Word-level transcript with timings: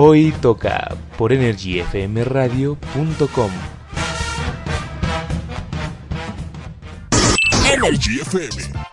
Hoy 0.00 0.32
toca 0.40 0.96
por 1.16 1.32
energyfmradio.com. 1.32 3.50
Energy 7.66 8.20
FM 8.20 8.87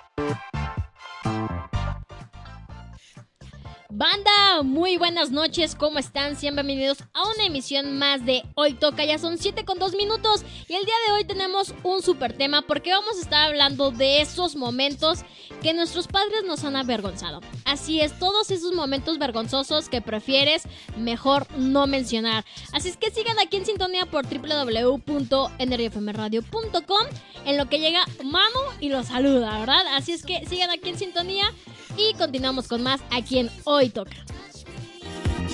Muy 4.64 4.96
buenas 4.96 5.32
noches, 5.32 5.76
¿cómo 5.76 6.00
están? 6.00 6.38
Sean 6.38 6.56
bienvenidos 6.56 7.00
a 7.14 7.28
una 7.28 7.46
emisión 7.46 7.98
más 7.98 8.26
de 8.26 8.42
Hoy 8.56 8.74
Toca, 8.74 9.04
ya 9.04 9.18
son 9.18 9.38
7 9.38 9.66
con 9.66 9.80
2 9.80 9.96
minutos 9.96 10.46
y 10.70 10.76
el 10.76 10.86
día 10.86 10.94
de 11.08 11.14
hoy 11.14 11.26
tenemos 11.26 11.74
un 11.84 12.02
super 12.02 12.32
tema 12.32 12.62
porque 12.62 12.92
vamos 12.92 13.18
a 13.18 13.22
estar 13.22 13.50
hablando 13.50 13.92
de 13.92 14.22
esos 14.22 14.56
momentos 14.56 15.26
que 15.62 15.74
nuestros 15.74 16.08
padres 16.08 16.46
nos 16.46 16.64
han 16.64 16.78
avergonzado. 16.78 17.42
Así 17.66 18.00
es, 18.00 18.18
todos 18.18 18.50
esos 18.50 18.74
momentos 18.74 19.18
vergonzosos 19.18 19.90
que 19.90 20.02
prefieres 20.02 20.64
mejor 20.98 21.48
no 21.58 21.86
mencionar. 21.86 22.46
Así 22.72 22.88
es 22.88 22.96
que 22.96 23.12
sigan 23.12 23.38
aquí 23.40 23.58
en 23.58 23.66
sintonía 23.66 24.06
por 24.06 24.26
www.nrfmradio.com 24.26 27.08
en 27.46 27.58
lo 27.58 27.68
que 27.68 27.80
llega 27.80 28.06
Mamo 28.24 28.62
y 28.80 28.88
los 28.88 29.08
saluda, 29.08 29.60
¿verdad? 29.60 29.86
Así 29.96 30.14
es 30.14 30.24
que 30.24 30.46
sigan 30.48 30.70
aquí 30.70 30.88
en 30.90 30.98
sintonía 30.98 31.52
y 31.98 32.14
continuamos 32.14 32.70
con 32.70 32.84
más 32.84 33.02
aquí 33.12 33.40
en 33.40 33.52
Hoy 33.66 33.90
Toca. 33.90 34.16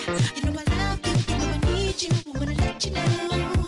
You 0.07 0.13
know 0.43 0.59
I 0.59 0.75
love 0.77 0.99
you, 1.05 1.33
you 1.33 1.39
know 1.39 1.45
I 1.53 1.57
need 1.75 2.01
you, 2.01 2.09
I 2.33 2.39
wanna 2.39 2.55
let 2.55 2.85
you 2.85 2.91
know. 2.91 3.60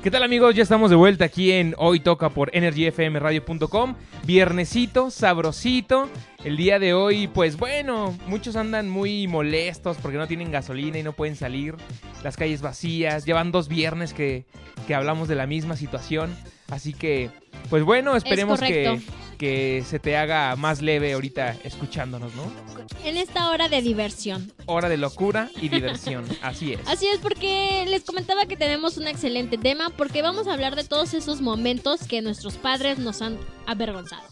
¿Qué 0.07 0.13
tal 0.13 0.23
amigos? 0.23 0.55
Ya 0.55 0.63
estamos 0.63 0.89
de 0.89 0.95
vuelta 0.95 1.25
aquí 1.25 1.51
en 1.51 1.75
Hoy 1.79 1.99
Toca 1.99 2.29
por 2.29 2.55
energyfmradio.com. 2.55 3.97
Viernesito, 4.25 5.11
sabrosito. 5.11 6.09
El 6.45 6.57
día 6.57 6.79
de 6.79 6.95
hoy, 6.95 7.27
pues 7.27 7.57
bueno, 7.57 8.17
muchos 8.29 8.55
andan 8.55 8.89
muy 8.89 9.27
molestos 9.27 9.97
porque 10.01 10.17
no 10.17 10.29
tienen 10.29 10.53
gasolina 10.53 10.97
y 10.97 11.03
no 11.03 11.13
pueden 11.13 11.35
salir. 11.35 11.75
Las 12.23 12.37
calles 12.37 12.63
vacías. 12.63 13.25
Llevan 13.25 13.51
dos 13.51 13.67
viernes 13.67 14.15
que, 14.15 14.47
que 14.87 14.95
hablamos 14.95 15.27
de 15.27 15.35
la 15.35 15.49
misma 15.49 15.75
situación. 15.75 16.37
Así 16.71 16.93
que, 16.93 17.31
pues 17.69 17.83
bueno, 17.83 18.15
esperemos 18.15 18.61
que. 18.61 19.01
Que 19.37 19.85
se 19.87 19.99
te 19.99 20.17
haga 20.17 20.55
más 20.57 20.83
leve 20.83 21.13
ahorita 21.13 21.57
escuchándonos, 21.65 22.35
¿no? 22.35 22.51
En 23.05 23.17
esta 23.17 23.51
hora 23.51 23.69
de 23.69 23.83
diversión. 23.83 24.53
Hora 24.67 24.89
de 24.89 24.97
locura 24.97 25.51
y 25.61 25.69
diversión. 25.69 26.25
Así 26.43 26.73
es. 26.73 26.81
Así 26.87 27.07
es, 27.07 27.19
porque 27.19 27.85
les 27.89 28.05
comentaba 28.05 28.47
que 28.47 28.57
tenemos 28.57 28.97
un 28.97 29.07
excelente 29.07 29.59
tema, 29.59 29.91
porque 29.91 30.23
vamos 30.23 30.47
a 30.47 30.53
hablar 30.53 30.77
de 30.77 30.85
todos 30.85 31.15
esos 31.15 31.41
momentos 31.41 32.07
que 32.07 32.23
nuestros 32.23 32.55
padres 32.55 32.99
nos 32.99 33.23
han 33.23 33.39
avergonzado. 33.67 34.25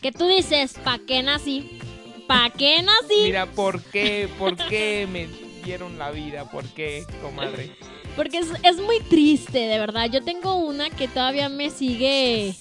Que 0.00 0.12
tú 0.12 0.26
dices, 0.26 0.74
¿pa' 0.84 1.00
qué 1.06 1.22
nací? 1.22 1.80
¿Pa' 2.26 2.50
qué 2.50 2.82
nací? 2.82 3.22
Mira, 3.24 3.46
¿por 3.46 3.82
qué? 3.82 4.28
¿Por 4.38 4.56
qué 4.56 5.08
me 5.10 5.28
dieron 5.64 5.98
la 5.98 6.10
vida? 6.10 6.48
¿Por 6.50 6.64
qué, 6.66 7.04
comadre? 7.22 7.72
Porque 8.14 8.38
es, 8.38 8.48
es 8.62 8.76
muy 8.76 9.00
triste, 9.00 9.58
de 9.58 9.78
verdad. 9.78 10.10
Yo 10.10 10.22
tengo 10.22 10.56
una 10.56 10.90
que 10.90 11.08
todavía 11.08 11.48
me 11.48 11.70
sigue 11.70 12.54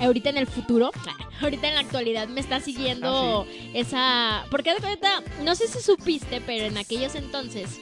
ahorita 0.00 0.30
en 0.30 0.38
el 0.38 0.46
futuro. 0.46 0.90
Ahorita 1.42 1.68
en 1.68 1.74
la 1.74 1.82
actualidad 1.82 2.28
me 2.28 2.40
está 2.40 2.60
siguiendo 2.60 3.46
esa... 3.74 4.46
Porque 4.50 4.72
de 4.72 4.80
cuenta, 4.80 5.22
no 5.44 5.54
sé 5.54 5.68
si 5.68 5.80
supiste, 5.82 6.40
pero 6.40 6.64
en 6.64 6.78
aquellos 6.78 7.14
entonces, 7.14 7.78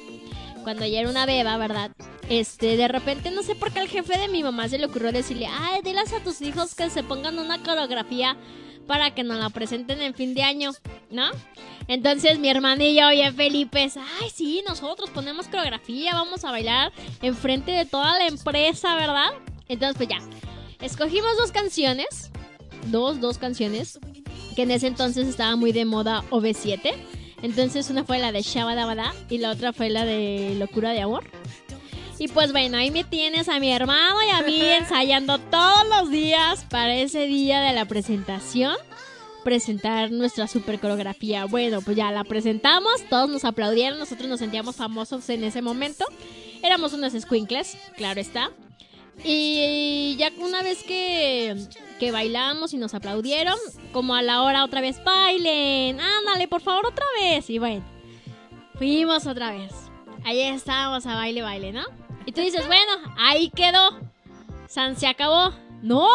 cuando 0.64 0.84
ella 0.84 1.02
era 1.02 1.10
una 1.10 1.24
beba, 1.24 1.56
¿verdad? 1.56 1.92
Este, 2.28 2.76
de 2.76 2.88
repente, 2.88 3.30
no 3.30 3.44
sé 3.44 3.54
por 3.54 3.70
qué 3.72 3.78
al 3.78 3.88
jefe 3.88 4.18
de 4.18 4.26
mi 4.26 4.42
mamá 4.42 4.68
se 4.68 4.78
le 4.78 4.86
ocurrió 4.86 5.12
decirle, 5.12 5.46
ay, 5.46 5.82
diles 5.82 6.12
a 6.12 6.24
tus 6.24 6.40
hijos 6.40 6.74
que 6.74 6.90
se 6.90 7.04
pongan 7.04 7.38
una 7.38 7.62
coreografía 7.62 8.36
para 8.86 9.14
que 9.14 9.22
nos 9.22 9.38
la 9.38 9.50
presenten 9.50 10.02
en 10.02 10.14
fin 10.14 10.34
de 10.34 10.42
año, 10.42 10.72
¿no? 11.10 11.30
Entonces 11.86 12.38
mi 12.38 12.48
hermana 12.48 12.84
y 12.84 12.96
yo, 12.96 13.08
oye, 13.08 13.30
Felipe, 13.32 13.90
ay, 14.20 14.30
sí, 14.30 14.62
nosotros 14.66 15.10
ponemos 15.10 15.48
coreografía, 15.48 16.14
vamos 16.14 16.44
a 16.44 16.50
bailar 16.50 16.92
enfrente 17.22 17.72
de 17.72 17.84
toda 17.84 18.18
la 18.18 18.26
empresa, 18.26 18.94
¿verdad? 18.94 19.32
Entonces, 19.68 19.96
pues 19.96 20.08
ya, 20.08 20.18
escogimos 20.80 21.36
dos 21.36 21.52
canciones, 21.52 22.30
dos, 22.90 23.20
dos 23.20 23.38
canciones, 23.38 23.98
que 24.54 24.62
en 24.62 24.70
ese 24.70 24.86
entonces 24.86 25.26
estaba 25.28 25.56
muy 25.56 25.72
de 25.72 25.84
moda 25.84 26.22
OV7. 26.30 26.94
Entonces 27.42 27.90
una 27.90 28.04
fue 28.04 28.18
la 28.18 28.32
de 28.32 28.42
Shabadabada 28.42 29.12
y 29.28 29.38
la 29.38 29.50
otra 29.50 29.72
fue 29.72 29.90
la 29.90 30.04
de 30.04 30.54
Locura 30.58 30.92
de 30.92 31.02
Amor. 31.02 31.24
Y 32.18 32.28
pues 32.28 32.52
bueno, 32.52 32.76
ahí 32.76 32.90
me 32.90 33.04
tienes 33.04 33.48
a 33.48 33.58
mi 33.58 33.70
hermano 33.70 34.16
y 34.26 34.30
a 34.30 34.42
mí 34.42 34.60
ensayando 34.62 35.38
todos 35.38 35.86
los 35.88 36.10
días 36.10 36.64
para 36.70 36.94
ese 36.94 37.26
día 37.26 37.60
de 37.60 37.72
la 37.72 37.84
presentación. 37.84 38.76
Presentar 39.42 40.10
nuestra 40.10 40.46
super 40.48 40.80
coreografía. 40.80 41.44
Bueno, 41.44 41.82
pues 41.82 41.96
ya 41.98 42.10
la 42.10 42.24
presentamos, 42.24 43.02
todos 43.10 43.28
nos 43.28 43.44
aplaudieron, 43.44 43.98
nosotros 43.98 44.26
nos 44.26 44.38
sentíamos 44.38 44.76
famosos 44.76 45.28
en 45.28 45.44
ese 45.44 45.60
momento. 45.60 46.06
Éramos 46.62 46.94
unos 46.94 47.12
squinkles, 47.12 47.76
claro 47.96 48.20
está. 48.20 48.50
Y 49.22 50.16
ya 50.18 50.30
una 50.38 50.62
vez 50.62 50.82
que, 50.82 51.56
que 51.98 52.10
bailamos 52.10 52.74
y 52.74 52.78
nos 52.78 52.94
aplaudieron, 52.94 53.58
como 53.92 54.14
a 54.14 54.22
la 54.22 54.42
hora 54.42 54.64
otra 54.64 54.80
vez, 54.80 55.02
bailen, 55.04 56.00
ándale, 56.00 56.48
por 56.48 56.60
favor, 56.60 56.86
otra 56.86 57.06
vez. 57.20 57.48
Y 57.50 57.58
bueno, 57.58 57.84
fuimos 58.76 59.26
otra 59.26 59.52
vez. 59.52 59.72
Ahí 60.24 60.40
estábamos 60.40 61.06
a 61.06 61.14
baile, 61.14 61.42
baile, 61.42 61.72
¿no? 61.72 61.84
Y 62.26 62.32
tú 62.32 62.40
dices, 62.40 62.66
bueno, 62.66 62.92
ahí 63.18 63.50
quedó. 63.50 63.98
San 64.66 64.96
se 64.96 65.06
acabó. 65.06 65.52
No, 65.82 66.08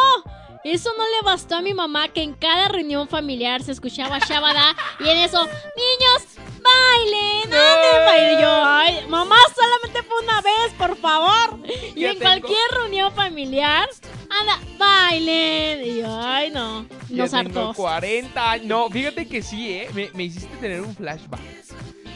eso 0.64 0.90
no 0.98 1.04
le 1.04 1.26
bastó 1.26 1.56
a 1.56 1.62
mi 1.62 1.74
mamá 1.74 2.10
que 2.10 2.24
en 2.24 2.34
cada 2.34 2.68
reunión 2.68 3.08
familiar 3.08 3.62
se 3.64 3.72
escuchaba 3.72 4.20
Shabada 4.20 4.76
y 5.00 5.08
en 5.08 5.18
eso, 5.18 5.42
niños, 5.44 6.39
bailen, 6.64 7.44
ande, 7.54 8.06
baile. 8.06 8.34
Y 8.34 8.42
yo, 8.42 8.50
ay, 8.66 9.06
mamá, 9.08 9.36
solamente 9.56 10.04
fue 10.08 10.20
una 10.24 10.42
vez, 10.42 10.74
por 10.78 10.96
favor. 10.98 11.60
Y 11.96 12.06
en 12.06 12.12
tengo- 12.20 12.22
cualquier 12.22 12.72
reunión 12.76 13.14
familiar, 13.14 13.90
anda, 14.30 14.60
bailen. 14.78 15.84
Y 15.86 15.98
yo, 16.02 16.20
ay, 16.22 16.52
no, 16.52 16.86
nos 17.10 17.34
hartó. 17.34 17.74
40 17.74 18.52
años. 18.52 18.66
No, 18.68 18.90
fíjate 18.90 19.28
que 19.28 19.42
sí, 19.42 19.72
¿eh? 19.72 19.90
Me, 19.94 20.10
me 20.14 20.24
hiciste 20.24 20.56
tener 20.58 20.82
un 20.82 20.96
flashback. 20.96 21.40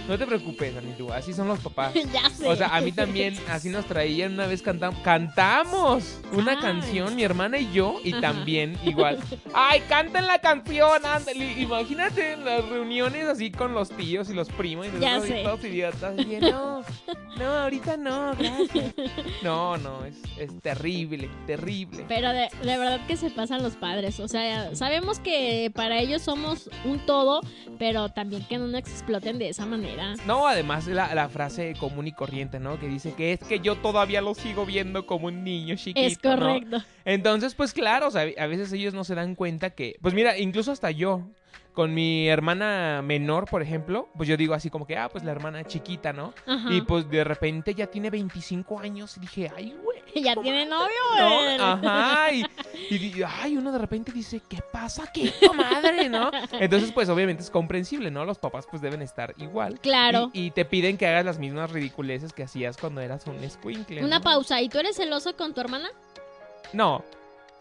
No 0.08 0.18
te 0.18 0.26
preocupes, 0.28 0.76
Anitu, 0.76 1.12
así 1.14 1.34
son 1.34 1.48
los 1.48 1.60
papás. 1.60 1.94
ya 2.14 2.30
sé. 2.30 2.48
O 2.48 2.56
sea, 2.56 2.76
a 2.76 2.82
mí 2.82 2.92
también 2.92 3.36
así 3.50 3.70
nos 3.70 3.86
traían 3.86 4.34
una 4.34 4.48
vez 4.48 4.62
cantamos. 4.62 5.00
Cantamos 5.04 6.20
una 6.34 6.54
Ay. 6.54 6.58
canción, 6.58 7.16
mi 7.16 7.24
hermana 7.24 7.58
y 7.58 7.72
yo, 7.72 8.00
y 8.04 8.12
Ajá. 8.12 8.22
también 8.22 8.78
igual. 8.84 9.20
¡Ay, 9.54 9.82
canten 9.88 10.28
la 10.28 10.40
canción! 10.40 11.06
ándale". 11.06 11.54
Imagínate 11.62 12.36
las 12.38 12.68
reuniones 12.68 13.26
así 13.26 13.52
con 13.52 13.74
los 13.74 13.90
tíos 13.90 14.30
y 14.30 14.34
los 14.34 14.50
primos. 14.50 14.88
Y 14.88 15.00
Ya 15.00 15.16
nosotros 15.16 15.38
sé. 15.38 15.44
todos 15.44 15.64
idiotas. 15.64 16.16
y, 16.20 16.26
no, 16.38 16.82
no, 17.38 17.46
ahorita 17.46 17.98
no, 17.98 18.36
gracias. 18.38 18.94
No, 19.44 19.78
no, 19.78 20.06
es, 20.06 20.16
es 20.38 20.62
terrible, 20.62 21.30
terrible. 21.48 22.06
Pero 22.08 22.30
de, 22.30 22.50
de 22.64 22.78
verdad 22.78 23.00
que 23.08 23.18
se 23.18 23.30
pasan 23.30 23.62
los 23.64 23.76
padres. 23.76 24.20
O 24.20 24.28
sea, 24.28 24.74
sabemos 24.76 25.20
que 25.20 25.72
para 25.74 26.00
ellos 26.00 26.22
somos 26.22 26.70
un 26.86 27.00
todo, 27.06 27.42
pero 27.78 28.10
también 28.10 28.46
que 28.48 28.58
no 28.58 28.68
nos 28.68 28.80
exploten 28.80 29.38
de 29.40 29.50
esa 29.50 29.66
manera. 29.66 29.93
No, 30.26 30.48
además 30.48 30.88
la, 30.88 31.14
la 31.14 31.30
frase 31.30 31.74
común 31.80 32.08
y 32.08 32.12
corriente, 32.12 32.60
¿no? 32.60 32.80
Que 32.80 32.88
dice 32.88 33.14
que 33.14 33.34
es 33.34 33.40
que 33.40 33.60
yo 33.60 33.76
todavía 33.76 34.22
lo 34.22 34.34
sigo 34.34 34.66
viendo 34.66 35.06
como 35.06 35.28
un 35.28 35.44
niño 35.44 35.76
chiquito. 35.76 36.00
Es 36.08 36.24
¿no? 36.24 36.38
correcto. 36.38 36.84
Entonces, 37.06 37.56
pues 37.56 37.74
claro, 37.74 38.08
o 38.08 38.12
sea, 38.12 38.26
a 38.38 38.48
veces 38.48 38.72
ellos 38.74 38.94
no 38.94 39.04
se 39.04 39.16
dan 39.16 39.36
cuenta 39.36 39.72
que, 39.72 39.98
pues 40.02 40.14
mira, 40.14 40.38
incluso 40.38 40.72
hasta 40.72 40.92
yo, 40.92 41.24
con 41.74 41.94
mi 41.94 42.28
hermana 42.28 43.02
menor, 43.04 43.50
por 43.50 43.62
ejemplo, 43.62 44.08
pues 44.16 44.30
yo 44.30 44.38
digo 44.38 44.54
así 44.54 44.70
como 44.70 44.86
que, 44.86 44.96
ah, 44.98 45.10
pues 45.10 45.24
la 45.24 45.32
hermana 45.32 45.64
chiquita, 45.66 46.14
¿no? 46.14 46.34
Ajá. 46.46 46.72
Y 46.72 46.82
pues 46.82 47.10
de 47.10 47.24
repente 47.24 47.74
ya 47.74 47.88
tiene 47.88 48.10
25 48.10 48.80
años 48.80 49.18
y 49.18 49.22
dije, 49.22 49.52
ay, 49.56 49.76
güey. 49.84 50.04
ya 50.24 50.36
tiene 50.36 50.66
novio, 50.66 50.88
¿no? 51.20 51.36
güey. 51.36 51.58
Ajá, 51.60 52.32
y, 52.32 52.44
ay, 53.42 53.58
uno 53.58 53.72
de 53.72 53.80
repente 53.80 54.12
dice, 54.12 54.42
¿qué 54.48 54.60
pasa 54.72 55.04
aquí, 55.04 55.32
comadre, 55.46 56.08
no? 56.10 56.30
Entonces, 56.54 56.92
pues 56.92 57.10
obviamente 57.10 57.42
es 57.42 57.50
comprensible, 57.50 58.12
¿no? 58.12 58.24
Los 58.24 58.38
papás 58.38 58.68
pues 58.70 58.82
deben 58.82 59.02
estar 59.02 59.34
igual. 59.38 59.80
Claro. 59.80 60.30
Y, 60.34 60.46
y 60.46 60.52
te 60.52 60.66
piden 60.66 60.98
que 60.98 61.08
hagas 61.08 61.26
las 61.26 61.40
mismas 61.40 61.72
ridiculeces 61.72 62.32
que 62.34 62.44
hacías 62.44 62.78
cuando 62.78 63.02
eras 63.02 63.26
un 63.26 63.38
squinkle. 63.50 64.04
Una 64.04 64.20
¿no? 64.20 64.24
pausa. 64.24 64.62
¿Y 64.62 64.70
tú 64.70 64.78
eres 64.80 64.96
celoso 64.98 65.36
con 65.36 65.54
tu 65.54 65.62
hermana? 65.62 65.90
No, 66.74 67.04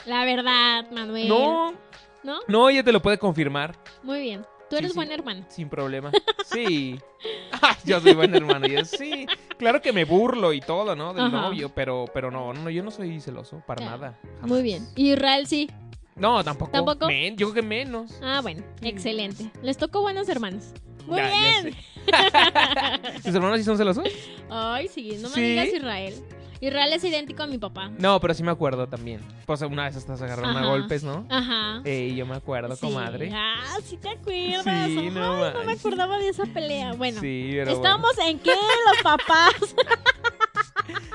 La 0.06 0.24
verdad, 0.24 0.90
Manuel. 0.90 1.28
no, 1.28 1.74
¿No? 2.22 2.38
no, 2.48 2.68
ella 2.68 2.82
te 2.84 2.92
lo 2.92 3.02
puede 3.02 3.18
confirmar. 3.18 3.76
Muy 4.02 4.20
bien. 4.20 4.46
Tú 4.70 4.76
eres 4.76 4.92
sí. 4.92 4.96
buen 4.96 5.12
hermano. 5.12 5.44
Sin 5.48 5.68
problema. 5.68 6.10
Sí. 6.46 6.98
Ay, 7.60 7.74
yo 7.84 8.00
soy 8.00 8.14
buen 8.14 8.34
hermano. 8.34 8.66
Yo 8.66 8.84
sí. 8.86 9.26
Claro 9.58 9.82
que 9.82 9.92
me 9.92 10.04
burlo 10.04 10.52
y 10.54 10.60
todo, 10.60 10.96
¿no? 10.96 11.12
Del 11.12 11.26
Ajá. 11.26 11.42
novio, 11.42 11.68
pero, 11.74 12.06
pero 12.14 12.30
no, 12.30 12.54
no, 12.54 12.70
yo 12.70 12.82
no 12.82 12.90
soy 12.90 13.20
celoso 13.20 13.62
para 13.66 13.84
nada. 13.84 14.18
jamás. 14.36 14.48
Muy 14.50 14.62
bien. 14.62 14.86
¿Y 14.96 15.12
Israel 15.12 15.46
sí? 15.46 15.70
No, 16.16 16.42
tampoco. 16.42 16.70
¿Tampoco? 16.72 17.06
Men- 17.06 17.36
yo 17.36 17.50
creo 17.50 17.62
que 17.62 17.68
menos. 17.68 18.18
Ah, 18.22 18.40
bueno. 18.42 18.62
Excelente. 18.82 19.50
Les 19.62 19.76
tocó 19.76 20.00
buenos 20.00 20.28
hermanos. 20.28 20.72
Muy 21.06 21.18
Ya, 21.18 21.30
ya 21.30 21.62
bien. 21.62 21.76
¿Tus 23.22 23.34
hermanos 23.34 23.58
sí 23.58 23.64
son 23.64 23.76
celosos? 23.76 24.04
Ay, 24.48 24.88
sí, 24.88 25.18
no 25.20 25.28
me 25.28 25.34
¿Sí? 25.34 25.40
digas 25.42 25.68
Israel. 25.74 26.14
Israel 26.62 26.92
es 26.92 27.02
idéntico 27.02 27.42
a 27.42 27.48
mi 27.48 27.58
papá. 27.58 27.90
No, 27.98 28.20
pero 28.20 28.34
sí 28.34 28.44
me 28.44 28.52
acuerdo 28.52 28.86
también. 28.86 29.20
Pues 29.46 29.60
una 29.62 29.82
vez 29.86 29.96
estás 29.96 30.22
agarrando 30.22 30.60
a 30.60 30.64
golpes, 30.64 31.02
¿no? 31.02 31.26
Ajá. 31.28 31.80
Ey, 31.84 32.14
yo 32.14 32.24
me 32.24 32.36
acuerdo, 32.36 32.76
Sí. 32.76 32.86
comadre. 32.86 33.32
Ah, 33.34 33.78
sí 33.84 33.96
te 33.96 34.10
acuerdas. 34.10 34.62
Sí, 34.62 34.70
Ay, 34.98 35.10
no 35.10 35.38
me 35.64 35.72
acordaba 35.72 36.18
de 36.18 36.28
esa 36.28 36.46
pelea. 36.46 36.92
Bueno, 36.92 37.20
Sí, 37.20 37.48
pero 37.52 37.72
estamos 37.72 38.12
en 38.28 38.38
que 38.38 38.50
los 38.52 39.02
papás. 39.02 39.74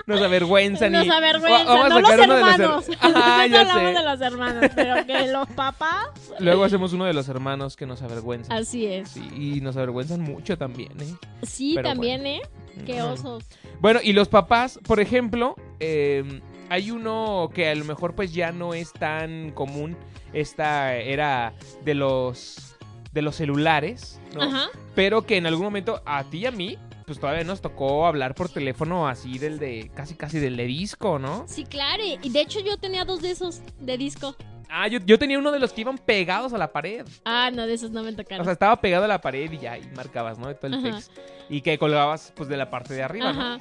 Nos 0.05 0.21
avergüenzan 0.21 0.91
nos 0.91 1.05
y... 1.05 1.09
avergüenzan, 1.09 1.67
Va- 1.67 1.73
vamos 1.73 1.85
a 1.85 1.89
no 1.89 1.99
los 1.99 2.09
sacar 2.09 2.25
uno 2.25 2.35
de 2.35 2.41
los 2.41 2.49
her- 2.51 2.59
Nosotros 2.67 2.97
ya 3.13 3.43
hablamos 3.43 3.73
sé. 3.73 3.93
de 3.99 4.03
los 4.03 4.21
hermanos, 4.21 4.71
pero 4.75 5.05
que 5.05 5.27
los 5.27 5.47
papás, 5.49 6.07
Luego 6.39 6.63
hacemos 6.63 6.93
uno 6.93 7.05
de 7.05 7.13
los 7.13 7.27
hermanos 7.29 7.75
que 7.75 7.85
nos 7.85 8.01
avergüenzan. 8.01 8.55
así 8.57 8.85
es. 8.85 9.09
Sí, 9.09 9.27
y 9.35 9.61
nos 9.61 9.75
avergüenzan 9.77 10.21
mucho 10.21 10.57
también, 10.57 10.91
¿eh? 11.01 11.13
Sí, 11.43 11.73
Pero 11.75 11.89
también, 11.89 12.25
¿eh? 12.25 12.41
Qué 12.85 13.01
osos. 13.01 13.43
Bueno, 13.79 13.99
y 14.03 14.13
los 14.13 14.27
papás, 14.27 14.79
por 14.85 14.99
ejemplo, 14.99 15.55
eh, 15.79 16.41
hay 16.69 16.91
uno 16.91 17.49
que 17.53 17.69
a 17.69 17.75
lo 17.75 17.85
mejor 17.85 18.13
pues 18.15 18.33
ya 18.33 18.51
no 18.51 18.73
es 18.73 18.93
tan 18.93 19.51
común. 19.51 19.97
Esta 20.33 20.95
era 20.95 21.53
de 21.85 21.93
los 21.95 22.75
de 23.13 23.21
los 23.23 23.35
celulares, 23.35 24.19
¿no? 24.35 24.43
Ajá. 24.43 24.67
Pero 24.93 25.25
que 25.25 25.37
en 25.37 25.47
algún 25.47 25.63
momento 25.63 26.01
a 26.05 26.23
ti 26.25 26.39
y 26.39 26.45
a 26.45 26.51
mí, 26.51 26.77
pues 27.07 27.21
todavía 27.21 27.45
nos 27.45 27.61
tocó 27.61 28.05
hablar 28.05 28.35
por 28.35 28.49
teléfono 28.49 29.07
así 29.07 29.37
del 29.39 29.59
de 29.59 29.89
casi 29.95 30.15
casi 30.15 30.39
del 30.39 30.57
de 30.57 30.65
disco, 30.65 31.17
¿no? 31.19 31.45
Sí, 31.47 31.63
claro. 31.63 32.03
Y 32.21 32.29
de 32.29 32.41
hecho 32.41 32.59
yo 32.59 32.75
tenía 32.75 33.05
dos 33.05 33.21
de 33.21 33.31
esos 33.31 33.61
de 33.79 33.97
disco. 33.97 34.35
Ah, 34.69 34.89
yo, 34.89 34.99
yo 35.05 35.17
tenía 35.17 35.39
uno 35.39 35.53
de 35.53 35.59
los 35.59 35.71
que 35.71 35.81
iban 35.81 35.97
pegados 35.97 36.51
a 36.51 36.57
la 36.57 36.73
pared. 36.73 37.05
Ah, 37.23 37.49
no, 37.53 37.65
de 37.65 37.75
esos 37.75 37.91
no 37.91 38.03
me 38.03 38.11
tocaron. 38.11 38.41
O 38.41 38.43
sea, 38.43 38.51
estaba 38.51 38.81
pegado 38.81 39.05
a 39.05 39.07
la 39.07 39.21
pared 39.21 39.49
y 39.49 39.57
ya, 39.57 39.77
y 39.77 39.87
marcabas, 39.95 40.37
¿no? 40.37 40.49
De 40.49 40.55
todo 40.55 40.67
el 40.67 40.73
Ajá. 40.73 40.97
text. 40.97 41.11
Y 41.47 41.61
que 41.61 41.77
colgabas, 41.77 42.33
pues, 42.35 42.49
de 42.49 42.57
la 42.57 42.69
parte 42.69 42.93
de 42.93 43.03
arriba, 43.03 43.31
¿no? 43.31 43.57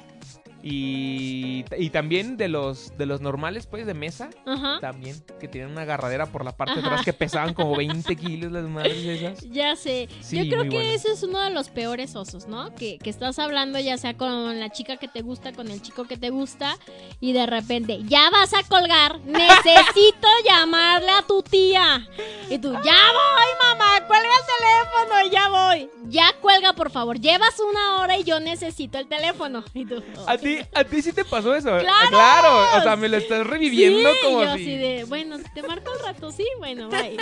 Y, 0.69 1.63
y 1.77 1.89
también 1.91 2.35
de 2.37 2.49
los, 2.49 2.97
de 2.97 3.05
los 3.05 3.21
normales, 3.21 3.65
pues, 3.67 3.85
de 3.85 3.93
mesa. 3.93 4.29
ajá. 4.45 4.79
También, 4.81 5.15
que 5.39 5.47
tenían 5.47 5.71
una 5.71 5.81
agarradera 5.83 6.25
por 6.27 6.43
la 6.43 6.55
parte 6.55 6.75
de 6.75 6.79
Ajá. 6.81 6.89
atrás 6.89 7.05
que 7.05 7.13
pesaban 7.13 7.53
como 7.53 7.75
20 7.77 8.15
kilos 8.15 8.51
las 8.51 8.63
madres 8.65 8.97
esas. 9.05 9.39
Ya 9.49 9.75
sé. 9.75 10.09
Sí, 10.21 10.37
Yo 10.37 10.43
creo 10.51 10.63
que 10.63 10.77
bueno. 10.77 10.89
ese 10.93 11.11
es 11.13 11.23
uno 11.23 11.39
de 11.41 11.51
los 11.51 11.69
peores 11.69 12.15
osos, 12.15 12.47
¿no? 12.47 12.73
Que, 12.75 12.97
que 12.99 13.09
estás 13.09 13.39
hablando 13.39 13.79
ya 13.79 13.97
sea 13.97 14.15
con 14.15 14.59
la 14.59 14.69
chica 14.71 14.97
que 14.97 15.07
te 15.07 15.21
gusta, 15.21 15.53
con 15.53 15.69
el 15.69 15.81
chico 15.81 16.05
que 16.05 16.17
te 16.17 16.29
gusta, 16.29 16.77
y 17.19 17.33
de 17.33 17.45
repente, 17.45 17.99
ya 18.03 18.29
vas 18.29 18.53
a 18.53 18.63
colgar, 18.67 19.19
necesito 19.25 20.27
llamarle 20.45 21.11
a 21.11 21.21
tu 21.23 21.41
tía. 21.41 22.07
Y 22.49 22.57
tú, 22.59 22.71
ya 22.73 22.79
voy, 22.81 23.69
mamá, 23.69 24.05
cuelga 24.07 24.27
el 24.27 24.45
teléfono, 24.57 25.31
ya 25.31 25.49
voy. 25.49 25.89
Ya 26.09 26.33
cuelga, 26.41 26.73
por 26.73 26.89
favor, 26.91 27.19
llevas 27.19 27.59
una 27.59 27.97
hora 27.97 28.17
y 28.17 28.23
yo 28.23 28.39
necesito 28.39 28.97
el 28.97 29.07
teléfono. 29.07 29.63
Y 29.73 29.85
tú, 29.85 30.01
¿A 30.25 30.37
ti, 30.37 30.56
¿A 30.73 30.83
ti 30.83 31.01
sí 31.01 31.11
te 31.13 31.25
pasó 31.25 31.55
eso? 31.55 31.73
Ah, 31.73 31.79
¡Claro! 31.79 32.09
Claro, 32.09 32.77
o 32.79 32.81
sea, 32.83 32.95
me 32.95 33.09
lo 33.09 33.17
estás 33.17 33.45
reviviendo 33.45 34.09
sí, 34.11 34.17
como 34.23 34.43
yo 34.43 34.55
si... 34.55 34.61
así 34.63 34.77
de, 34.77 35.03
bueno, 35.05 35.37
te 35.53 35.63
marco 35.63 35.91
el 35.93 35.99
rato, 36.05 36.31
sí, 36.31 36.45
bueno, 36.59 36.89
bye. 36.89 37.17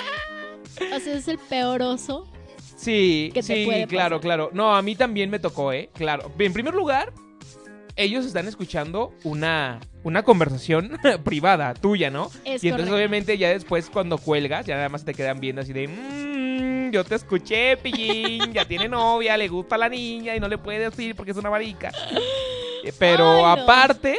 O 0.96 1.00
sea, 1.00 1.14
es 1.16 1.28
el 1.28 1.38
peor 1.38 1.82
oso. 1.82 2.28
Sí, 2.76 3.32
que 3.34 3.42
te 3.42 3.56
sí, 3.56 3.66
puede 3.66 3.88
claro, 3.88 4.18
pasar. 4.18 4.22
claro. 4.22 4.50
No, 4.54 4.76
a 4.76 4.82
mí 4.82 4.96
también 4.96 5.30
me 5.30 5.40
tocó, 5.40 5.72
¿eh? 5.72 5.90
Claro. 5.94 6.32
En 6.38 6.52
primer 6.54 6.74
lugar, 6.74 7.14
ellos 7.96 8.26
están 8.26 8.48
escuchando 8.48 9.14
una, 9.24 9.80
una 10.04 10.24
conversación 10.24 11.00
privada 11.24 11.74
tuya, 11.74 12.10
¿no? 12.10 12.26
Es 12.44 12.64
y 12.64 12.68
entonces 12.68 12.90
correcto. 12.90 12.96
obviamente 12.96 13.38
ya 13.38 13.50
después 13.50 13.90
cuando 13.90 14.18
cuelgas, 14.18 14.66
ya 14.66 14.76
nada 14.76 14.90
más 14.90 15.06
te 15.06 15.14
quedan 15.14 15.40
viendo 15.40 15.62
así 15.62 15.72
de... 15.74 15.88
"Mm, 15.88 16.92
yo 16.92 17.04
te 17.04 17.16
escuché, 17.16 17.78
pillín, 17.78 18.54
ya 18.54 18.66
tiene 18.66 18.88
novia, 18.88 19.36
le 19.38 19.48
gusta 19.48 19.78
la 19.78 19.90
niña 19.90 20.36
y 20.36 20.40
no 20.40 20.48
le 20.48 20.58
puede 20.58 20.80
decir 20.80 21.16
porque 21.16 21.32
es 21.32 21.38
una 21.38 21.50
marica. 21.50 21.92
Eh, 22.86 22.94
Pero 22.98 23.28
Ay, 23.30 23.42
no. 23.42 23.48
aparte, 23.64 24.18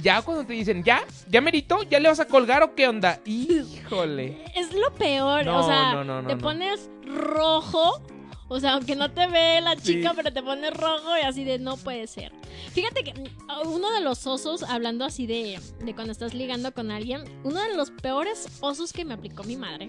ya 0.00 0.22
cuando 0.22 0.44
te 0.44 0.52
dicen, 0.52 0.82
ya, 0.84 1.02
ya 1.28 1.40
merito, 1.40 1.82
ya 1.84 1.98
le 2.00 2.08
vas 2.08 2.20
a 2.20 2.26
colgar 2.26 2.62
o 2.62 2.74
qué 2.74 2.88
onda. 2.88 3.20
Híjole. 3.24 4.44
Es 4.54 4.72
lo 4.74 4.92
peor, 4.94 5.44
No, 5.44 5.60
o 5.60 5.62
sea, 5.66 6.04
no, 6.04 6.26
te 6.26 6.36
pones 6.36 6.90
rojo, 7.06 8.00
o 8.48 8.60
sea, 8.60 8.74
aunque 8.74 8.94
no 8.96 9.10
te 9.10 9.26
ve 9.26 9.60
la 9.60 9.76
chica, 9.76 10.10
Sí. 10.10 10.16
pero 10.16 10.32
te 10.32 10.42
pones 10.42 10.72
rojo 10.74 11.16
y 11.20 11.24
así 11.24 11.44
de 11.44 11.58
no 11.58 11.76
puede 11.76 12.06
ser. 12.06 12.32
Fíjate 12.72 13.04
que 13.04 13.12
mm, 13.14 13.68
uno 13.68 13.90
de 13.92 14.00
los 14.00 14.26
osos, 14.26 14.62
hablando 14.62 15.04
así 15.04 15.26
de, 15.26 15.60
de 15.80 15.94
cuando 15.94 16.12
estás 16.12 16.34
ligando 16.34 16.72
con 16.72 16.90
alguien, 16.90 17.24
uno 17.44 17.60
de 17.62 17.74
los 17.74 17.90
peores 17.90 18.48
osos 18.60 18.92
que 18.92 19.04
me 19.04 19.14
aplicó 19.14 19.44
mi 19.44 19.56
madre, 19.56 19.88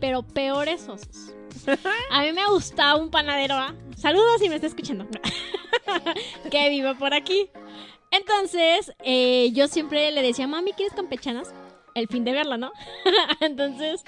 pero 0.00 0.22
peores 0.22 0.88
osos. 0.88 1.32
A 2.10 2.22
mí 2.22 2.32
me 2.32 2.46
gustaba 2.48 2.96
un 2.96 3.10
panadero, 3.10 3.54
¿ah? 3.54 3.74
saludos 3.96 4.40
si 4.40 4.48
me 4.48 4.56
está 4.56 4.66
escuchando, 4.66 5.06
que 6.50 6.68
vive 6.70 6.94
por 6.94 7.14
aquí. 7.14 7.48
Entonces, 8.10 8.92
eh, 9.00 9.50
yo 9.52 9.68
siempre 9.68 10.10
le 10.12 10.22
decía, 10.22 10.46
mami, 10.46 10.72
¿quieres 10.72 10.94
campechanas? 10.94 11.52
El 11.94 12.08
fin 12.08 12.24
de 12.24 12.32
verla, 12.32 12.56
¿no? 12.56 12.72
Entonces, 13.40 14.04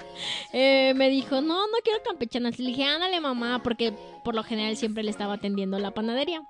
eh, 0.53 0.93
me 0.95 1.09
dijo, 1.09 1.41
no, 1.41 1.67
no 1.67 1.77
quiero 1.83 2.01
campechanas. 2.03 2.59
Le 2.59 2.67
dije, 2.67 2.85
ándale, 2.85 3.19
mamá, 3.19 3.61
porque 3.63 3.93
por 4.23 4.35
lo 4.35 4.43
general 4.43 4.77
siempre 4.77 5.03
le 5.03 5.11
estaba 5.11 5.33
atendiendo 5.33 5.79
la 5.79 5.91
panadería. 5.91 6.43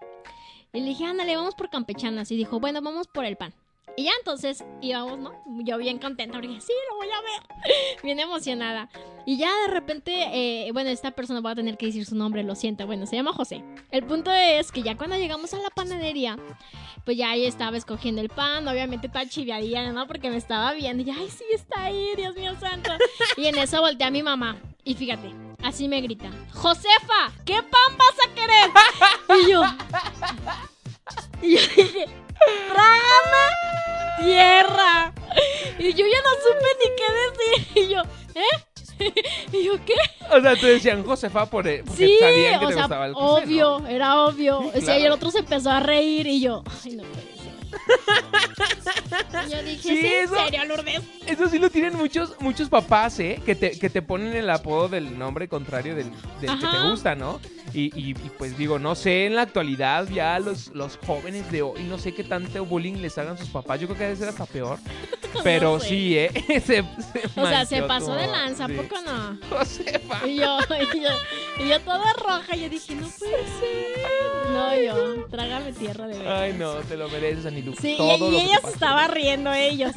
Y 0.74 0.82
le 0.82 0.90
dije, 0.90 1.06
ándale, 1.06 1.36
vamos 1.36 1.56
por 1.56 1.70
campechanas. 1.70 2.30
Y 2.32 2.36
dijo, 2.36 2.60
bueno, 2.60 2.82
vamos 2.82 3.08
por 3.08 3.26
el 3.26 3.38
pan. 3.38 3.54
Y 3.98 4.06
ya 4.06 4.12
entonces 4.20 4.64
íbamos, 4.82 5.20
¿no? 5.20 5.34
Yo 5.64 5.78
bien 5.78 6.00
contenta, 6.00 6.40
porque 6.40 6.62
sí, 6.62 6.74
lo 6.90 6.98
voy 6.98 7.08
a 7.08 7.22
ver. 7.22 7.98
bien 8.04 8.20
emocionada. 8.20 8.90
Y 9.26 9.38
ya 9.38 9.52
de 9.66 9.74
repente, 9.74 10.12
eh, 10.14 10.72
bueno, 10.72 10.90
esta 10.90 11.12
persona 11.12 11.42
va 11.42 11.52
a 11.52 11.56
tener 11.56 11.78
que 11.78 11.88
decir 11.88 12.06
su 12.06 12.16
nombre, 12.16 12.44
lo 12.44 12.56
siento. 12.56 12.88
Bueno, 12.88 13.06
se 13.06 13.16
llama 13.16 13.34
José. 13.34 13.64
El 13.92 14.04
punto 14.06 14.32
es 14.32 14.72
que 14.72 14.82
ya 14.82 14.98
cuando 14.98 15.18
llegamos 15.18 15.54
a 15.54 15.58
la 15.60 15.70
panadería, 15.70 16.38
pues 17.06 17.18
ya 17.18 17.32
ahí 17.32 17.46
estaba 17.46 17.78
escogiendo 17.78 18.22
el 18.22 18.30
pan, 18.30 18.68
obviamente 18.68 19.10
toda 19.10 19.28
chiviadilla, 19.28 19.92
¿no? 19.92 20.08
Porque 20.08 20.30
me 20.30 20.38
estaba 20.38 20.74
viendo 20.74 21.04
y 21.04 21.06
ya, 21.08 21.16
ay, 21.18 21.30
sí, 21.30 21.44
está 21.54 21.86
ahí, 21.86 22.14
Dios 22.16 22.36
mío 22.36 22.54
santo. 22.60 22.92
Y 23.38 23.48
en 23.48 23.58
eso 23.58 23.82
volteé 23.82 24.08
a 24.08 24.12
mi 24.12 24.24
mamá. 24.24 24.58
Y 24.84 24.96
fíjate, 24.96 25.34
así 25.64 25.88
me 25.88 26.02
grita, 26.02 26.30
Josefa, 26.54 27.32
¿qué 27.46 27.62
pan 27.62 27.98
vas 27.98 28.16
a 28.26 28.34
querer? 28.34 28.70
Y 29.44 29.52
yo, 29.52 29.64
y 31.42 31.56
yo 31.56 31.62
dije, 31.76 32.06
trágame 32.68 34.24
tierra. 34.24 35.14
Y 35.78 35.94
yo 35.94 36.06
ya 36.06 36.22
no 36.22 36.30
supe 36.44 36.70
ni 36.80 36.96
qué 36.96 37.08
decir. 37.24 37.84
Y 37.84 37.94
yo, 37.94 38.02
¿eh? 38.36 38.64
Y 39.54 39.64
yo, 39.64 39.74
¿qué? 39.86 39.94
O 40.30 40.42
sea, 40.42 40.56
te 40.58 40.68
decían 40.68 41.06
Josefa 41.06 41.46
por, 41.46 41.64
porque 41.64 41.84
Sí, 41.96 42.18
sabían 42.20 42.60
que 42.60 42.66
o 42.66 42.68
te 42.70 42.74
sea, 42.74 42.84
gustaba 42.84 43.06
el 43.06 43.14
José, 43.14 43.44
obvio, 43.46 43.80
¿no? 43.80 43.88
era 43.88 44.20
obvio. 44.26 44.60
O 44.60 44.72
sea, 44.74 44.82
Claro. 44.82 45.00
y 45.00 45.06
el 45.06 45.12
otro 45.14 45.32
se 45.32 45.40
empezó 45.40 45.70
a 45.72 45.80
reír 45.80 46.28
y 46.28 46.42
yo, 46.42 46.64
ay, 46.84 46.92
no 46.98 47.04
puede 47.04 47.24
ser. 47.24 47.30
Yo 49.50 49.64
dije, 49.64 49.82
Sí, 49.82 50.00
¿es 50.00 50.06
en 50.06 50.24
eso- 50.26 50.36
serio, 50.46 50.66
Lourdes? 50.66 51.02
Eso 51.26 51.48
sí 51.48 51.60
lo 51.60 51.70
tienen 51.70 51.96
muchos, 51.96 52.36
muchos 52.40 52.68
papás, 52.70 53.20
¿eh? 53.20 53.42
Que 53.46 53.56
te, 53.56 53.78
que 53.80 53.90
te 53.90 54.02
ponen 54.02 54.36
el 54.36 54.50
apodo 54.50 54.90
del 54.90 55.18
nombre 55.18 55.48
contrario 55.48 55.96
del, 55.96 56.12
del 56.42 56.60
que 56.60 56.68
te 56.68 56.90
gusta, 56.90 57.16
¿no? 57.16 57.40
Y, 57.74 57.86
y- 58.00 58.10
y, 58.12 58.14
pues 58.38 58.58
digo, 58.58 58.80
no 58.80 58.96
sé, 58.96 59.26
en 59.28 59.36
la 59.36 59.44
actualidad 59.44 60.08
ya 60.10 60.40
los, 60.40 60.68
los 60.74 60.98
jóvenes 61.06 61.52
de 61.52 61.62
hoy, 61.62 61.84
no 61.84 61.98
sé 61.98 62.14
qué 62.14 62.24
tanto 62.24 62.66
bullying 62.66 62.96
les 63.02 63.18
hagan 63.18 63.38
sus 63.38 63.50
papás. 63.50 63.80
Yo 63.80 63.88
creo 63.88 63.98
que 63.98 64.04
debe 64.06 64.16
ser 64.16 64.30
hasta 64.30 64.46
peor. 64.46 64.80
Pero 65.44 65.74
No 65.74 65.80
sé. 65.80 65.90
sí, 65.90 66.18
¿eh? 66.18 66.32
Se- 66.48 66.62
se 66.62 66.84
O 67.40 67.48
sea, 67.48 67.66
se 67.66 67.84
pasó 67.84 68.14
de 68.16 68.28
lanza, 68.28 68.66
¿a 68.66 68.68
sí. 68.68 68.74
poco 68.74 68.96
no? 69.02 69.38
Josefa. 69.50 70.28
Y 70.28 70.38
yo, 70.38 70.58
y 70.94 71.00
yo, 71.02 71.10
y 71.64 71.70
yo 71.70 71.80
toda 71.82 72.12
roja, 72.14 72.56
yo 72.56 72.70
dije, 72.70 72.96
no 72.96 73.08
puede 73.08 73.32
ser. 73.60 74.52
No, 74.52 74.76
yo, 74.82 75.26
trágame 75.30 75.72
tierra 75.74 76.08
de 76.08 76.18
verdad. 76.18 76.42
Ay, 76.42 76.54
no, 76.58 76.74
te 76.76 76.98
lo 76.98 77.08
mereces, 77.10 77.46
Anilu. 77.46 77.76
Sí, 77.80 77.96
Todo 77.98 78.32
y, 78.32 78.36
y 78.36 78.40
ella 78.42 78.60
se 78.64 78.70
estaba 78.72 79.08
riendo, 79.08 79.54
ellos. 79.54 79.92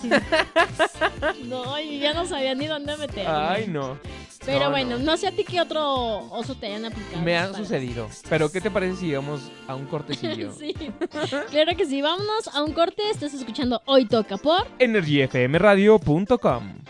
No, 1.44 1.78
y 1.80 1.98
ya 2.00 2.12
no 2.12 2.26
sabía 2.26 2.54
ni 2.54 2.66
dónde 2.66 2.96
meter. 2.96 3.26
Ay, 3.26 3.66
no. 3.68 3.98
Pero 4.44 4.64
No, 4.64 4.70
bueno, 4.70 4.98
no. 4.98 5.04
no. 5.04 5.16
sé 5.16 5.28
a 5.28 5.32
ti 5.32 5.44
qué 5.44 5.60
otro 5.60 6.18
oso 6.30 6.54
te 6.54 6.66
hayan 6.66 6.84
aplicado. 6.86 7.22
Me 7.22 7.36
han 7.38 7.54
sucedido. 7.54 8.08
Pero, 8.28 8.50
¿qué 8.50 8.60
te 8.60 8.70
parece 8.70 8.96
si 8.96 9.14
vamos 9.14 9.40
a 9.68 9.74
un 9.74 9.86
cortecillo? 9.86 10.52
Sí, 10.58 10.74
claro 11.50 11.76
que 11.76 11.86
sí. 11.86 12.02
Vámonos 12.02 12.48
a 12.52 12.62
un 12.62 12.72
corte. 12.72 13.02
Estás 13.10 13.34
escuchando 13.34 13.80
Hoy 13.86 14.06
Toca 14.06 14.36
por... 14.36 14.66
EnergyFMRadio.com 14.78 16.81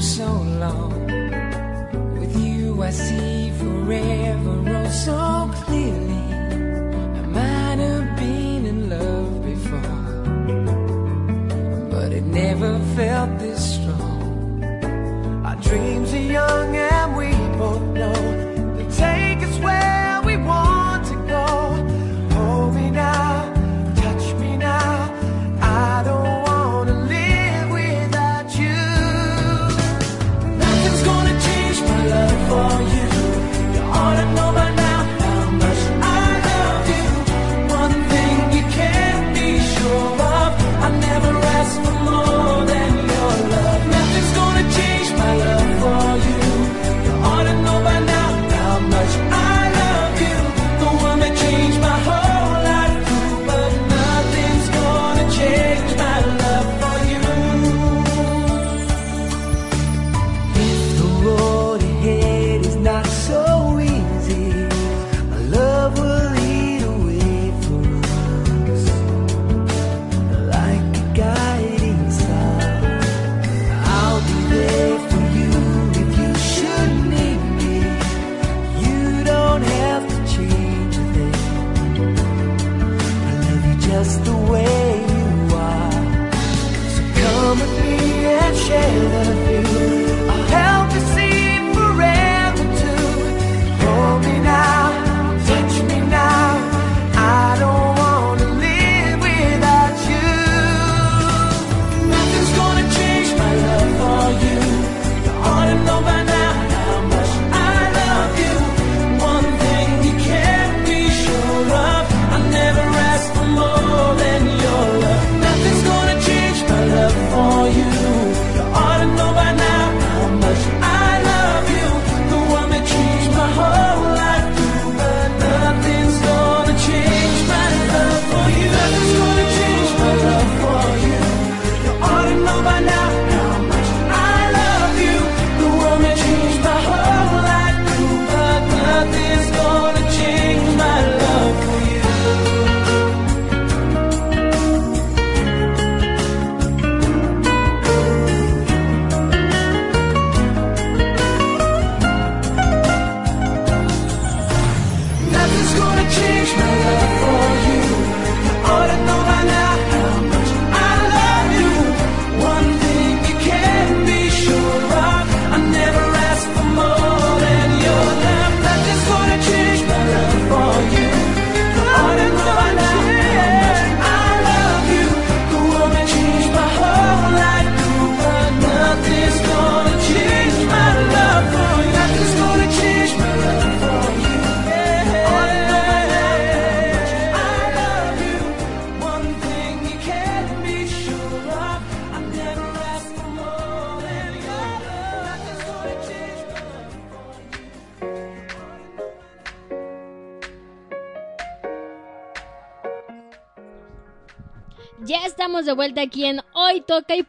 so 0.00 0.32
long. 0.32 1.06
With 2.18 2.36
you, 2.36 2.82
I 2.82 2.90
see 2.90 3.50
forever 3.50 4.17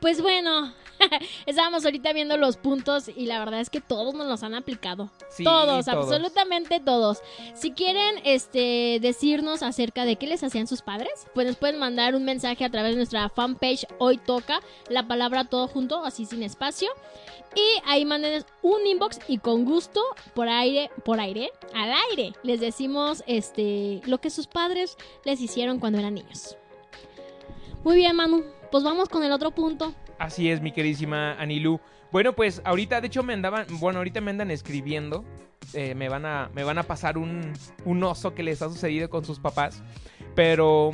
pues 0.10 0.24
bueno, 0.24 0.74
estábamos 1.46 1.86
ahorita 1.86 2.14
viendo 2.14 2.36
los 2.36 2.58
puntos 2.58 3.12
y 3.16 3.28
la 3.28 3.38
verdad 3.38 3.60
es 3.60 3.70
que 3.70 3.80
todos 3.80 4.16
nos 4.16 4.26
los 4.26 4.42
han 4.42 4.56
aplicado. 4.56 5.12
Sí, 5.30 5.44
todos, 5.44 5.86
todos. 5.86 5.88
absolutamente 5.88 6.80
todos. 6.80 7.20
Si 7.54 7.74
quieren 7.74 8.16
este 8.24 8.98
decirnos 9.04 9.62
acerca 9.62 10.06
de 10.06 10.16
qué 10.16 10.26
les 10.26 10.44
hacían 10.44 10.66
sus 10.66 10.82
padres, 10.82 11.12
pues 11.36 11.46
nos 11.46 11.58
pueden 11.58 11.78
mandar 11.78 12.16
un 12.16 12.26
mensaje 12.26 12.66
a 12.66 12.72
través 12.72 12.94
de 12.94 12.96
nuestra 12.98 13.30
fanpage 13.30 13.86
Hoy 14.00 14.18
Toca, 14.18 14.62
la 14.90 15.08
palabra 15.08 15.44
todo 15.44 15.68
junto, 15.68 16.04
así 16.04 16.26
sin 16.26 16.42
espacio. 16.42 16.90
Y 17.56 17.82
ahí 17.86 18.04
manden 18.04 18.44
un 18.64 18.88
inbox 18.88 19.20
y 19.28 19.38
con 19.38 19.64
gusto, 19.64 20.02
por 20.34 20.50
aire, 20.50 20.90
por 21.06 21.20
aire, 21.20 21.52
al 21.76 21.94
aire, 22.10 22.34
les 22.42 22.60
decimos 22.60 23.24
este 23.28 24.02
lo 24.06 24.18
que 24.18 24.32
sus 24.32 24.48
padres 24.48 24.98
les 25.24 25.40
hicieron 25.40 25.80
cuando 25.80 26.00
eran 26.00 26.16
niños. 26.16 26.58
Muy 27.84 27.96
bien, 27.96 28.16
Manu. 28.16 28.59
Pues 28.72 28.84
vamos 28.84 29.10
con 29.10 29.24
el 29.24 29.32
otro 29.32 29.52
punto. 29.52 29.94
Así 30.18 30.50
es, 30.50 30.62
mi 30.62 30.72
queridísima 30.72 31.34
Anilú. 31.34 31.80
Bueno, 32.12 32.34
pues 32.34 32.62
ahorita, 32.66 33.02
de 33.02 33.08
hecho, 33.08 33.24
me 33.24 33.34
andaban, 33.34 33.66
bueno, 33.80 34.00
ahorita 34.00 34.22
me 34.22 34.32
andan 34.32 34.52
escribiendo. 34.52 35.24
eh, 35.74 35.94
me, 35.96 36.10
van 36.10 36.26
a, 36.26 36.50
me 36.54 36.64
van 36.64 36.78
a 36.78 36.84
pasar 36.84 37.18
un, 37.18 37.54
un 37.86 38.04
oso 38.04 38.34
que 38.34 38.44
les 38.44 38.62
ha 38.62 38.70
sucedido 38.70 39.10
con 39.10 39.26
sus 39.26 39.40
papás. 39.40 39.84
Pero, 40.36 40.92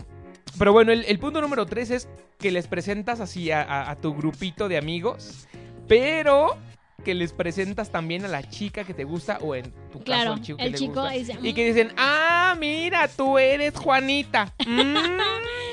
pero 0.57 0.73
bueno, 0.73 0.91
el, 0.91 1.19
punto 1.19 1.41
número 1.41 1.65
tres 1.65 1.91
es 1.91 2.09
que 2.37 2.51
les 2.51 2.67
presentas 2.67 3.19
así 3.19 3.51
a 3.51 3.97
tu 4.01 4.13
grupito 4.13 4.67
de 4.67 4.77
amigos. 4.77 5.47
Pero 5.87 6.57
que 7.05 7.13
les 7.15 7.31
presentas 7.31 7.89
también 7.89 8.25
a 8.25 8.27
la 8.27 8.43
chica 8.49 8.83
que 8.83 8.93
te 8.93 9.05
gusta 9.05 9.37
o 9.41 9.55
en 9.55 9.71
tu 9.91 9.99
caso 9.99 10.03
Claro, 10.03 10.33
al 10.33 10.41
chico 10.41 10.57
que 10.57 10.65
el 10.65 10.71
le 10.73 10.77
chico 10.77 10.93
gusta. 11.01 11.09
dice, 11.11 11.37
y 11.41 11.51
"Mm". 11.51 11.55
que 11.55 11.65
dicen, 11.73 11.93
ah, 11.95 12.55
mira, 12.59 13.07
tú 13.07 13.37
eres 13.37 13.73
Juanita. 13.77 14.53
Mm, 14.67 14.93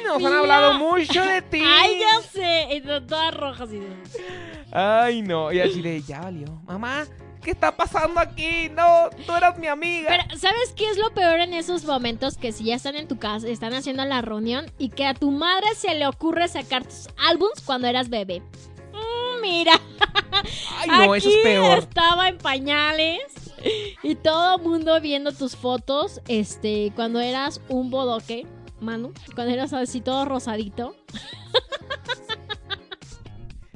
nos 0.05 0.17
han 0.17 0.23
Mira. 0.23 0.39
hablado 0.39 0.75
mucho 0.79 1.23
de 1.25 1.43
ti. 1.51 1.61
Ay, 1.65 1.99
ya 1.99 2.23
sé. 2.29 2.83
Todas 3.09 3.35
rojas 3.35 3.71
y 3.73 3.81
Ay, 4.73 5.23
no. 5.23 5.51
Y 5.53 5.61
así 5.61 5.83
de, 5.83 6.01
ya 6.03 6.21
valió. 6.21 6.47
Mamá, 6.65 7.05
¿qué 7.43 7.51
está 7.51 7.75
pasando 7.77 8.21
aquí? 8.21 8.69
No, 8.75 9.11
tú 9.27 9.33
eras 9.35 9.59
mi 9.59 9.67
amiga. 9.67 10.09
Pero, 10.09 10.39
¿sabes 10.39 10.73
qué 10.77 10.89
es 10.91 10.99
lo 10.99 11.13
peor 11.15 11.41
en 11.41 11.55
esos 11.55 11.85
momentos? 11.85 12.37
Que 12.37 12.53
si 12.53 12.65
ya 12.65 12.75
están 12.77 12.97
en 12.97 13.09
tu 13.09 13.19
casa, 13.19 13.49
están 13.49 13.75
haciendo 13.75 14.05
la 14.05 14.23
reunión 14.23 14.67
y 14.79 14.91
que 14.91 15.07
a 15.07 15.15
tu 15.15 15.31
madre 15.31 15.67
se 15.77 15.95
le 15.95 16.07
ocurre 16.07 16.49
sacar 16.49 16.85
tus 16.85 17.09
álbums 17.29 17.61
cuando 17.65 17.87
eras 17.89 18.09
bebé. 18.09 18.43
Mira. 19.43 19.73
Ay, 20.79 20.89
no, 20.89 21.15
eso 21.15 21.29
es 21.29 21.35
aquí 21.35 21.43
peor. 21.43 21.79
Estaba 21.81 22.29
en 22.29 22.39
pañales 22.39 23.21
y 24.03 24.15
todo 24.15 24.57
el 24.57 24.63
mundo 24.63 25.01
viendo 25.01 25.33
tus 25.33 25.55
fotos, 25.57 26.21
este, 26.29 26.93
cuando 26.97 27.21
eras 27.21 27.61
un 27.69 27.91
bodoque, 27.91 28.47
Manu, 28.81 29.13
cuando 29.35 29.53
eras 29.53 29.73
así 29.73 30.01
todo 30.01 30.25
rosadito. 30.25 30.95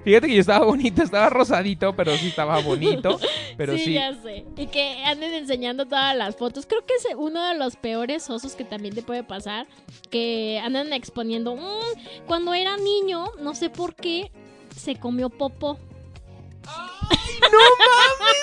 Fíjate 0.05 0.29
que 0.29 0.35
yo 0.35 0.41
estaba 0.41 0.65
bonito, 0.65 1.03
estaba 1.03 1.29
rosadito, 1.31 1.97
pero 1.97 2.17
sí 2.17 2.29
estaba 2.29 2.61
bonito. 2.61 3.19
Pero 3.57 3.77
sí. 3.77 3.95
ya 3.95 4.15
sé. 4.23 4.45
Y 4.57 4.69
que 4.69 5.03
anden 5.05 5.35
enseñando 5.35 5.85
todas 5.87 6.15
las 6.17 6.37
fotos. 6.37 6.65
Creo 6.65 6.87
que 6.87 6.95
es 6.95 7.07
uno 7.17 7.43
de 7.43 7.57
los 7.59 7.75
peores 7.75 8.31
osos 8.31 8.55
que 8.55 8.63
también 8.65 8.95
te 8.95 9.03
puede 9.03 9.25
pasar. 9.25 9.67
Que 10.09 10.61
andan 10.63 10.93
exponiendo. 10.93 11.57
"Mm, 11.57 12.25
cuando 12.27 12.55
era 12.55 12.77
niño, 12.77 13.25
no 13.41 13.57
sé 13.57 13.69
por 13.69 13.97
qué, 13.97 14.31
se 14.77 14.97
comió 14.97 15.29
popó. 15.29 15.79
¡No 17.53 17.59
mames, 17.79 18.37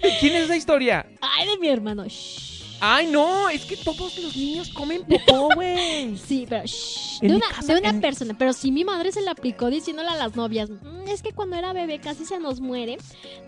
güey! 0.00 0.18
¿Quién 0.20 0.36
es 0.36 0.44
esa 0.44 0.56
historia? 0.56 1.06
Ay, 1.20 1.48
de 1.48 1.58
mi 1.58 1.68
hermano. 1.68 2.04
Shh. 2.06 2.59
Ay, 2.80 3.06
no, 3.08 3.48
es 3.50 3.64
que 3.66 3.76
todos 3.76 4.16
los 4.18 4.34
niños 4.36 4.70
comen 4.70 5.04
popó, 5.04 5.48
güey. 5.54 6.16
Sí, 6.16 6.46
pero 6.48 6.64
shh, 6.64 7.20
de 7.20 7.34
una, 7.36 7.46
casa, 7.48 7.74
de 7.74 7.80
una 7.80 7.88
en- 7.90 8.00
persona. 8.00 8.34
Pero 8.38 8.52
sí 8.52 8.72
mi 8.72 8.84
madre 8.84 9.12
se 9.12 9.20
la 9.20 9.32
aplicó 9.32 9.66
diciéndole 9.68 10.08
a 10.08 10.16
las 10.16 10.34
novias, 10.36 10.70
"Mm, 10.70 11.08
es 11.08 11.22
que 11.22 11.32
cuando 11.32 11.56
era 11.56 11.72
bebé 11.74 12.00
casi 12.00 12.24
se 12.24 12.38
nos 12.40 12.60
muere 12.60 12.96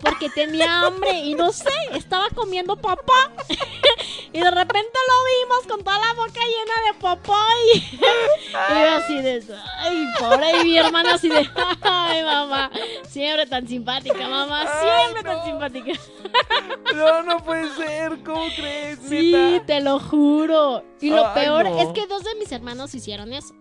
porque 0.01 0.29
tenía 0.29 0.81
hambre 0.81 1.11
y 1.21 1.33
no 1.33 1.51
sé, 1.51 1.69
estaba 1.93 2.29
comiendo 2.29 2.75
papá. 2.77 3.31
y 4.33 4.39
de 4.39 4.51
repente 4.51 4.99
lo 5.07 5.47
vimos 5.49 5.67
con 5.67 5.83
toda 5.83 5.97
la 5.99 6.13
boca 6.13 6.31
llena 6.33 6.93
de 6.93 6.99
papá 6.99 7.45
y, 7.73 7.77
y 7.97 8.81
yo 8.81 8.91
así 8.97 9.21
de, 9.21 9.43
ay, 9.79 10.05
pobre, 10.19 10.61
y 10.61 10.63
mi 10.65 10.77
hermana 10.77 11.15
así 11.15 11.29
de, 11.29 11.49
ay, 11.81 12.23
mamá, 12.23 12.69
siempre 13.09 13.45
tan 13.47 13.67
simpática, 13.67 14.27
mamá, 14.27 14.65
siempre 14.81 15.23
tan 15.23 15.43
simpática. 15.45 15.93
No, 16.95 17.23
no 17.23 17.43
puede 17.43 17.69
ser, 17.75 18.17
¿cómo 18.23 18.45
crees? 18.55 18.99
Sí, 19.07 19.22
neta? 19.31 19.65
te 19.65 19.81
lo 19.81 19.99
juro. 19.99 20.83
Y 21.01 21.09
lo 21.09 21.25
Ay, 21.27 21.43
peor 21.45 21.65
no. 21.65 21.79
es 21.81 21.87
que 21.89 22.05
dos 22.07 22.23
de 22.23 22.35
mis 22.39 22.51
hermanos 22.51 22.93
hicieron 22.95 23.33
eso. 23.33 23.53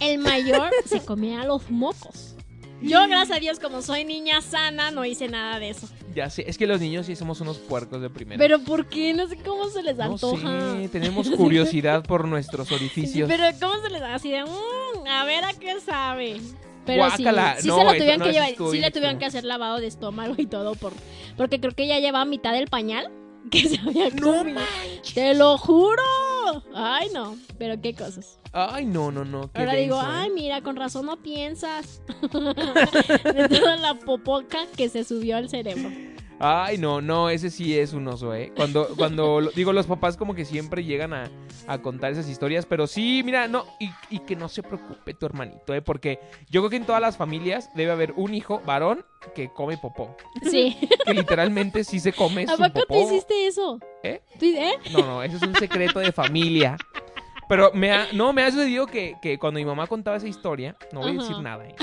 El 0.00 0.18
mayor 0.18 0.70
se 0.84 1.00
comía 1.04 1.44
los 1.44 1.70
mocos. 1.70 2.34
Yo, 2.80 3.08
gracias 3.08 3.36
a 3.36 3.40
Dios, 3.40 3.58
como 3.58 3.82
soy 3.82 4.04
niña 4.04 4.40
sana, 4.40 4.92
no 4.92 5.04
hice 5.04 5.26
nada 5.28 5.58
de 5.58 5.70
eso. 5.70 5.88
Ya 6.14 6.30
sé, 6.30 6.44
es 6.48 6.56
que 6.56 6.66
los 6.68 6.80
niños 6.80 7.06
sí 7.06 7.16
somos 7.16 7.40
unos 7.40 7.58
puercos 7.58 8.00
de 8.00 8.08
primera. 8.08 8.38
Pero 8.38 8.60
¿por 8.60 8.86
qué? 8.86 9.12
No 9.14 9.26
sé 9.26 9.36
cómo 9.38 9.68
se 9.68 9.82
les 9.82 9.96
no 9.96 10.04
antoja. 10.04 10.76
sé, 10.76 10.88
tenemos 10.88 11.28
curiosidad 11.36 12.04
por 12.04 12.28
nuestros 12.28 12.70
orificios. 12.70 13.28
Pero 13.28 13.44
¿cómo 13.60 13.82
se 13.82 13.90
les 13.90 14.00
da 14.00 14.14
así 14.14 14.30
de, 14.30 14.44
"Mm, 14.44 15.06
a 15.08 15.24
ver 15.24 15.44
a 15.44 15.52
qué 15.54 15.80
sabe? 15.80 16.40
Pero 16.86 17.02
Guácala. 17.04 17.56
sí, 17.56 17.62
sí 17.62 17.68
No, 17.68 17.78
se 17.78 17.84
lo 17.84 17.90
tuvieron 17.94 18.18
no, 18.20 18.24
que 18.26 18.32
llevar, 18.32 18.48
sí 18.72 18.78
le 18.78 18.90
tuvieron 18.92 19.18
que 19.18 19.24
hacer 19.26 19.42
lavado 19.44 19.78
de 19.80 19.88
estómago 19.88 20.34
y 20.38 20.46
todo 20.46 20.74
por, 20.76 20.92
porque 21.36 21.58
creo 21.60 21.74
que 21.74 21.86
ya 21.88 21.98
llevaba 21.98 22.24
mitad 22.24 22.52
del 22.52 22.68
pañal 22.68 23.10
que 23.50 23.68
se 23.68 23.78
había 23.78 24.10
comido. 24.10 24.60
Te 25.14 25.34
lo 25.34 25.58
juro. 25.58 26.02
Ay, 26.74 27.08
no, 27.12 27.36
pero 27.58 27.80
qué 27.80 27.94
cosas. 27.94 28.38
Ay, 28.52 28.86
no, 28.86 29.10
no, 29.10 29.24
no. 29.24 29.50
Ahora 29.54 29.74
digo, 29.74 29.96
denso, 29.96 30.10
¿eh? 30.10 30.14
ay, 30.14 30.30
mira, 30.30 30.62
con 30.62 30.76
razón 30.76 31.06
no 31.06 31.16
piensas. 31.18 32.00
de 32.22 33.48
toda 33.48 33.76
la 33.76 33.94
popoca 33.94 34.58
que 34.76 34.88
se 34.88 35.04
subió 35.04 35.36
al 35.36 35.48
cerebro. 35.48 35.90
Ay, 36.40 36.78
no, 36.78 37.00
no, 37.00 37.30
ese 37.30 37.50
sí 37.50 37.76
es 37.76 37.92
un 37.92 38.06
oso, 38.06 38.32
¿eh? 38.34 38.52
Cuando, 38.56 38.88
cuando 38.96 39.40
digo, 39.56 39.72
los 39.72 39.86
papás 39.86 40.16
como 40.16 40.34
que 40.34 40.44
siempre 40.44 40.84
llegan 40.84 41.12
a, 41.12 41.30
a 41.66 41.78
contar 41.78 42.12
esas 42.12 42.28
historias, 42.28 42.64
pero 42.64 42.86
sí, 42.86 43.22
mira, 43.24 43.48
no, 43.48 43.64
y, 43.80 43.90
y 44.10 44.20
que 44.20 44.36
no 44.36 44.48
se 44.48 44.62
preocupe 44.62 45.14
tu 45.14 45.26
hermanito, 45.26 45.74
¿eh? 45.74 45.82
Porque 45.82 46.20
yo 46.48 46.60
creo 46.60 46.70
que 46.70 46.76
en 46.76 46.84
todas 46.86 47.00
las 47.02 47.16
familias 47.16 47.70
debe 47.74 47.90
haber 47.90 48.12
un 48.16 48.34
hijo 48.34 48.60
varón 48.64 49.04
que 49.34 49.52
come 49.52 49.78
popó. 49.78 50.16
Sí. 50.48 50.76
Que 51.08 51.14
literalmente 51.14 51.84
sí 51.84 52.00
se 52.00 52.12
come 52.12 52.44
¿A 52.44 52.54
su 52.56 52.62
popó. 52.72 52.84
te 52.88 53.00
hiciste 53.00 53.46
eso? 53.46 53.78
¿Eh? 54.02 54.20
¿Tú- 54.38 54.44
¿Eh? 54.44 54.74
No, 54.92 54.98
no, 55.06 55.22
eso 55.22 55.36
es 55.36 55.42
un 55.42 55.54
secreto 55.54 55.98
de 56.00 56.12
familia. 56.12 56.76
Pero 57.48 57.70
me 57.72 57.90
ha, 57.92 58.08
no, 58.12 58.34
me 58.34 58.42
ha 58.42 58.50
sucedido 58.50 58.86
que, 58.86 59.16
que 59.22 59.38
cuando 59.38 59.58
mi 59.58 59.64
mamá 59.64 59.86
contaba 59.86 60.18
esa 60.18 60.28
historia, 60.28 60.76
no 60.92 61.00
voy 61.00 61.12
a 61.16 61.20
decir 61.22 61.38
nada, 61.38 61.66
¿eh? 61.66 61.74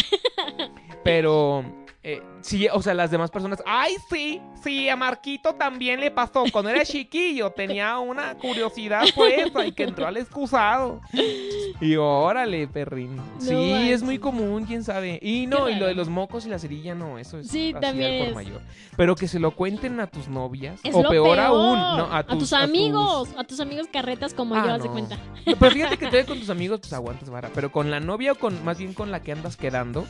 Pero 1.03 1.63
eh, 2.07 2.21
sí, 2.41 2.67
o 2.71 2.83
sea, 2.83 2.93
las 2.93 3.09
demás 3.09 3.31
personas, 3.31 3.63
ay, 3.65 3.95
sí, 4.11 4.39
sí, 4.63 4.87
a 4.89 4.95
Marquito 4.95 5.55
también 5.55 5.99
le 5.99 6.11
pasó. 6.11 6.43
Cuando 6.51 6.69
era 6.69 6.85
chiquillo 6.85 7.49
tenía 7.49 7.97
una 7.97 8.35
curiosidad 8.35 9.03
por 9.15 9.27
eso 9.27 9.63
y 9.63 9.71
que 9.71 9.83
entró 9.85 10.05
al 10.05 10.17
excusado. 10.17 11.01
Y 11.81 11.95
órale, 11.95 12.67
perrín. 12.67 13.19
sí, 13.39 13.53
manches. 13.55 13.91
es 13.91 14.03
muy 14.03 14.19
común, 14.19 14.65
quién 14.65 14.83
sabe. 14.83 15.17
Y 15.19 15.47
no, 15.47 15.67
y 15.67 15.75
lo 15.75 15.87
de 15.87 15.95
los 15.95 16.07
mocos 16.07 16.45
y 16.45 16.49
la 16.49 16.59
cerilla, 16.59 16.93
no, 16.93 17.17
eso 17.17 17.39
es 17.39 17.47
Sí, 17.47 17.73
también 17.81 18.19
por 18.19 18.27
es. 18.29 18.35
mayor. 18.35 18.61
Pero 18.95 19.15
que 19.15 19.27
se 19.27 19.39
lo 19.39 19.51
cuenten 19.55 19.99
a 19.99 20.05
tus 20.05 20.27
novias. 20.27 20.79
Es 20.83 20.93
o 20.93 21.01
peor, 21.09 21.39
aún, 21.39 21.75
no, 21.97 22.07
a, 22.13 22.23
tus, 22.23 22.53
amigos, 22.53 23.29
a 23.35 23.43
tus 23.43 23.59
amigos 23.59 23.87
carretas 23.91 24.35
como 24.35 24.53
Ah, 24.55 24.63
yo, 24.67 24.73
haz 24.75 24.81
de 24.83 24.87
no. 24.89 24.93
cuenta. 24.93 25.17
No, 25.45 25.55
Pero 25.57 25.71
fíjate 25.71 25.97
que 25.97 26.05
todavía 26.05 26.27
con 26.27 26.39
tus 26.39 26.51
amigos, 26.51 26.81
pues 26.81 26.93
aguantas 26.93 27.31
vara. 27.31 27.49
Pero 27.53 27.71
con 27.71 27.89
la 27.89 27.99
novia 27.99 28.33
o 28.33 28.35
con 28.35 28.63
más 28.63 28.77
bien 28.77 28.93
con 28.93 29.09
la 29.09 29.21
que 29.23 29.31
andas 29.31 29.57
quedando, 29.57 30.05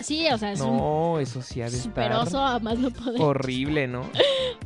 Sí, 0.00 0.26
o 0.32 0.38
sea, 0.38 0.52
es 0.52 0.60
un 0.60 0.76
no, 0.76 1.18
eso 1.20 1.42
sí 1.42 1.60
ha 1.60 1.68
de 1.68 1.76
estar 1.76 2.12
oso, 2.12 2.40
además 2.44 2.78
no 2.78 2.90
poder. 2.90 3.20
horrible, 3.20 3.86
¿no? 3.88 4.02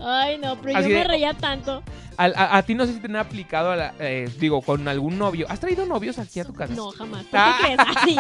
Ay, 0.01 0.39
no, 0.39 0.57
pero 0.61 0.79
Así 0.79 0.89
yo 0.89 0.95
de- 0.97 1.01
me 1.03 1.09
reía 1.09 1.35
tanto. 1.35 1.83
A, 2.17 2.25
a- 2.27 2.57
a 2.59 2.63
ti 2.63 2.75
no 2.75 2.85
sé 2.87 2.95
si 2.95 3.01
te 3.01 3.07
han 3.07 3.17
aplicado, 3.17 3.71
a 3.73 3.77
la- 3.77 3.95
eh, 3.99 4.31
digo, 4.39 4.61
con 4.63 4.87
algún 4.89 5.19
novio. 5.19 5.47
¿Has 5.49 5.61
traído 5.61 5.87
novios 5.87 6.19
aquí 6.19 6.41
a 6.41 6.45
tu 6.45 6.53
casa? 6.53 6.75
No, 6.75 6.91
jamás. 6.91 7.25
¿Por 7.25 7.41
qué 7.41 7.51
crees? 7.63 7.79
Así. 7.97 8.17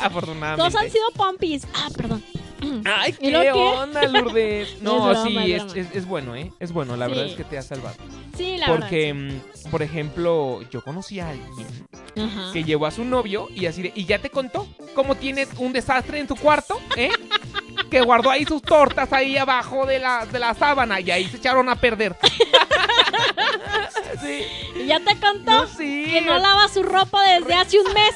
Afortunadamente. 0.00 0.56
Todos 0.56 0.76
han 0.76 0.90
sido 0.90 1.04
pompis. 1.16 1.66
Ah, 1.74 1.88
perdón. 1.96 2.22
Ay, 2.84 3.14
¿Y 3.20 3.30
lo 3.30 3.40
qué 3.40 3.46
qué? 3.46 3.52
onda, 3.52 4.02
Lourdes. 4.08 4.76
No, 4.82 5.10
Es 5.12 5.22
broma, 5.22 5.42
sí, 5.42 5.52
es 5.52 5.62
es, 5.74 5.86
es- 5.94 6.06
bueno, 6.06 6.34
¿eh? 6.36 6.52
Es 6.60 6.72
bueno, 6.72 6.96
la 6.96 7.06
verdad 7.08 7.26
es 7.26 7.34
que 7.34 7.44
te 7.44 7.58
ha 7.58 7.62
salvado. 7.62 7.96
Sí, 8.36 8.56
la 8.56 8.66
Porque, 8.66 9.12
verdad. 9.12 9.34
mm, 9.66 9.70
por 9.70 9.82
ejemplo, 9.82 10.60
yo 10.70 10.82
conocí 10.82 11.20
a 11.20 11.30
alguien. 11.30 11.66
Ajá. 12.18 12.50
que 12.54 12.64
llevó 12.64 12.86
a 12.86 12.90
su 12.90 13.04
novio 13.04 13.46
y 13.54 13.66
así 13.66 13.82
de, 13.82 13.92
¿y 13.94 14.06
ya 14.06 14.18
te 14.18 14.30
contó 14.30 14.66
cómo 14.94 15.16
tienes 15.16 15.50
un 15.58 15.74
desastre 15.74 16.18
en 16.18 16.26
su 16.26 16.34
cuarto? 16.34 16.80
¿Eh? 16.96 17.10
que 17.90 18.00
guardó 18.00 18.30
ahí 18.30 18.44
sus 18.46 18.62
tortas 18.62 19.12
ahí 19.12 19.36
abajo 19.36 19.84
de 19.84 19.98
la, 19.98 20.24
de 20.24 20.38
la 20.38 20.54
sábana 20.54 20.98
y 20.98 21.10
ahí 21.10 21.26
se 21.26 21.36
echaron 21.36 21.68
a 21.68 21.76
perder. 21.76 22.16
sí. 24.22 24.42
¿Y 24.76 24.86
ya 24.86 25.00
te 25.00 25.16
contó? 25.18 25.50
No, 25.50 25.66
sí. 25.66 26.06
Que 26.10 26.20
no 26.22 26.38
lava 26.38 26.68
su 26.68 26.82
ropa 26.82 27.22
desde 27.24 27.54
hace 27.54 27.78
un 27.80 27.92
mes. 27.92 28.14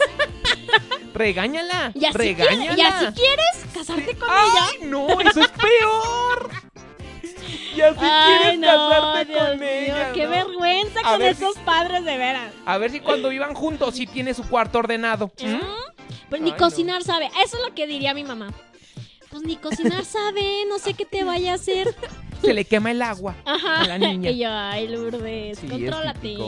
Regáñala. 1.14 1.92
Y 1.94 2.04
así, 2.06 2.16
regáñala. 2.18 2.74
quieres, 2.74 2.78
y 2.78 2.82
así 2.82 3.06
quieres 3.14 3.74
casarte 3.74 4.16
con 4.16 4.28
¡Ay, 4.30 4.48
ella. 4.80 4.86
no! 4.88 5.20
¡Eso 5.20 5.40
es 5.40 5.48
peor! 5.48 6.50
Y 7.74 7.82
así 7.82 7.98
Ay, 8.02 8.38
quieres 8.42 8.58
no, 8.58 8.66
casarte 8.88 9.24
Dios 9.32 9.48
con 9.48 9.62
ella. 9.62 10.12
qué 10.12 10.24
¿no? 10.24 10.30
vergüenza 10.30 11.00
A 11.04 11.12
con 11.12 11.20
si- 11.20 11.26
estos 11.28 11.56
padres 11.58 12.04
de 12.04 12.18
veras. 12.18 12.52
A 12.66 12.78
ver 12.78 12.90
si 12.90 12.98
cuando 12.98 13.28
vivan 13.28 13.54
juntos 13.54 13.94
sí 13.94 14.06
tiene 14.08 14.34
su 14.34 14.42
cuarto 14.48 14.78
ordenado. 14.80 15.30
¿Mm? 15.40 15.52
¿Mm? 15.54 15.60
Pues 16.28 16.40
ni 16.42 16.50
no. 16.50 16.56
cocinar 16.56 17.04
sabe. 17.04 17.26
Eso 17.44 17.56
es 17.58 17.62
lo 17.68 17.72
que 17.74 17.86
diría 17.86 18.12
mi 18.12 18.24
mamá. 18.24 18.52
Pues 19.30 19.44
ni 19.44 19.56
cocinar 19.56 20.04
sabe, 20.04 20.64
no 20.68 20.80
sé 20.80 20.94
qué 20.94 21.04
te 21.04 21.22
vaya 21.22 21.52
a 21.52 21.54
hacer. 21.54 21.94
Se 22.42 22.54
le 22.54 22.64
quema 22.64 22.90
el 22.90 23.02
agua 23.02 23.34
Ajá. 23.44 23.82
a 23.82 23.86
la 23.86 23.98
niña. 23.98 24.30
Y 24.30 24.38
yo, 24.38 24.48
ay, 24.50 24.88
Lourdes, 24.88 25.58
Sí, 25.58 25.68
contrólate. 25.68 26.36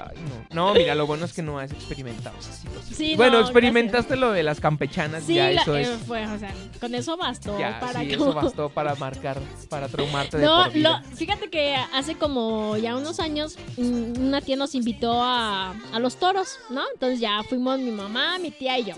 Ay, 0.00 0.16
no. 0.50 0.68
No, 0.68 0.74
mira, 0.74 0.94
lo 0.94 1.06
bueno 1.08 1.24
es 1.24 1.32
que 1.32 1.42
no 1.42 1.58
has 1.58 1.72
experimentado 1.72 2.38
esas 2.38 2.56
situaciones. 2.58 2.96
Sí, 2.96 3.16
bueno, 3.16 3.34
no, 3.38 3.40
experimentaste 3.40 4.14
lo 4.16 4.30
de 4.30 4.42
las 4.44 4.60
campechanas, 4.60 5.24
Sí, 5.24 5.34
ya 5.34 5.50
la- 5.50 5.62
eso 5.62 5.76
eh, 5.76 5.82
es. 5.82 5.88
fue, 6.06 6.24
o 6.26 6.38
sea, 6.38 6.54
con 6.80 6.94
eso 6.94 7.16
bastó 7.16 7.58
Ya, 7.58 7.80
para 7.80 8.00
sí, 8.02 8.14
como- 8.14 8.30
eso 8.30 8.34
bastó 8.42 8.68
para 8.68 8.94
marcar, 8.94 9.38
para 9.68 9.88
traumarte 9.88 10.38
de 10.38 10.44
No, 10.46 10.64
por 10.64 10.72
vida. 10.72 11.02
lo- 11.10 11.16
fíjate 11.16 11.50
que 11.50 11.74
hace 11.94 12.14
como 12.14 12.76
ya 12.76 12.96
unos 12.96 13.18
años 13.18 13.56
una 13.76 14.40
tía 14.40 14.54
nos 14.56 14.74
invitó 14.76 15.20
a, 15.22 15.74
a 15.92 15.98
los 15.98 16.16
toros, 16.16 16.58
¿no? 16.70 16.82
Entonces 16.94 17.18
ya 17.18 17.42
fuimos 17.48 17.78
mi 17.80 17.90
mamá, 17.90 18.38
mi 18.38 18.50
tía 18.52 18.78
y 18.78 18.84
yo. 18.84 18.94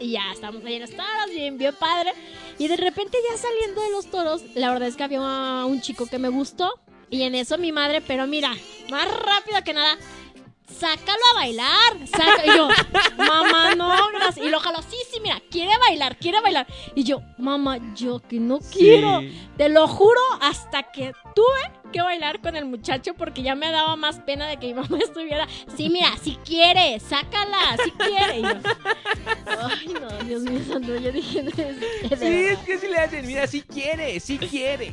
Y 0.00 0.12
ya 0.12 0.32
estamos 0.32 0.64
ahí 0.64 0.74
en 0.74 0.82
los 0.82 0.90
toros, 0.90 1.30
bien, 1.30 1.58
bien 1.58 1.74
padre. 1.74 2.12
Y 2.58 2.68
de 2.68 2.76
repente 2.76 3.18
ya 3.30 3.36
saliendo 3.36 3.82
de 3.82 3.90
los 3.90 4.10
toros, 4.10 4.42
la 4.54 4.70
verdad 4.72 4.88
es 4.88 4.96
que 4.96 5.04
había 5.04 5.20
un 5.66 5.80
chico 5.80 6.06
que 6.06 6.18
me 6.18 6.28
gustó. 6.28 6.80
Y 7.10 7.22
en 7.22 7.34
eso 7.34 7.56
mi 7.58 7.72
madre, 7.72 8.00
pero 8.00 8.26
mira, 8.26 8.54
más 8.90 9.06
rápido 9.10 9.62
que 9.64 9.72
nada, 9.72 9.96
sácalo 10.68 11.18
a 11.32 11.34
bailar. 11.34 12.06
Saca- 12.06 12.44
Y 12.46 12.56
yo, 12.56 12.68
mamá, 13.16 13.74
no, 13.74 14.08
gracias. 14.14 14.44
Y 14.46 14.50
lo 14.50 14.60
jaló, 14.60 14.80
sí, 14.82 14.96
sí, 15.12 15.20
mira, 15.20 15.40
quiere 15.50 15.76
bailar, 15.78 16.16
quiere 16.18 16.40
bailar. 16.40 16.66
Y 16.94 17.04
yo, 17.04 17.22
mamá, 17.38 17.78
yo 17.94 18.20
que 18.20 18.38
no 18.38 18.58
quiero. 18.60 19.20
Sí. 19.20 19.48
Te 19.56 19.68
lo 19.68 19.86
juro, 19.88 20.20
hasta 20.40 20.84
que 20.84 21.12
tuve 21.34 21.72
que 21.92 22.02
bailar 22.02 22.40
con 22.42 22.54
el 22.54 22.66
muchacho 22.66 23.14
porque 23.14 23.42
ya 23.42 23.54
me 23.54 23.70
daba 23.72 23.96
más 23.96 24.20
pena 24.20 24.46
de 24.46 24.58
que 24.58 24.66
mi 24.68 24.74
mamá 24.74 24.98
estuviera. 25.02 25.46
Sí, 25.76 25.88
mira, 25.88 26.10
si 26.22 26.36
quiere, 26.44 27.00
sácala, 27.00 27.76
si 27.82 27.90
quiere. 27.92 28.38
Y 28.38 28.42
yo, 28.42 28.48
ay, 29.60 29.94
no, 30.00 30.08
Dios 30.24 30.42
mío 30.42 30.60
santo, 30.70 30.94
yo 30.96 31.10
dije, 31.12 31.42
no, 31.42 31.50
es- 31.50 32.18
Sí, 32.20 32.26
es 32.26 32.58
que 32.60 32.78
si 32.78 32.88
le 32.88 32.98
hacen, 32.98 33.26
mira, 33.26 33.46
sí 33.46 33.62
quiere, 33.62 34.20
sí 34.20 34.38
quiere. 34.38 34.92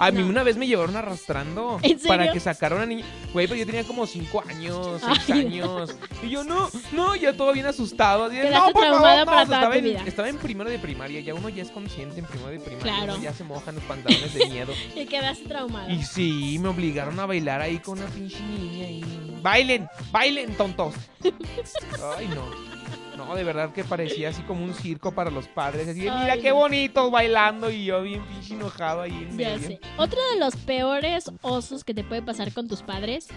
A 0.00 0.10
mí 0.10 0.22
No. 0.22 0.28
una 0.28 0.42
vez 0.42 0.56
me 0.56 0.66
llevaron 0.66 0.96
arrastrando 0.96 1.78
¿En 1.82 1.98
serio? 1.98 2.08
para 2.08 2.32
que 2.32 2.40
sacara 2.40 2.74
una 2.76 2.86
niña. 2.86 3.04
Güey, 3.32 3.46
pero 3.46 3.58
yo 3.60 3.66
tenía 3.66 3.84
como 3.84 4.06
5 4.06 4.42
años, 4.48 5.00
6 5.04 5.18
Ay. 5.28 5.40
años. 5.46 5.94
Y 6.22 6.30
yo, 6.30 6.42
no, 6.42 6.68
no, 6.92 7.14
ya 7.16 7.32
todo 7.34 7.52
bien 7.52 7.66
asustado. 7.66 8.24
Así 8.24 8.36
no, 8.50 8.72
por 8.72 8.82
favor, 8.84 8.98
no. 8.98 9.02
para 9.02 9.20
O 9.20 9.24
sea, 9.24 9.26
toda 9.26 9.42
estaba, 9.44 9.72
tu 9.72 9.78
en, 9.78 9.84
vida. 9.84 10.02
estaba 10.06 10.28
en 10.28 10.38
primero 10.38 10.70
de 10.70 10.78
primaria. 10.78 11.20
Ya 11.20 11.34
uno 11.34 11.48
ya 11.48 11.62
es 11.62 11.70
consciente 11.70 12.18
en 12.20 12.26
primero 12.26 12.50
de 12.50 12.60
primaria. 12.60 12.82
Claro. 12.94 13.14
uno 13.14 13.22
ya 13.22 13.32
se 13.34 13.44
mojan 13.44 13.74
los 13.74 13.84
pantalones 13.84 14.34
de 14.34 14.46
miedo. 14.46 14.72
Y 14.96 15.06
quedaste 15.06 15.44
traumado. 15.46 15.90
Y 15.90 16.02
sí, 16.02 16.58
me 16.60 16.68
obligaron 16.68 17.18
a 17.20 17.26
bailar 17.26 17.60
ahí 17.60 17.78
con 17.78 17.98
una 17.98 18.08
pinche 18.08 18.40
niña 18.42 18.88
y... 18.88 19.38
¡Bailen! 19.42 19.88
¡Bailen, 20.10 20.54
tontos! 20.54 20.94
Ay, 22.16 22.28
no. 22.28 22.79
No, 23.26 23.34
de 23.34 23.44
verdad 23.44 23.72
que 23.72 23.84
parecía 23.84 24.30
así 24.30 24.42
como 24.42 24.64
un 24.64 24.74
circo 24.74 25.12
para 25.12 25.30
los 25.30 25.46
padres. 25.48 25.88
Así 25.88 26.00
de, 26.00 26.10
mira 26.10 26.36
qué 26.38 26.50
no. 26.50 26.56
bonitos 26.56 27.10
bailando 27.10 27.70
y 27.70 27.84
yo 27.84 28.02
bien 28.02 28.22
pinche 28.26 28.54
enojado 28.54 29.02
ahí 29.02 29.12
en 29.12 29.38
Ya 29.38 29.48
medio. 29.50 29.68
sé. 29.68 29.80
Otro 29.96 30.18
de 30.32 30.38
los 30.40 30.56
peores 30.56 31.30
osos 31.42 31.84
que 31.84 31.94
te 31.94 32.04
puede 32.04 32.22
pasar 32.22 32.52
con 32.52 32.68
tus 32.68 32.82
padres, 32.82 33.28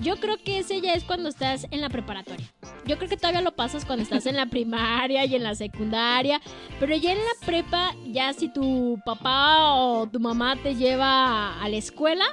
yo 0.00 0.16
creo 0.16 0.36
que 0.42 0.58
ese 0.58 0.80
ya 0.80 0.94
es 0.94 1.04
cuando 1.04 1.28
estás 1.28 1.66
en 1.70 1.80
la 1.80 1.88
preparatoria. 1.88 2.46
Yo 2.86 2.96
creo 2.96 3.08
que 3.08 3.16
todavía 3.16 3.42
lo 3.42 3.52
pasas 3.52 3.84
cuando 3.84 4.02
estás 4.02 4.26
en 4.26 4.36
la 4.36 4.46
primaria 4.46 5.24
y 5.24 5.34
en 5.36 5.42
la 5.42 5.54
secundaria, 5.54 6.40
pero 6.78 6.96
ya 6.96 7.12
en 7.12 7.18
la 7.18 7.46
prepa, 7.46 7.94
ya 8.06 8.32
si 8.32 8.48
tu 8.48 8.98
papá 9.04 9.74
o 9.74 10.06
tu 10.08 10.18
mamá 10.18 10.56
te 10.62 10.74
lleva 10.74 11.60
a 11.62 11.68
la 11.68 11.76
escuela 11.76 12.24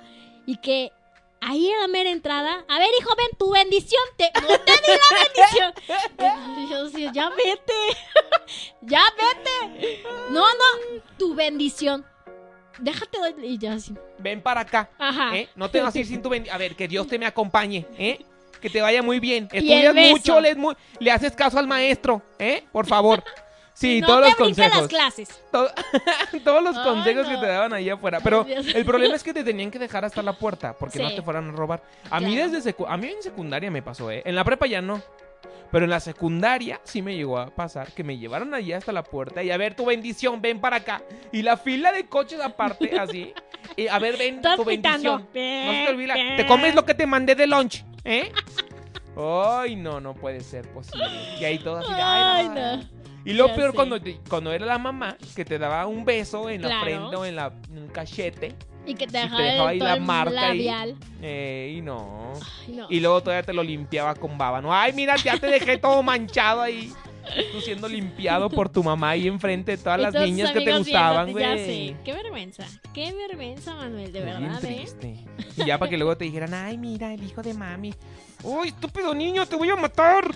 y 0.46 0.58
que 0.58 0.92
ahí 1.50 1.70
en 1.70 1.80
la 1.80 1.88
mera 1.88 2.10
entrada, 2.10 2.66
a 2.68 2.80
ver 2.80 2.90
hijo, 3.00 3.10
ven 3.18 3.38
tu 3.38 3.52
bendición, 3.52 4.02
te, 4.18 4.32
no 4.42 4.48
te 4.60 4.72
di 4.72 4.98
la 4.98 5.74
bendición. 5.74 6.70
Yo 6.70 6.86
decía, 6.86 7.12
ya 7.14 7.30
vete, 7.30 7.74
ya 8.82 9.02
vete. 9.16 10.04
No, 10.30 10.42
no, 10.42 11.02
tu 11.18 11.34
bendición. 11.36 12.06
Déjate 12.80 13.18
doy- 13.18 13.46
y 13.46 13.58
ya 13.58 13.74
así. 13.74 13.94
Ven 14.20 14.42
para 14.42 14.62
acá. 14.62 14.90
Ajá. 15.00 15.36
¿eh? 15.36 15.50
No 15.56 15.70
te 15.72 15.82
vas 15.82 15.96
a 15.96 16.00
ir 16.00 16.06
sin 16.06 16.22
tu 16.22 16.30
bendición. 16.30 16.56
A 16.56 16.60
ver, 16.60 16.76
que 16.76 16.88
Dios 16.88 17.08
te 17.08 17.18
me 17.18 17.26
acompañe, 17.26 17.86
¿eh? 17.98 18.24
Que 18.62 18.70
te 18.70 18.82
vaya 18.82 19.02
muy 19.02 19.20
bien. 19.20 19.48
Estudias 19.52 19.94
mucho, 19.96 20.40
le, 20.42 20.56
mu- 20.56 20.74
le 21.00 21.12
haces 21.12 21.32
caso 21.34 21.58
al 21.60 21.68
maestro, 21.68 22.22
¿eh? 22.40 22.64
Por 22.72 22.86
favor. 22.88 23.24
Sí, 23.80 24.02
no 24.02 24.08
todos 24.08 24.22
te 24.24 24.28
los 24.30 24.36
consejos. 24.38 24.78
las 24.80 24.88
clases. 24.88 25.30
Todos 26.44 26.64
los 26.64 26.78
consejos 26.80 27.28
no. 27.28 27.34
que 27.34 27.38
te 27.46 27.46
daban 27.52 27.74
ahí 27.74 27.90
afuera. 27.92 28.20
Pero 28.24 28.44
el 28.48 28.86
problema 28.86 29.16
es 29.16 29.24
que 29.24 29.34
te 29.34 29.44
tenían 29.44 29.70
que 29.70 29.78
dejar 29.78 30.04
hasta 30.04 30.24
la 30.24 30.34
puerta 30.34 30.74
porque 30.74 30.98
no 31.00 31.14
te 31.14 31.22
fueran 31.22 31.50
a 31.50 31.52
robar. 31.52 31.84
A 32.10 32.20
mí 32.20 32.36
desde 32.36 32.58
secu- 32.74 32.88
a 32.90 32.98
mí 32.98 33.08
en 33.08 33.22
secundaria 33.22 33.70
me 33.70 33.84
pasó, 33.84 34.10
¿eh? 34.10 34.24
En 34.26 34.34
la 34.36 34.44
prepa 34.44 34.66
ya 34.66 34.82
no. 34.82 35.02
Pero 35.72 35.84
en 35.84 35.92
la 35.92 36.00
secundaria 36.00 36.80
sí 36.86 37.02
me 37.02 37.16
llegó 37.16 37.38
a 37.38 37.48
pasar 37.48 37.92
que 37.92 38.04
me 38.04 38.18
llevaron 38.18 38.54
allí 38.56 38.72
hasta 38.74 38.92
la 38.94 39.04
puerta 39.04 39.44
y 39.44 39.52
a 39.52 39.58
ver 39.58 39.76
tu 39.76 39.86
bendición, 39.86 40.42
ven 40.42 40.60
para 40.62 40.78
acá. 40.78 41.02
Y 41.32 41.42
la 41.44 41.58
fila 41.58 41.92
de 41.92 42.06
coches 42.08 42.40
aparte, 42.42 42.98
así. 43.00 43.34
Y 43.76 43.88
a 43.88 44.00
ver, 44.00 44.18
ven 44.18 44.42
tu 44.42 44.64
bendición. 44.64 45.22
No 45.22 45.28
se 45.34 45.84
te 45.86 45.88
olvida. 45.90 46.16
Te 46.38 46.48
comes 46.48 46.74
lo 46.74 46.84
que 46.86 46.94
te 46.96 47.06
mandé 47.06 47.36
de 47.36 47.46
lunch, 47.46 47.84
¿eh? 48.06 48.32
Ay, 49.20 49.76
no, 49.76 50.00
no 50.00 50.14
puede 50.14 50.42
ser 50.42 50.68
posible. 50.70 51.06
Y 51.40 51.44
ahí 51.44 51.60
todo 51.60 51.78
así 51.80 51.90
de, 51.92 52.02
Ay, 52.02 52.48
ay, 52.48 52.50
no. 52.50 52.97
Y 53.28 53.34
lo 53.34 53.48
Ya 53.48 53.56
peor 53.56 53.72
sé. 53.72 53.76
cuando, 53.76 54.02
te- 54.02 54.20
cuando 54.30 54.52
era 54.54 54.66
la 54.66 54.78
mamá 54.78 55.18
que 55.36 55.44
te 55.46 55.60
daba 55.60 55.86
un 55.86 56.06
beso 56.06 56.50
en 56.50 56.62
la 56.62 56.68
Claro. 56.70 56.84
frente 56.86 57.16
o 57.18 57.26
en, 57.26 57.36
la, 57.36 57.52
en 57.70 57.78
el 57.78 57.92
cachete. 57.92 58.54
Y 58.86 58.96
que 58.96 59.06
te 59.06 59.18
dejaba, 59.18 59.42
dejaba 59.44 59.70
ahí 59.70 59.80
todo 59.80 59.88
la 59.90 59.96
el 59.96 60.02
marca 60.02 60.48
ahí. 60.50 60.58
labial. 60.64 60.96
eh, 61.22 61.76
y 61.78 61.82
no. 61.82 62.32
Ay, 62.68 62.74
no. 62.74 62.88
Y 62.90 63.00
luego 63.02 63.22
todavía 63.22 63.44
te 63.44 63.52
lo 63.54 63.62
limpiaba 63.64 64.16
con 64.16 64.38
baba. 64.38 64.62
No, 64.62 64.74
ay, 64.74 64.94
mira, 64.94 65.16
ya 65.18 65.38
te 65.38 65.48
dejé 65.48 65.78
todo 65.78 66.02
manchado 66.04 66.62
ahí. 66.62 66.94
Tú 67.52 67.60
siendo 67.60 67.90
limpiado 67.90 68.50
por 68.50 68.70
tu 68.70 68.82
mamá 68.82 69.10
ahí 69.10 69.28
enfrente 69.28 69.76
de 69.76 69.78
todas 69.78 70.00
Y 70.00 70.04
las 70.04 70.14
todos 70.14 70.26
tus 70.26 70.34
niñas 70.34 70.52
que 70.52 70.60
te 70.62 70.72
amigos 70.72 70.80
gustaban, 70.88 71.26
viéndote, 71.26 71.46
güey. 71.54 71.58
Ya 71.58 71.66
sé. 71.98 72.04
Qué 72.06 72.14
vergüenza. 72.14 72.66
Qué 72.94 73.14
vergüenza, 73.14 73.76
Manuel, 73.76 74.14
de 74.14 74.24
Bien 74.24 74.42
verdad, 74.42 74.64
¿eh? 74.64 74.68
triste. 74.78 75.26
Y 75.58 75.66
ya 75.66 75.78
para 75.78 75.90
que 75.90 75.98
luego 75.98 76.16
te 76.16 76.24
dijeran, 76.24 76.54
ay, 76.54 76.78
mira, 76.78 77.14
el 77.14 77.22
hijo 77.22 77.42
de 77.44 77.54
mami. 77.54 77.94
Uy, 78.44 78.70
estúpido 78.70 79.14
niño, 79.14 79.46
te 79.46 79.58
voy 79.58 79.70
a 79.70 79.76
matar. 79.76 80.34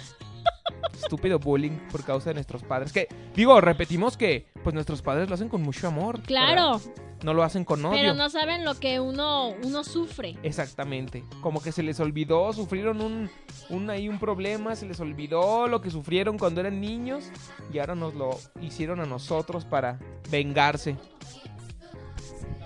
Estúpido 0.93 1.39
bullying 1.39 1.77
por 1.91 2.03
causa 2.03 2.29
de 2.29 2.35
nuestros 2.35 2.63
padres. 2.63 2.93
Que, 2.93 3.07
digo, 3.35 3.59
repetimos 3.59 4.17
que 4.17 4.47
pues 4.63 4.73
nuestros 4.73 5.01
padres 5.01 5.27
lo 5.29 5.35
hacen 5.35 5.49
con 5.49 5.61
mucho 5.61 5.87
amor. 5.87 6.21
Claro, 6.21 6.77
¿verdad? 6.77 6.93
No 7.23 7.33
lo 7.33 7.43
hacen 7.43 7.65
con 7.65 7.85
odio. 7.85 7.99
pero 7.99 8.13
no 8.15 8.29
saben 8.29 8.65
lo 8.65 8.75
que 8.75 8.99
uno, 8.99 9.49
uno 9.63 9.83
sufre. 9.83 10.37
Exactamente. 10.41 11.23
Como 11.41 11.61
que 11.61 11.71
se 11.71 11.83
les 11.83 11.99
olvidó, 11.99 12.51
sufrieron 12.53 13.01
un, 13.01 13.29
un 13.69 13.89
ahí 13.89 14.09
un 14.09 14.19
problema, 14.19 14.75
se 14.75 14.87
les 14.87 14.99
olvidó 14.99 15.67
lo 15.67 15.81
que 15.81 15.91
sufrieron 15.91 16.39
cuando 16.39 16.61
eran 16.61 16.81
niños 16.81 17.25
y 17.71 17.79
ahora 17.79 17.93
nos 17.93 18.15
lo 18.15 18.39
hicieron 18.59 19.01
a 19.01 19.05
nosotros 19.05 19.65
para 19.65 19.99
vengarse. 20.31 20.97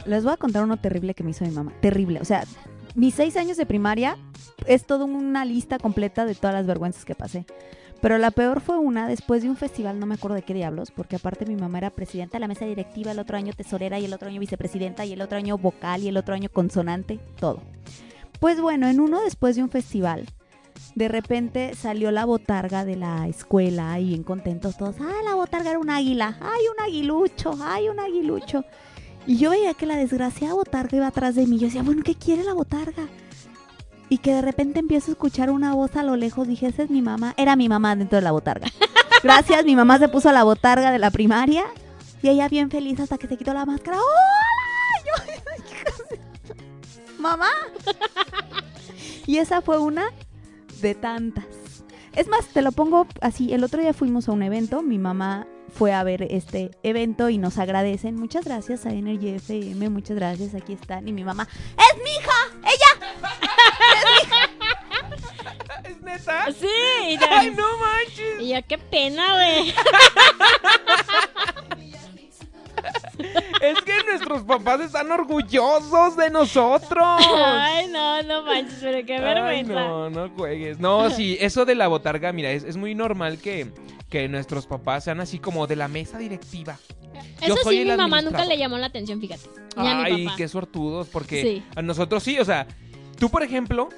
Les 0.06 0.24
voy 0.24 0.34
a 0.34 0.38
contar 0.38 0.64
uno 0.64 0.78
terrible 0.78 1.16
que 1.16 1.24
me 1.24 1.32
hizo 1.32 1.44
mi 1.46 1.52
mamá. 1.52 1.74
Terrible. 1.82 2.22
O 2.22 2.26
sea, 2.26 2.46
mis 2.95 3.13
seis 3.13 3.38
años 3.38 3.58
de 3.58 3.65
primaria 3.65 4.17
es 4.65 4.86
toda 4.86 5.05
una 5.05 5.45
lista 5.45 5.77
completa 5.77 6.25
de 6.25 6.36
todas 6.36 6.55
las 6.55 6.65
vergüenzas 6.65 7.05
que 7.05 7.15
pasé. 7.15 7.45
Pero 8.01 8.17
la 8.17 8.31
peor 8.31 8.62
fue 8.62 8.77
una 8.77 9.08
después 9.08 9.41
de 9.41 9.49
un 9.49 9.55
festival, 9.55 9.99
no 9.99 10.05
me 10.05 10.15
acuerdo 10.15 10.36
de 10.36 10.43
qué 10.43 10.53
diablos, 10.53 10.91
porque 10.91 11.15
aparte 11.15 11.45
mi 11.45 11.55
mamá 11.55 11.77
era 11.79 11.89
presidenta 11.89 12.38
de 12.38 12.41
la 12.41 12.47
mesa 12.47 12.65
directiva, 12.65 13.12
el 13.12 13.19
otro 13.19 13.38
año 13.38 13.53
tesorera 13.53 13.99
y 13.99 14.05
el 14.05 14.13
otro 14.13 14.27
año 14.27 14.39
vicepresidenta 14.39 15.05
y 15.05 15.13
el 15.13 15.21
otro 15.21 15.38
año 15.38 15.58
vocal 15.58 16.03
y 16.03 16.10
el 16.10 16.17
otro 16.17 16.36
año 16.36 16.49
consonante, 16.49 17.19
todo. 17.39 17.62
Pues 18.39 18.60
bueno, 18.62 18.88
en 18.88 18.99
uno 18.99 19.21
después 19.21 19.55
de 19.55 19.63
un 19.63 19.69
festival, 19.69 20.27
de 20.93 21.08
repente 21.08 21.73
salió 21.75 22.12
la 22.12 22.25
botarga 22.25 22.86
de 22.86 22.95
la 22.95 23.27
escuela 23.27 23.99
y 23.99 24.10
bien 24.10 24.23
contentos 24.23 24.77
todos. 24.77 24.95
Ah, 24.99 25.21
la 25.23 25.36
botarga 25.36 25.71
era 25.71 25.79
un 25.79 25.89
águila. 25.89 26.38
Ay, 26.41 26.62
un 26.73 26.84
aguilucho. 26.84 27.58
Ay, 27.62 27.89
un 27.89 27.99
aguilucho. 27.99 28.63
Y 29.28 29.38
yo 29.38 29.50
veía 29.50 29.74
que 29.74 29.86
la 29.86 29.96
desgraciada 29.96 30.54
botarga 30.54 30.98
iba 30.98 31.08
atrás 31.08 31.36
de 31.36 31.48
mí. 31.48 31.58
Yo 31.58 31.68
decía, 31.68 31.84
bueno, 31.84 32.04
¿qué 32.04 32.16
quiere 32.16 32.44
la 32.44 32.54
botarga? 32.54 33.08
Y 34.08 34.20
que 34.20 34.34
de 34.34 34.42
repente 34.42 34.80
empiezo 34.80 35.12
a 35.12 35.14
escuchar 35.14 35.50
una 35.50 35.74
voz 35.74 35.96
a 35.96 36.04
lo 36.04 36.16
lejos. 36.16 36.48
Dije, 36.48 36.68
esa 36.68 36.84
es 36.84 36.90
mi 36.90 37.02
mamá. 37.02 37.34
Era 37.38 37.56
mi 37.56 37.68
mamá 37.68 37.96
dentro 37.96 38.18
de 38.18 38.22
la 38.22 38.32
botarga. 38.32 38.68
Gracias, 39.24 39.66
mi 39.66 39.76
mamá 39.76 39.98
se 39.98 40.10
puso 40.10 40.32
la 40.32 40.44
botarga 40.44 40.92
de 40.92 41.00
la 41.00 41.10
primaria. 41.10 41.66
Y 42.22 42.30
ella 42.30 42.48
bien 42.50 42.70
feliz 42.70 43.00
hasta 43.00 43.18
que 43.18 43.28
se 43.28 43.38
quitó 43.38 43.54
la 43.54 43.66
máscara. 43.66 43.98
¡Hola! 43.98 45.06
Yo, 45.06 46.18
mamá. 47.20 47.50
Y 49.26 49.38
esa 49.38 49.62
fue 49.62 49.80
una 49.80 50.06
de 50.82 50.94
tantas. 50.94 51.46
Es 52.16 52.28
más, 52.28 52.46
te 52.48 52.62
lo 52.62 52.72
pongo 52.72 53.08
así. 53.22 53.54
El 53.54 53.64
otro 53.64 53.82
día 53.82 53.94
fuimos 53.94 54.30
a 54.30 54.34
un 54.34 54.44
evento. 54.44 54.84
Mi 54.84 55.00
mamá 55.00 55.48
fue 55.76 55.94
a 55.94 56.04
ver 56.04 56.24
este 56.30 56.72
evento 56.84 57.30
y 57.30 57.38
nos 57.38 57.58
agradecen. 57.58 58.16
Muchas 58.16 58.46
gracias 58.46 58.86
a 58.86 58.92
Energy 58.92 59.30
FM. 59.36 59.90
Muchas 59.90 60.16
gracias. 60.16 60.56
Aquí 60.56 60.74
están. 60.74 61.08
Y 61.08 61.12
mi 61.14 61.24
mamá, 61.24 61.48
¡es 61.52 62.04
mi 62.04 62.10
hija! 62.12 62.32
¡Ella! 62.64 62.92
¿Es 65.90 66.02
neta? 66.02 66.46
Sí, 66.52 66.68
y 67.10 67.18
ya, 67.18 67.40
¡Ay, 67.40 67.52
no 67.52 67.66
manches! 67.78 68.42
y 68.42 68.48
ya 68.50 68.62
qué 68.62 68.78
pena, 68.78 69.34
güey. 69.34 69.74
Es 73.62 73.82
que 73.82 73.94
nuestros 74.04 74.44
papás 74.44 74.82
están 74.82 75.12
orgullosos 75.12 76.16
de 76.18 76.30
nosotros. 76.30 77.04
Ay, 77.04 77.88
no, 77.88 78.22
no 78.24 78.44
manches, 78.44 78.78
pero 78.82 79.06
qué 79.06 79.16
Ay, 79.16 79.22
vergüenza. 79.24 79.74
no, 79.74 80.10
no 80.10 80.30
juegues. 80.30 80.80
No, 80.80 81.10
sí, 81.10 81.38
eso 81.40 81.66
de 81.66 81.74
la 81.76 81.88
botarga, 81.88 82.32
mira, 82.32 82.52
es, 82.52 82.64
es 82.64 82.78
muy 82.78 82.94
normal 82.94 83.40
que, 83.40 83.72
que 84.10 84.28
nuestros 84.30 84.68
papás 84.68 85.04
sean 85.04 85.20
así 85.20 85.39
como 85.39 85.68
de 85.68 85.76
la 85.76 85.88
mesa 85.88 86.18
directiva. 86.18 86.78
Yo 87.41 87.54
Eso 87.54 87.63
soy 87.63 87.76
sí, 87.78 87.82
el 87.82 87.89
mi 87.91 87.98
mamá 87.98 88.22
nunca 88.22 88.46
le 88.46 88.58
llamó 88.58 88.78
la 88.78 88.88
atención, 88.88 89.20
fíjate. 89.20 89.50
Ni 89.78 89.88
a 89.88 89.96
mi 89.96 90.04
Ay, 90.04 90.26
papá. 90.26 90.38
qué 90.38 90.48
suertudos, 90.48 91.08
porque 91.10 91.41
Sí. 91.41 91.63
a 91.76 91.82
nosotros 91.82 92.24
sí, 92.24 92.38
o 92.39 92.46
sea, 92.46 92.68
tú 93.20 93.30
por 93.30 93.44
ejemplo, 93.44 93.89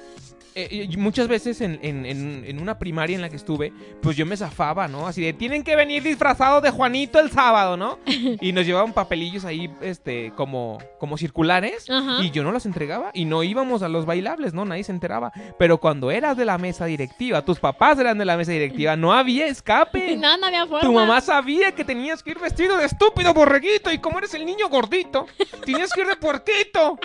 eh, 0.70 0.88
muchas 0.96 1.28
veces 1.28 1.60
en, 1.60 1.78
en- 1.82 2.04
en- 2.06 2.44
en 2.46 2.60
una 2.60 2.78
primaria 2.78 3.14
en 3.16 3.22
la 3.22 3.28
que 3.28 3.36
estuve, 3.36 3.72
pues 4.02 4.16
yo 4.16 4.26
me 4.26 4.36
zafaba, 4.36 4.88
¿no? 4.88 5.06
Así 5.06 5.22
de, 5.22 5.32
tienen 5.32 5.62
que 5.64 5.76
venir 5.76 6.02
disfrazados 6.02 6.62
de 6.62 6.70
Juanito 6.70 7.18
el 7.20 7.30
sábado, 7.30 7.76
¿no? 7.76 7.98
Y 8.40 8.52
nos 8.52 8.66
llevaban 8.66 8.92
papelillos 8.92 9.44
ahí, 9.44 9.70
este, 9.80 10.32
como, 10.36 10.78
como 10.98 11.16
circulares, 11.18 11.88
Ajá. 11.90 12.22
y 12.22 12.30
yo 12.30 12.42
no 12.42 12.52
los 12.52 12.66
entregaba, 12.66 13.10
y 13.14 13.24
no 13.24 13.42
íbamos 13.42 13.82
a 13.82 13.88
los 13.88 14.06
bailables, 14.06 14.54
¿no? 14.54 14.64
Nadie 14.64 14.84
se 14.84 14.92
enteraba. 14.92 15.32
Pero 15.58 15.78
cuando 15.78 16.10
eras 16.10 16.36
de 16.36 16.44
la 16.44 16.58
mesa 16.58 16.86
directiva, 16.86 17.44
tus 17.44 17.58
papás 17.58 17.98
eran 17.98 18.18
de 18.18 18.24
la 18.24 18.36
mesa 18.36 18.52
directiva, 18.52 18.96
no 18.96 19.12
había 19.12 19.46
escape. 19.46 20.16
No, 20.18 20.36
no 20.36 20.46
había 20.46 20.66
forma. 20.66 20.80
Tu 20.80 20.92
mamá 20.92 21.20
sabía 21.20 21.72
que 21.72 21.84
tenías 21.84 22.22
que 22.22 22.30
ir 22.32 22.38
vestido 22.38 22.76
de 22.76 22.84
estúpido 22.86 23.32
borreguito 23.34 23.92
y 23.92 23.98
como 23.98 24.18
eres 24.18 24.34
el 24.34 24.44
niño 24.44 24.68
gordito, 24.68 25.26
tenías 25.64 25.92
que 25.92 26.00
ir 26.02 26.06
de 26.08 26.16
puerquito. 26.16 26.98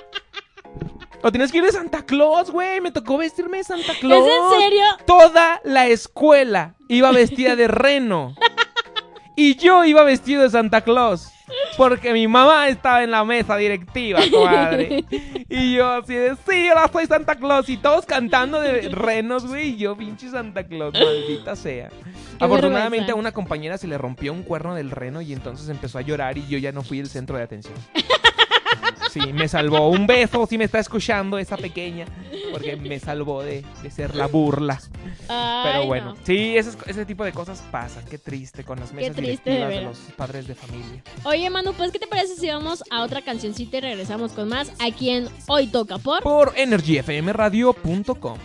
O 1.23 1.31
tenías 1.31 1.51
que 1.51 1.59
ir 1.59 1.63
de 1.63 1.71
Santa 1.71 2.05
Claus, 2.05 2.51
güey. 2.51 2.81
Me 2.81 2.91
tocó 2.91 3.17
vestirme 3.17 3.57
de 3.57 3.63
Santa 3.63 3.93
Claus. 3.99 4.27
¿Es 4.27 4.33
en 4.33 4.61
serio? 4.61 4.83
Toda 5.07 5.61
la 5.63 5.87
escuela 5.87 6.75
iba 6.89 7.11
vestida 7.11 7.55
de 7.55 7.67
reno. 7.67 8.35
Y 9.35 9.55
yo 9.55 9.83
iba 9.83 10.03
vestido 10.03 10.43
de 10.43 10.49
Santa 10.49 10.81
Claus. 10.81 11.29
Porque 11.77 12.13
mi 12.13 12.27
mamá 12.27 12.67
estaba 12.67 13.03
en 13.03 13.11
la 13.11 13.23
mesa 13.23 13.57
directiva, 13.57 14.19
comadre. 14.31 15.03
Y 15.49 15.75
yo 15.75 15.89
así 15.89 16.13
de, 16.13 16.35
sí, 16.47 16.67
ahora 16.67 16.89
soy 16.91 17.05
Santa 17.05 17.35
Claus. 17.35 17.69
Y 17.69 17.77
todos 17.77 18.05
cantando 18.05 18.59
de 18.59 18.89
renos, 18.89 19.47
güey. 19.47 19.69
Y 19.69 19.77
yo, 19.77 19.95
pinche 19.95 20.29
Santa 20.29 20.65
Claus, 20.65 20.93
maldita 20.93 21.55
sea. 21.55 21.89
Afortunadamente 22.39 22.97
vergüenza. 22.97 23.13
a 23.13 23.15
una 23.15 23.31
compañera 23.31 23.77
se 23.77 23.87
le 23.87 23.97
rompió 23.97 24.33
un 24.33 24.43
cuerno 24.43 24.75
del 24.75 24.91
reno 24.91 25.21
y 25.21 25.33
entonces 25.33 25.69
empezó 25.69 25.97
a 25.99 26.01
llorar 26.01 26.37
y 26.37 26.47
yo 26.47 26.57
ya 26.57 26.71
no 26.71 26.83
fui 26.83 26.99
el 26.99 27.07
centro 27.07 27.37
de 27.37 27.43
atención. 27.43 27.75
Sí, 29.13 29.31
me 29.31 29.47
salvó. 29.47 29.89
Un 29.89 30.07
beso 30.07 30.47
si 30.47 30.57
me 30.57 30.63
está 30.63 30.79
escuchando 30.79 31.37
esa 31.37 31.55
pequeña. 31.55 32.05
Porque 32.51 32.75
me 32.75 32.99
salvó 32.99 33.43
de, 33.43 33.63
de 33.83 33.91
ser 33.91 34.15
la 34.15 34.25
burla. 34.25 34.81
Ay, 35.27 35.71
Pero 35.71 35.85
bueno, 35.85 36.05
no. 36.13 36.17
sí, 36.25 36.57
ese, 36.57 36.71
ese 36.87 37.05
tipo 37.05 37.23
de 37.23 37.31
cosas 37.31 37.61
pasan. 37.71 38.03
Qué 38.05 38.17
triste 38.17 38.63
con 38.63 38.79
las 38.79 38.91
mesas 38.91 39.15
de 39.15 39.21
directivas 39.21 39.69
de, 39.69 39.81
los 39.81 39.99
padres 40.17 40.47
de 40.47 40.55
familia. 40.55 41.03
Oye, 41.25 41.47
Manu, 41.51 41.73
pues, 41.73 41.91
¿qué 41.91 41.99
te 41.99 42.07
parece 42.07 42.35
si 42.35 42.47
vamos 42.47 42.83
a 42.89 43.03
otra 43.03 43.21
cancioncita 43.21 43.77
y 43.77 43.81
regresamos 43.81 44.31
con 44.31 44.49
más 44.49 44.73
aquí 44.79 45.11
en 45.11 45.29
Hoy 45.47 45.67
Toca 45.67 45.99
por... 45.99 46.23
Por 46.23 46.53
energyfmradio.com. 46.55 48.39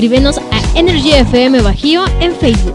Escríbenos 0.00 0.38
a 0.38 0.78
Energy 0.78 1.12
FM 1.12 1.60
Bajío 1.60 2.02
en 2.20 2.34
Facebook. 2.34 2.74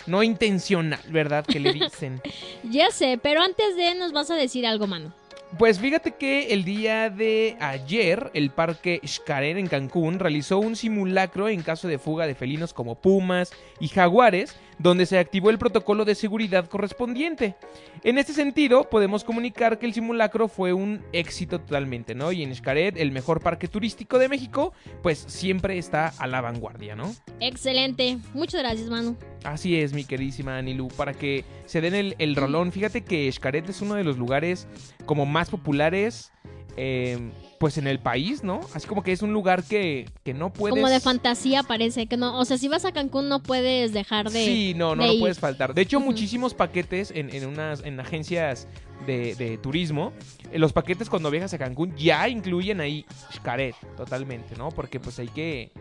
no 0.05 0.21
intencional, 0.23 0.99
¿verdad? 1.09 1.45
Que 1.45 1.59
le 1.59 1.73
dicen. 1.73 2.21
Ya 2.63 2.91
sé, 2.91 3.19
pero 3.21 3.41
antes 3.41 3.75
de 3.75 3.95
nos 3.95 4.11
vas 4.11 4.29
a 4.29 4.35
decir 4.35 4.65
algo, 4.67 4.85
mano. 4.87 5.13
Pues 5.57 5.79
fíjate 5.79 6.13
que 6.13 6.51
el 6.51 6.65
día 6.65 7.11
de 7.11 7.57
ayer 7.59 8.31
el 8.33 8.49
parque 8.49 8.99
Xcaret 9.05 9.57
en 9.57 9.67
Cancún 9.67 10.17
realizó 10.17 10.57
un 10.57 10.75
simulacro 10.75 11.47
en 11.47 11.61
caso 11.61 11.87
de 11.87 11.99
fuga 11.99 12.25
de 12.25 12.33
felinos 12.33 12.73
como 12.73 12.95
pumas 12.95 13.51
y 13.79 13.87
jaguares, 13.87 14.55
donde 14.79 15.05
se 15.05 15.19
activó 15.19 15.51
el 15.51 15.59
protocolo 15.59 16.05
de 16.05 16.15
seguridad 16.15 16.67
correspondiente. 16.67 17.55
En 18.03 18.17
este 18.17 18.33
sentido, 18.33 18.89
podemos 18.89 19.23
comunicar 19.23 19.77
que 19.77 19.85
el 19.85 19.93
simulacro 19.93 20.47
fue 20.47 20.73
un 20.73 21.05
éxito 21.13 21.61
totalmente, 21.61 22.15
¿no? 22.15 22.31
Y 22.31 22.41
en 22.41 22.55
Xcaret, 22.55 22.97
el 22.97 23.11
mejor 23.11 23.39
parque 23.39 23.67
turístico 23.67 24.17
de 24.17 24.29
México, 24.29 24.73
pues 25.03 25.19
siempre 25.27 25.77
está 25.77 26.07
a 26.17 26.25
la 26.25 26.41
vanguardia, 26.41 26.95
¿no? 26.95 27.13
Excelente. 27.39 28.17
Muchas 28.33 28.61
gracias, 28.61 28.89
mano. 28.89 29.15
Así 29.43 29.75
es, 29.77 29.93
mi 29.93 30.05
queridísima 30.05 30.57
Anilu, 30.57 30.87
para 30.89 31.13
que 31.13 31.43
se 31.65 31.81
den 31.81 31.95
el, 31.95 32.15
el 32.19 32.35
rolón. 32.35 32.71
Fíjate 32.71 33.01
que 33.01 33.31
Xcaret 33.31 33.67
es 33.69 33.81
uno 33.81 33.95
de 33.95 34.03
los 34.03 34.17
lugares 34.17 34.67
como 35.05 35.25
más 35.25 35.49
populares, 35.49 36.31
eh, 36.77 37.31
pues 37.59 37.77
en 37.77 37.87
el 37.87 37.99
país, 37.99 38.43
¿no? 38.43 38.61
Así 38.73 38.87
como 38.87 39.03
que 39.03 39.11
es 39.11 39.21
un 39.21 39.31
lugar 39.31 39.63
que, 39.63 40.09
que 40.23 40.33
no 40.33 40.51
puedes... 40.51 40.75
Como 40.75 40.89
de 40.89 40.99
fantasía 40.99 41.63
parece 41.63 42.07
que 42.07 42.17
no. 42.17 42.39
O 42.39 42.45
sea, 42.45 42.57
si 42.57 42.67
vas 42.67 42.85
a 42.85 42.91
Cancún 42.91 43.29
no 43.29 43.43
puedes 43.43 43.93
dejar 43.93 44.31
de. 44.31 44.43
Sí, 44.43 44.73
no, 44.75 44.95
no, 44.95 45.05
no 45.05 45.19
puedes 45.19 45.39
faltar. 45.39 45.73
De 45.73 45.81
hecho, 45.81 45.99
muchísimos 45.99 46.53
paquetes 46.53 47.11
en, 47.11 47.33
en 47.33 47.45
unas 47.45 47.83
en 47.83 47.99
agencias 47.99 48.67
de, 49.05 49.35
de 49.35 49.57
turismo, 49.57 50.13
eh, 50.51 50.59
los 50.59 50.73
paquetes 50.73 51.09
cuando 51.09 51.29
viajas 51.29 51.53
a 51.53 51.57
Cancún 51.57 51.95
ya 51.95 52.27
incluyen 52.27 52.81
ahí 52.81 53.05
Xcaret, 53.33 53.75
totalmente, 53.97 54.55
¿no? 54.55 54.69
Porque 54.69 54.99
pues 54.99 55.19
hay 55.19 55.27
que 55.27 55.71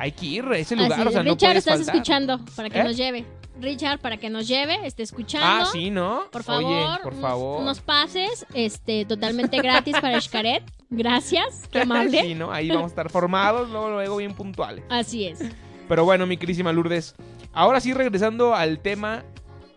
hay 0.00 0.12
que 0.12 0.26
ir 0.26 0.44
a 0.46 0.56
ese 0.56 0.74
lugar, 0.74 1.06
o 1.06 1.10
sea, 1.12 1.22
no 1.22 1.32
Richard, 1.32 1.48
puedes 1.50 1.58
estás 1.58 1.76
faltar. 1.76 1.94
escuchando 1.94 2.40
para 2.56 2.70
que 2.70 2.78
¿Eh? 2.80 2.84
nos 2.84 2.96
lleve. 2.96 3.24
Richard, 3.60 4.00
para 4.00 4.16
que 4.16 4.30
nos 4.30 4.48
lleve, 4.48 4.86
esté 4.86 5.02
escuchando. 5.02 5.66
Ah, 5.68 5.70
sí, 5.70 5.90
¿no? 5.90 6.22
Por 6.32 6.42
favor, 6.42 6.64
Oye, 6.64 7.02
por 7.02 7.12
unos- 7.12 7.20
favor. 7.22 7.60
Unos, 7.60 7.80
pases 7.80 8.46
este, 8.54 9.04
totalmente 9.04 9.58
gratis 9.58 9.94
para 10.00 10.18
Xcaret. 10.18 10.62
Gracias, 10.88 11.68
qué 11.70 11.80
amable. 11.82 12.22
sí, 12.22 12.34
¿no? 12.34 12.50
Ahí 12.50 12.68
vamos 12.70 12.84
a 12.84 12.86
estar 12.88 13.10
formados, 13.10 13.68
luego, 13.68 13.90
luego 13.90 14.16
bien 14.16 14.32
puntuales. 14.34 14.82
Así 14.88 15.26
es. 15.26 15.40
Pero 15.88 16.04
bueno, 16.04 16.26
mi 16.26 16.38
querísima 16.38 16.72
Lourdes, 16.72 17.14
ahora 17.52 17.80
sí 17.80 17.92
regresando 17.92 18.54
al 18.54 18.78
tema 18.78 19.24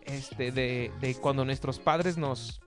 este 0.05 0.51
de, 0.53 0.91
de 1.01 1.15
cuando 1.15 1.43
nuestros 1.43 1.79
padres 1.79 2.17
nos 2.17 2.61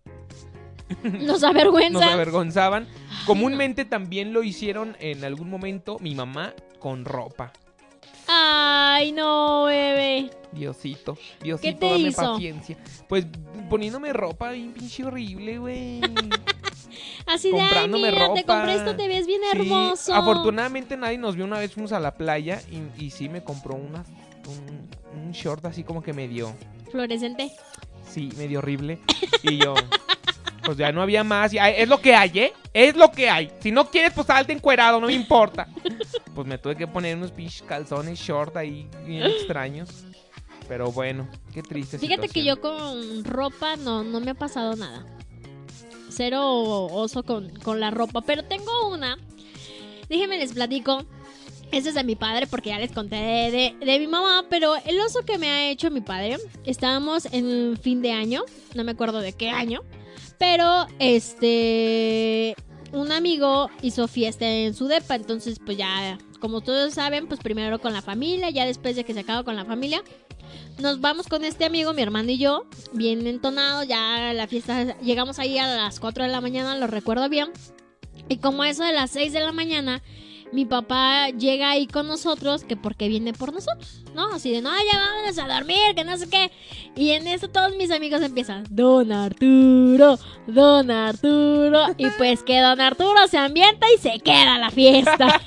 Nos 1.02 1.42
avergüenza. 1.42 2.00
nos 2.00 2.12
avergonzaban. 2.12 2.86
Comúnmente 3.26 3.84
también 3.84 4.32
lo 4.32 4.42
hicieron 4.42 4.96
en 5.00 5.24
algún 5.24 5.50
momento 5.50 5.98
mi 6.00 6.14
mamá 6.14 6.54
con 6.78 7.04
ropa. 7.04 7.52
Ay, 8.28 9.12
no, 9.12 9.64
bebé. 9.64 10.30
Diosito, 10.52 11.16
Diosito, 11.42 11.78
te 11.78 11.86
dame 11.86 11.98
hizo? 12.08 12.32
paciencia. 12.34 12.76
Pues 13.08 13.26
poniéndome 13.70 14.12
ropa 14.12 14.50
bien 14.52 14.72
pinche 14.72 15.04
horrible, 15.04 15.58
güey. 15.58 16.00
Así 17.26 17.50
de, 17.52 17.60
ay, 17.60 17.88
mira, 17.88 18.32
te 18.34 18.44
compré 18.44 18.74
esto, 18.76 18.96
te 18.96 19.06
ves 19.08 19.26
bien 19.26 19.40
Sí, 19.52 19.58
hermoso. 19.58 20.14
afortunadamente 20.14 20.96
nadie 20.96 21.18
nos 21.18 21.36
vio 21.36 21.44
una 21.44 21.58
vez, 21.58 21.72
fuimos 21.72 21.92
a 21.92 22.00
la 22.00 22.14
playa 22.14 22.60
y, 22.70 23.04
y 23.04 23.10
sí 23.10 23.28
me 23.28 23.42
compró 23.44 23.74
una, 23.74 24.04
un, 24.46 24.88
un 25.24 25.32
short 25.32 25.64
así 25.66 25.82
como 25.84 26.02
que 26.02 26.12
medio, 26.12 26.54
Fluorescente. 26.90 27.50
sí, 28.08 28.30
medio 28.36 28.60
horrible. 28.60 28.98
Y 29.42 29.58
yo, 29.58 29.74
pues 30.66 30.76
ya 30.76 30.92
no 30.92 31.00
había 31.00 31.24
más. 31.24 31.52
ya, 31.52 31.70
es 31.70 31.88
lo 31.88 32.00
que 32.00 32.14
hay, 32.14 32.30
¿eh? 32.34 32.52
Es 32.74 32.94
lo 32.96 33.10
que 33.10 33.30
hay. 33.30 33.50
Si 33.60 33.70
no 33.72 33.88
quieres, 33.90 34.12
pues 34.12 34.26
salte 34.26 34.52
encuerado, 34.52 35.00
no 35.00 35.06
me 35.06 35.14
importa. 35.14 35.66
Pues 36.34 36.46
me 36.46 36.58
tuve 36.58 36.76
que 36.76 36.86
poner 36.86 37.16
unos 37.16 37.30
pinches 37.32 37.62
calzones 37.62 38.18
short 38.18 38.54
ahí 38.56 38.86
bien 39.06 39.22
extraños. 39.22 39.88
Pero 40.68 40.90
bueno, 40.92 41.26
qué 41.54 41.62
triste. 41.62 41.98
Fíjate 41.98 42.28
que 42.28 42.44
yo 42.44 42.60
con 42.60 43.24
ropa 43.24 43.76
no, 43.76 44.02
no 44.04 44.20
me 44.20 44.32
ha 44.32 44.34
pasado 44.34 44.74
nada. 44.76 45.06
Cero 46.10 46.86
oso 46.86 47.22
con, 47.22 47.50
con 47.60 47.80
la 47.80 47.90
ropa. 47.90 48.20
Pero 48.22 48.42
tengo 48.44 48.88
una. 48.90 49.16
Déjenme 50.08 50.38
les 50.38 50.52
platico. 50.52 51.04
Ese 51.72 51.88
es 51.88 51.94
de 51.96 52.04
mi 52.04 52.14
padre 52.14 52.46
porque 52.46 52.70
ya 52.70 52.78
les 52.78 52.92
conté 52.92 53.16
de, 53.16 53.50
de- 53.80 53.86
de 53.86 53.98
mi 53.98 54.06
mamá. 54.06 54.44
Pero 54.48 54.74
el 54.84 55.00
oso 55.00 55.20
que 55.24 55.38
me 55.38 55.48
ha 55.48 55.70
hecho 55.70 55.90
mi 55.90 56.00
padre. 56.00 56.38
Estábamos 56.64 57.26
en 57.32 57.78
fin 57.80 58.02
de 58.02 58.12
año. 58.12 58.42
No 58.74 58.84
me 58.84 58.92
acuerdo 58.92 59.20
de 59.20 59.32
qué 59.32 59.50
año. 59.50 59.82
Pero 60.38 60.86
este. 60.98 62.54
Un 62.92 63.12
amigo 63.12 63.68
hizo 63.82 64.08
fiesta 64.08 64.48
en 64.48 64.74
su 64.74 64.86
depa. 64.86 65.14
Entonces, 65.14 65.58
pues 65.64 65.76
ya. 65.76 66.18
Como 66.40 66.60
todos 66.60 66.94
saben, 66.94 67.26
pues 67.26 67.40
primero 67.40 67.80
con 67.80 67.92
la 67.92 68.02
familia. 68.02 68.50
Ya 68.50 68.66
después 68.66 68.96
de 68.96 69.04
que 69.04 69.14
se 69.14 69.20
acaba 69.20 69.42
con 69.42 69.56
la 69.56 69.64
familia 69.64 70.02
nos 70.78 71.00
vamos 71.00 71.26
con 71.26 71.44
este 71.44 71.64
amigo, 71.64 71.94
mi 71.94 72.02
hermano 72.02 72.30
y 72.30 72.38
yo, 72.38 72.66
bien 72.92 73.26
entonados, 73.26 73.88
ya 73.88 74.32
la 74.34 74.46
fiesta, 74.46 74.98
llegamos 75.00 75.38
ahí 75.38 75.58
a 75.58 75.66
las 75.66 76.00
4 76.00 76.24
de 76.24 76.30
la 76.30 76.40
mañana, 76.40 76.76
lo 76.76 76.86
recuerdo 76.86 77.28
bien. 77.28 77.50
Y 78.28 78.38
como 78.38 78.64
eso 78.64 78.84
de 78.84 78.92
las 78.92 79.10
6 79.12 79.32
de 79.32 79.40
la 79.40 79.52
mañana, 79.52 80.02
mi 80.52 80.64
papá 80.64 81.28
llega 81.30 81.70
ahí 81.70 81.86
con 81.86 82.06
nosotros, 82.06 82.64
que 82.64 82.76
porque 82.76 83.08
viene 83.08 83.32
por 83.32 83.52
nosotros, 83.52 84.02
¿no? 84.14 84.32
Así 84.32 84.52
de, 84.52 84.62
no, 84.62 84.70
ya 84.70 84.98
vámonos 84.98 85.38
a 85.38 85.48
dormir, 85.48 85.94
que 85.94 86.04
no 86.04 86.16
sé 86.16 86.28
qué. 86.28 86.50
Y 86.94 87.10
en 87.10 87.26
eso 87.26 87.48
todos 87.48 87.76
mis 87.76 87.90
amigos 87.90 88.22
empiezan, 88.22 88.64
Don 88.70 89.12
Arturo, 89.12 90.18
Don 90.46 90.90
Arturo. 90.90 91.86
Y 91.98 92.06
pues 92.10 92.42
que 92.42 92.60
Don 92.60 92.80
Arturo 92.80 93.26
se 93.28 93.38
ambienta 93.38 93.86
y 93.94 93.98
se 93.98 94.20
queda 94.20 94.58
la 94.58 94.70
fiesta. 94.70 95.40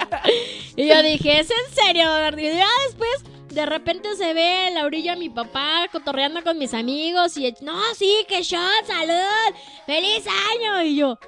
y 0.76 0.86
yo 0.86 1.02
dije, 1.02 1.40
¿es 1.40 1.50
en 1.50 1.74
serio, 1.74 2.08
Don 2.08 2.22
Arturo? 2.22 2.42
Y 2.42 2.56
ya 2.56 2.68
después 2.86 3.24
de 3.50 3.66
repente 3.66 4.14
se 4.16 4.32
ve 4.32 4.68
en 4.68 4.74
la 4.74 4.84
orilla 4.84 5.16
mi 5.16 5.28
papá 5.28 5.88
cotorreando 5.90 6.42
con 6.42 6.58
mis 6.58 6.72
amigos 6.72 7.36
y 7.36 7.52
no, 7.62 7.78
sí, 7.96 8.24
que 8.28 8.42
shot, 8.42 8.86
salud, 8.86 9.56
feliz 9.86 10.24
año. 10.54 10.82
Y 10.84 10.96
yo, 10.96 11.18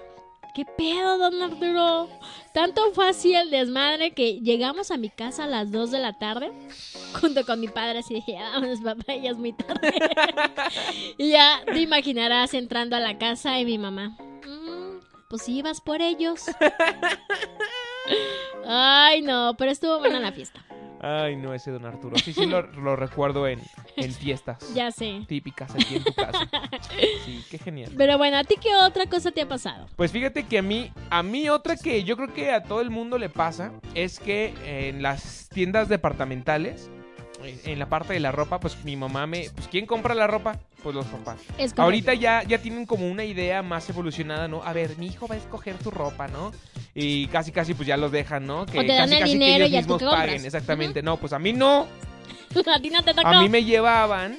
¿qué 0.55 0.64
pedo, 0.64 1.18
don 1.18 1.43
Arturo? 1.43 2.09
Tanto 2.53 2.92
fue 2.92 3.09
así 3.09 3.34
el 3.34 3.50
desmadre 3.50 4.12
que 4.12 4.40
llegamos 4.40 4.90
a 4.90 4.98
mi 4.98 5.09
casa 5.09 5.44
a 5.44 5.46
las 5.46 5.72
2 5.72 5.90
de 5.90 5.98
la 5.98 6.18
tarde 6.18 6.53
junto 7.20 7.44
con 7.46 7.61
mi 7.61 7.68
padre 7.68 8.00
así 8.00 8.14
dije, 8.14 8.32
"Ya 8.32 8.50
vámonos 8.50 8.80
papá, 8.80 9.14
ya 9.16 9.30
es 9.30 9.38
muy 9.38 9.53
tarde. 9.53 9.92
y 11.18 11.30
ya 11.30 11.62
te 11.64 11.80
imaginarás 11.80 12.55
entrando 12.55 12.96
a 12.96 13.00
la 13.00 13.18
casa 13.18 13.59
y 13.59 13.64
mi 13.64 13.78
mamá, 13.78 14.16
"Mm, 14.46 15.00
pues 15.28 15.48
ibas 15.48 15.80
por 15.80 16.03
ellos. 16.03 16.44
Ay, 18.66 19.22
no, 19.22 19.55
pero 19.57 19.70
estuvo 19.70 19.98
buena 19.98 20.20
la 20.20 20.32
fiesta. 20.32 20.64
Ay, 21.03 21.34
no, 21.36 21.53
ese 21.53 21.72
don 21.72 21.84
Arturo. 21.84 22.16
Sí, 22.18 22.32
sí, 22.32 22.46
lo, 22.46 22.62
lo 22.62 22.94
recuerdo 22.94 23.48
en, 23.48 23.61
en 23.96 24.12
fiestas 24.12 24.72
Ya 24.72 24.90
sé. 24.92 25.22
típicas 25.26 25.74
aquí 25.74 25.96
en 25.96 26.05
tu 26.05 26.14
casa. 26.14 26.48
Sí, 27.24 27.44
qué 27.50 27.59
genial. 27.59 27.92
Pero 27.98 28.18
bueno, 28.18 28.36
¿a 28.38 28.44
ti 28.44 28.55
qué 28.61 28.70
otra 28.76 29.07
cosa 29.07 29.32
te 29.32 29.42
ha 29.42 29.48
pasado? 29.48 29.88
Pues 29.96 30.12
fíjate 30.12 30.44
que 30.44 30.59
a 30.59 30.62
mí, 30.62 30.92
a 31.11 31.22
mí 31.22 31.48
otra 31.48 31.76
que 31.76 32.05
yo 32.05 32.16
creo 32.16 32.32
que 32.32 32.53
a 32.53 32.62
todo 32.62 32.80
el 32.80 32.90
mundo 32.90 33.18
le 33.18 33.28
pasa 33.28 33.72
es 33.94 34.20
que 34.20 34.55
en 34.64 35.03
las 35.03 35.48
tiendas 35.53 35.88
departamentales, 35.88 36.88
en 37.45 37.78
la 37.78 37.86
parte 37.88 38.12
de 38.12 38.20
la 38.20 38.32
ropa, 38.32 38.61
pues 38.61 38.84
mi 38.84 38.97
mamá 38.97 39.26
me, 39.26 39.51
pues 39.55 39.68
¿quién 39.68 39.86
compra 39.86 40.14
la 40.14 40.26
ropa? 40.26 40.59
Pues 40.82 40.95
los 40.95 41.07
papás. 41.07 41.38
Es. 41.59 41.72
Ahorita 41.78 42.14
ya, 42.14 42.43
ya 42.43 42.59
tienen 42.59 42.86
como 42.86 43.09
una 43.09 43.24
idea 43.24 43.62
más 43.62 43.88
evolucionada, 43.88 44.49
¿no? 44.49 44.62
A 44.62 44.72
ver, 44.72 44.97
mi 44.99 45.07
hijo 45.07 45.26
va 45.28 45.34
a 45.34 45.38
escoger 45.38 45.76
su 45.82 45.90
ropa, 45.90 46.28
¿no? 46.28 46.53
Y 46.95 47.26
casi 47.28 47.53
casi 47.53 47.74
pues 47.74 47.86
ya 47.86 47.97
los 47.97 48.12
dejan, 48.12 48.47
¿no? 48.47 48.66
Que 48.66 48.78
O 48.78 48.82
te 48.82 48.88
dan 48.88 49.09
casi 49.09 49.14
el 49.14 49.20
casi 49.20 49.32
dinero 49.32 49.59
que 49.59 49.64
ellos 49.64 49.72
y 49.72 49.76
mismos 49.76 49.99
compras. 50.01 50.20
paguen, 50.20 50.45
exactamente. 50.45 51.03
No, 51.03 51.16
pues 51.16 51.32
a 51.32 51.38
mí 51.38 51.53
no. 51.53 51.86
a 52.74 52.80
ti 52.80 52.90
no 52.90 53.03
te 53.03 53.14
tocó. 53.14 53.28
A 53.28 53.40
mí 53.40 53.49
me 53.49 53.64
llevaban 53.64 54.38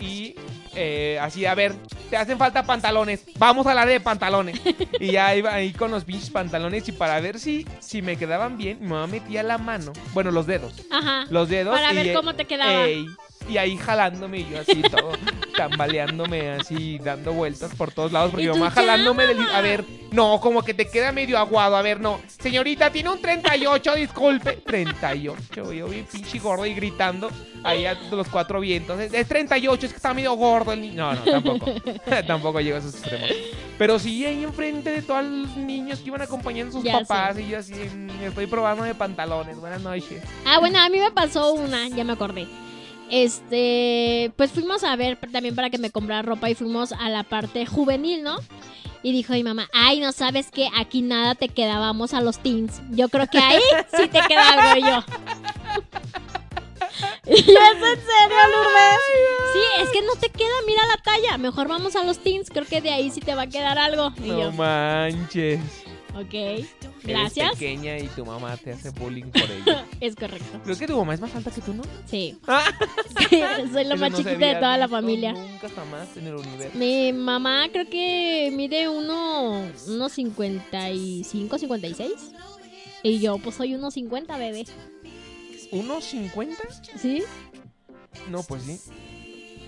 y 0.00 0.34
eh, 0.74 1.18
así, 1.20 1.46
a 1.46 1.54
ver, 1.54 1.74
te 2.10 2.16
hacen 2.16 2.38
falta 2.38 2.62
pantalones, 2.64 3.24
vamos 3.38 3.66
a 3.66 3.74
la 3.74 3.86
de 3.86 4.00
pantalones. 4.00 4.60
y 5.00 5.12
ya 5.12 5.34
iba 5.34 5.52
ahí 5.54 5.72
con 5.72 5.90
los 5.90 6.04
pinches 6.04 6.30
pantalones 6.30 6.88
y 6.88 6.92
para 6.92 7.20
ver 7.20 7.38
si, 7.38 7.66
si 7.80 8.02
me 8.02 8.16
quedaban 8.16 8.56
bien, 8.56 8.78
mi 8.80 8.88
mamá 8.88 9.06
metía 9.06 9.42
la 9.42 9.58
mano, 9.58 9.92
bueno, 10.12 10.30
los 10.30 10.46
dedos, 10.46 10.74
Ajá. 10.90 11.26
los 11.30 11.48
dedos. 11.48 11.74
Para 11.74 11.92
y, 11.92 11.96
ver 11.96 12.14
cómo 12.14 12.34
te 12.34 12.44
quedaba. 12.44 12.84
ey, 12.84 13.06
y 13.48 13.56
ahí 13.58 13.76
jalándome 13.76 14.38
y 14.40 14.48
yo 14.50 14.60
así 14.60 14.82
todo, 14.82 15.12
tambaleándome 15.56 16.50
así, 16.50 16.98
dando 16.98 17.32
vueltas 17.32 17.74
por 17.74 17.90
todos 17.92 18.12
lados, 18.12 18.30
porque 18.30 18.46
mi 18.46 18.52
mamá 18.52 18.70
jalándome 18.70 19.26
del... 19.26 19.38
"Ya, 19.38 19.56
A 19.56 19.60
ver, 19.60 19.84
no, 20.12 20.40
como 20.40 20.62
que 20.62 20.74
te 20.74 20.88
queda 20.88 21.10
medio 21.12 21.38
aguado, 21.38 21.76
a 21.76 21.82
ver, 21.82 22.00
no. 22.00 22.20
Señorita, 22.38 22.90
tiene 22.90 23.08
un 23.10 23.20
38, 23.20 23.94
disculpe. 23.94 24.52
38, 24.56 25.72
yo 25.72 25.88
bien 25.88 26.06
pinche 26.10 26.38
gordo 26.38 26.66
y 26.66 26.74
gritando 26.74 27.30
ahí 27.64 27.86
a 27.86 27.94
los 28.10 28.28
cuatro 28.28 28.60
vientos. 28.60 29.00
Es, 29.00 29.12
es 29.14 29.26
38, 29.26 29.86
es 29.86 29.92
que 29.92 29.96
está 29.96 30.12
medio 30.12 30.34
gordo 30.34 30.72
el 30.72 30.80
niño. 30.82 30.94
No, 30.96 31.14
no, 31.14 31.22
tampoco. 31.22 31.74
tampoco 32.26 32.60
llego 32.60 32.76
a 32.76 32.80
esos 32.80 32.94
extremos. 32.94 33.30
Pero 33.78 33.98
sí 33.98 34.24
ahí 34.26 34.44
enfrente 34.44 34.90
de 34.90 35.02
todos 35.02 35.24
los 35.24 35.56
niños 35.56 36.00
que 36.00 36.08
iban 36.08 36.20
acompañando 36.22 36.70
a 36.70 36.72
sus 36.80 36.84
Ya 36.84 37.00
papás 37.00 37.38
y 37.38 37.48
yo 37.48 37.58
así, 37.58 37.74
estoy 38.22 38.46
probando 38.46 38.84
de 38.84 38.94
pantalones. 38.94 39.58
Buenas 39.58 39.80
noches. 39.80 40.22
Ah, 40.46 40.58
bueno, 40.58 40.78
a 40.78 40.88
mí 40.90 40.98
me 40.98 41.10
pasó 41.10 41.52
una, 41.54 41.88
ya 41.88 42.04
me 42.04 42.12
acordé. 42.12 42.46
Este, 43.14 44.32
pues 44.36 44.52
fuimos 44.52 44.82
a 44.84 44.96
ver 44.96 45.18
también 45.30 45.54
para 45.54 45.68
que 45.68 45.76
me 45.76 45.90
comprara 45.90 46.22
ropa 46.22 46.48
y 46.48 46.54
fuimos 46.54 46.92
a 46.92 47.10
la 47.10 47.24
parte 47.24 47.66
juvenil, 47.66 48.22
¿no? 48.22 48.38
Y 49.02 49.12
dijo 49.12 49.34
mi 49.34 49.44
mamá, 49.44 49.68
ay, 49.74 50.00
no 50.00 50.12
sabes 50.12 50.50
que 50.50 50.68
aquí 50.78 51.02
nada 51.02 51.34
te 51.34 51.48
quedábamos 51.50 52.14
a 52.14 52.22
los 52.22 52.38
teens. 52.38 52.80
Yo 52.90 53.10
creo 53.10 53.26
que 53.26 53.38
ahí 53.38 53.60
sí 53.98 54.08
te 54.08 54.20
queda 54.26 54.48
algo 54.52 54.78
y 54.78 54.90
yo. 54.90 55.04
¿Y 57.26 57.32
es 57.34 57.46
en 57.46 57.46
serio, 57.46 58.38
Lourdes? 58.50 59.00
Sí, 59.52 59.60
es 59.82 59.88
que 59.90 60.00
no 60.02 60.14
te 60.18 60.30
queda, 60.30 60.54
mira 60.66 60.82
la 60.86 60.96
talla. 61.02 61.36
Mejor 61.36 61.68
vamos 61.68 61.94
a 61.96 62.04
los 62.04 62.18
teens, 62.18 62.48
creo 62.48 62.64
que 62.64 62.80
de 62.80 62.90
ahí 62.90 63.10
sí 63.10 63.20
te 63.20 63.34
va 63.34 63.42
a 63.42 63.46
quedar 63.46 63.78
algo. 63.78 64.12
Y 64.24 64.28
No 64.28 64.38
yo, 64.40 64.52
manches. 64.52 65.60
ok, 66.14 66.64
Eres 67.04 67.20
gracias. 67.20 67.50
pequeña 67.52 67.98
y 67.98 68.06
tu 68.08 68.24
mamá 68.24 68.56
te 68.56 68.72
hace 68.72 68.90
bullying 68.90 69.30
por 69.30 69.42
ello. 69.42 69.82
Es 70.00 70.16
correcto. 70.16 70.60
Creo 70.64 70.76
que 70.76 70.86
tu 70.86 70.96
mamá 70.96 71.14
es 71.14 71.20
más 71.20 71.34
alta 71.34 71.50
que 71.50 71.60
tú, 71.60 71.74
¿no? 71.74 71.82
Sí. 72.06 72.38
Ah. 72.46 72.64
Sí, 73.30 73.40
soy 73.72 73.84
la 73.84 73.94
Eso 73.94 73.96
más 73.96 74.10
no 74.12 74.18
chiquita 74.18 74.46
de 74.46 74.54
toda 74.54 74.76
la 74.76 74.88
familia. 74.88 75.32
Nunca 75.32 75.68
jamás 75.68 76.16
en 76.16 76.26
el 76.26 76.34
universo. 76.36 76.78
Mi 76.78 77.12
mamá 77.12 77.68
creo 77.72 77.88
que 77.88 78.50
mide 78.52 78.88
uno, 78.88 79.62
unos 79.86 80.12
55, 80.12 81.58
56. 81.58 82.12
Y 83.02 83.20
yo 83.20 83.38
pues 83.38 83.56
soy 83.56 83.74
unos 83.74 83.94
50, 83.94 84.36
bebé. 84.38 84.64
¿Unos 85.72 86.04
50? 86.04 86.62
¿Sí? 86.98 87.22
No, 88.30 88.42
pues 88.42 88.62
sí. 88.62 88.78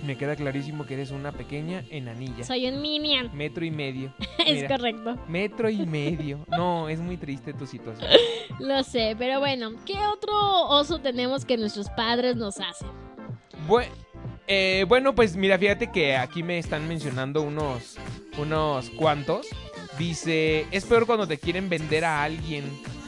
Me 0.05 0.17
queda 0.17 0.37
clarísimo 0.37 0.85
que 0.87 0.95
eres 0.95 1.11
una 1.11 1.33
pequeña 1.33 1.83
enanilla. 1.91 2.45
Soy 2.45 2.67
un 2.69 2.83
minion. 2.83 3.31
Metro 3.35 3.65
y 3.65 3.71
medio. 3.71 4.13
Es 4.45 4.57
Mira, 4.57 4.69
correcto. 4.77 5.17
Metro 5.29 5.71
y 5.71 5.87
medio. 5.87 6.45
No, 6.49 6.89
es 6.89 7.01
muy 7.01 7.17
triste 7.17 7.55
tu 7.55 7.67
situación. 7.67 8.11
Lo 8.61 8.83
sé, 8.83 9.17
pero 9.19 9.41
bueno, 9.41 9.73
¿qué 9.87 9.97
otro 10.13 10.69
oso 10.69 11.01
tenemos 11.01 11.45
que 11.45 11.57
nuestros 11.57 11.89
padres 11.91 12.37
nos 12.37 12.61
hacen? 12.61 12.89
Eh, 14.47 14.85
bueno, 14.87 15.15
pues 15.15 15.37
mira, 15.37 15.59
fíjate 15.59 15.91
que 15.91 16.17
aquí 16.17 16.43
me 16.43 16.59
están 16.59 16.87
mencionando 16.87 17.41
unos, 17.43 17.97
unos 18.37 18.91
cuantos. 18.91 19.47
Dice, 19.99 20.67
es 20.71 20.85
peor 20.85 21.07
cuando 21.07 21.27
te 21.27 21.39
quieren 21.39 21.69
vender 21.71 22.05
a 22.05 22.23
alguien. 22.23 22.65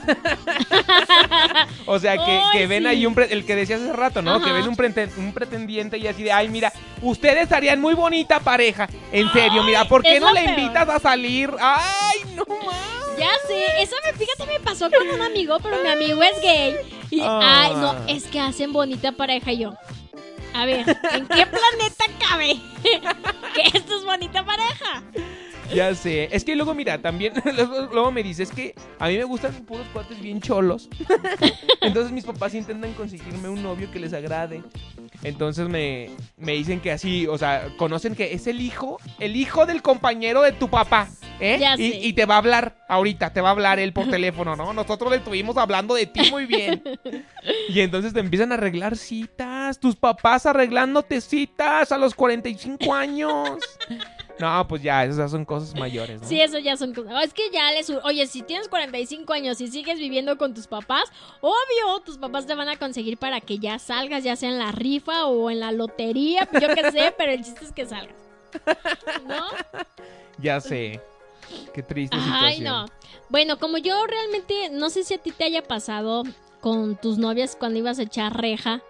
o 1.86 1.98
sea, 1.98 2.16
que, 2.16 2.40
que 2.52 2.66
ven 2.66 2.84
sí. 2.84 2.88
ahí 2.88 3.06
un 3.06 3.14
pre- 3.14 3.32
el 3.32 3.44
que 3.44 3.56
decía 3.56 3.76
hace 3.76 3.92
rato, 3.92 4.22
¿no? 4.22 4.40
Que 4.42 4.52
ven 4.52 4.66
un 4.68 5.32
pretendiente 5.32 5.98
y 5.98 6.06
así 6.06 6.22
de, 6.22 6.32
ay, 6.32 6.48
mira, 6.48 6.72
ustedes 7.02 7.50
harían 7.52 7.80
muy 7.80 7.94
bonita 7.94 8.40
pareja. 8.40 8.88
En 9.12 9.30
serio, 9.32 9.62
mira, 9.62 9.84
¿por 9.86 10.02
qué 10.02 10.16
es 10.16 10.20
no 10.20 10.28
lo 10.28 10.34
le 10.34 10.44
peor. 10.44 10.58
invitas 10.58 10.88
a 10.88 10.98
salir? 10.98 11.50
Ay, 11.60 12.20
no 12.34 12.44
más. 12.64 13.16
Ya 13.18 13.30
sé, 13.46 13.64
eso 13.82 13.96
me, 14.04 14.12
fíjate, 14.12 14.46
me 14.46 14.60
pasó 14.60 14.90
con 14.90 15.08
un 15.08 15.22
amigo, 15.22 15.58
pero 15.62 15.82
mi 15.82 15.88
amigo 15.88 16.22
es 16.22 16.40
gay. 16.42 16.74
Y, 17.10 17.20
ay, 17.22 17.72
no, 17.74 17.90
Ah. 17.92 18.04
es 18.08 18.24
que 18.24 18.38
hacen 18.40 18.72
bonita 18.72 19.12
pareja 19.12 19.52
y 19.52 19.58
yo. 19.58 19.74
A 20.54 20.64
ver, 20.66 20.80
¿en 21.12 21.26
qué 21.28 21.46
planeta 21.46 22.04
cabe 22.18 22.56
que 23.54 23.78
esto 23.78 23.96
es 23.98 24.04
bonita 24.04 24.44
pareja? 24.44 25.02
Ya 25.74 25.94
sé. 25.94 26.28
Es 26.32 26.44
que 26.44 26.56
luego, 26.56 26.74
mira, 26.74 26.98
también, 26.98 27.34
luego, 27.92 28.12
me 28.12 28.22
dice, 28.22 28.42
es 28.42 28.50
que 28.50 28.74
a 28.98 29.08
mí 29.08 29.16
me 29.16 29.24
gustan 29.24 29.52
puros 29.64 29.86
cuates 29.92 30.20
bien 30.20 30.40
cholos. 30.40 30.88
Entonces 31.80 32.12
mis 32.12 32.24
papás 32.24 32.54
intentan 32.54 32.92
conseguirme 32.94 33.48
un 33.48 33.62
novio 33.62 33.90
que 33.90 34.00
les 34.00 34.12
agrade. 34.12 34.62
Entonces 35.22 35.68
me, 35.68 36.10
me 36.36 36.52
dicen 36.52 36.80
que 36.80 36.92
así, 36.92 37.26
o 37.26 37.38
sea, 37.38 37.68
conocen 37.76 38.14
que 38.14 38.32
es 38.32 38.46
el 38.46 38.60
hijo, 38.60 38.98
el 39.18 39.36
hijo 39.36 39.66
del 39.66 39.82
compañero 39.82 40.42
de 40.42 40.52
tu 40.52 40.68
papá. 40.68 41.08
¿eh? 41.40 41.58
Ya 41.60 41.74
y, 41.74 41.92
sé. 41.92 41.98
y 42.02 42.12
te 42.12 42.26
va 42.26 42.34
a 42.34 42.38
hablar 42.38 42.76
ahorita, 42.88 43.32
te 43.32 43.40
va 43.40 43.48
a 43.48 43.52
hablar 43.52 43.78
él 43.78 43.92
por 43.92 44.08
teléfono, 44.08 44.56
¿no? 44.56 44.72
Nosotros 44.72 45.10
le 45.10 45.18
estuvimos 45.18 45.56
hablando 45.56 45.94
de 45.94 46.06
ti 46.06 46.30
muy 46.30 46.46
bien. 46.46 46.82
Y 47.68 47.80
entonces 47.80 48.12
te 48.12 48.20
empiezan 48.20 48.52
a 48.52 48.54
arreglar 48.56 48.96
citas, 48.96 49.78
tus 49.78 49.96
papás 49.96 50.46
arreglándote 50.46 51.20
citas 51.20 51.92
a 51.92 51.98
los 51.98 52.14
45 52.14 52.94
años. 52.94 53.58
No, 54.38 54.68
pues 54.68 54.82
ya, 54.82 55.04
esas 55.04 55.30
son 55.30 55.44
cosas 55.44 55.74
mayores, 55.74 56.20
¿no? 56.20 56.28
Sí, 56.28 56.40
eso 56.40 56.58
ya 56.58 56.76
son 56.76 56.92
cosas. 56.92 57.24
Es 57.24 57.32
que 57.32 57.50
ya 57.50 57.72
les. 57.72 57.88
Oye, 58.04 58.26
si 58.26 58.42
tienes 58.42 58.68
45 58.68 59.32
años 59.32 59.60
y 59.60 59.68
sigues 59.68 59.98
viviendo 59.98 60.36
con 60.36 60.52
tus 60.52 60.66
papás, 60.66 61.04
obvio, 61.40 62.00
tus 62.04 62.18
papás 62.18 62.46
te 62.46 62.54
van 62.54 62.68
a 62.68 62.76
conseguir 62.76 63.16
para 63.16 63.40
que 63.40 63.58
ya 63.58 63.78
salgas, 63.78 64.24
ya 64.24 64.36
sea 64.36 64.50
en 64.50 64.58
la 64.58 64.72
rifa 64.72 65.26
o 65.26 65.50
en 65.50 65.60
la 65.60 65.72
lotería, 65.72 66.48
yo 66.52 66.68
qué 66.68 66.90
sé, 66.90 67.14
pero 67.18 67.32
el 67.32 67.42
chiste 67.42 67.64
es 67.64 67.72
que 67.72 67.86
salgas. 67.86 68.16
¿No? 69.26 69.46
Ya 70.38 70.60
sé. 70.60 71.00
Qué 71.72 71.82
triste 71.82 72.16
situación. 72.16 72.44
Ay, 72.44 72.60
no. 72.60 72.86
Bueno, 73.28 73.58
como 73.58 73.78
yo 73.78 74.06
realmente 74.06 74.70
no 74.70 74.90
sé 74.90 75.04
si 75.04 75.14
a 75.14 75.18
ti 75.18 75.30
te 75.32 75.44
haya 75.44 75.62
pasado 75.62 76.24
con 76.60 76.96
tus 76.96 77.18
novias 77.18 77.56
cuando 77.56 77.78
ibas 77.78 77.98
a 77.98 78.02
echar 78.02 78.36
reja, 78.36 78.82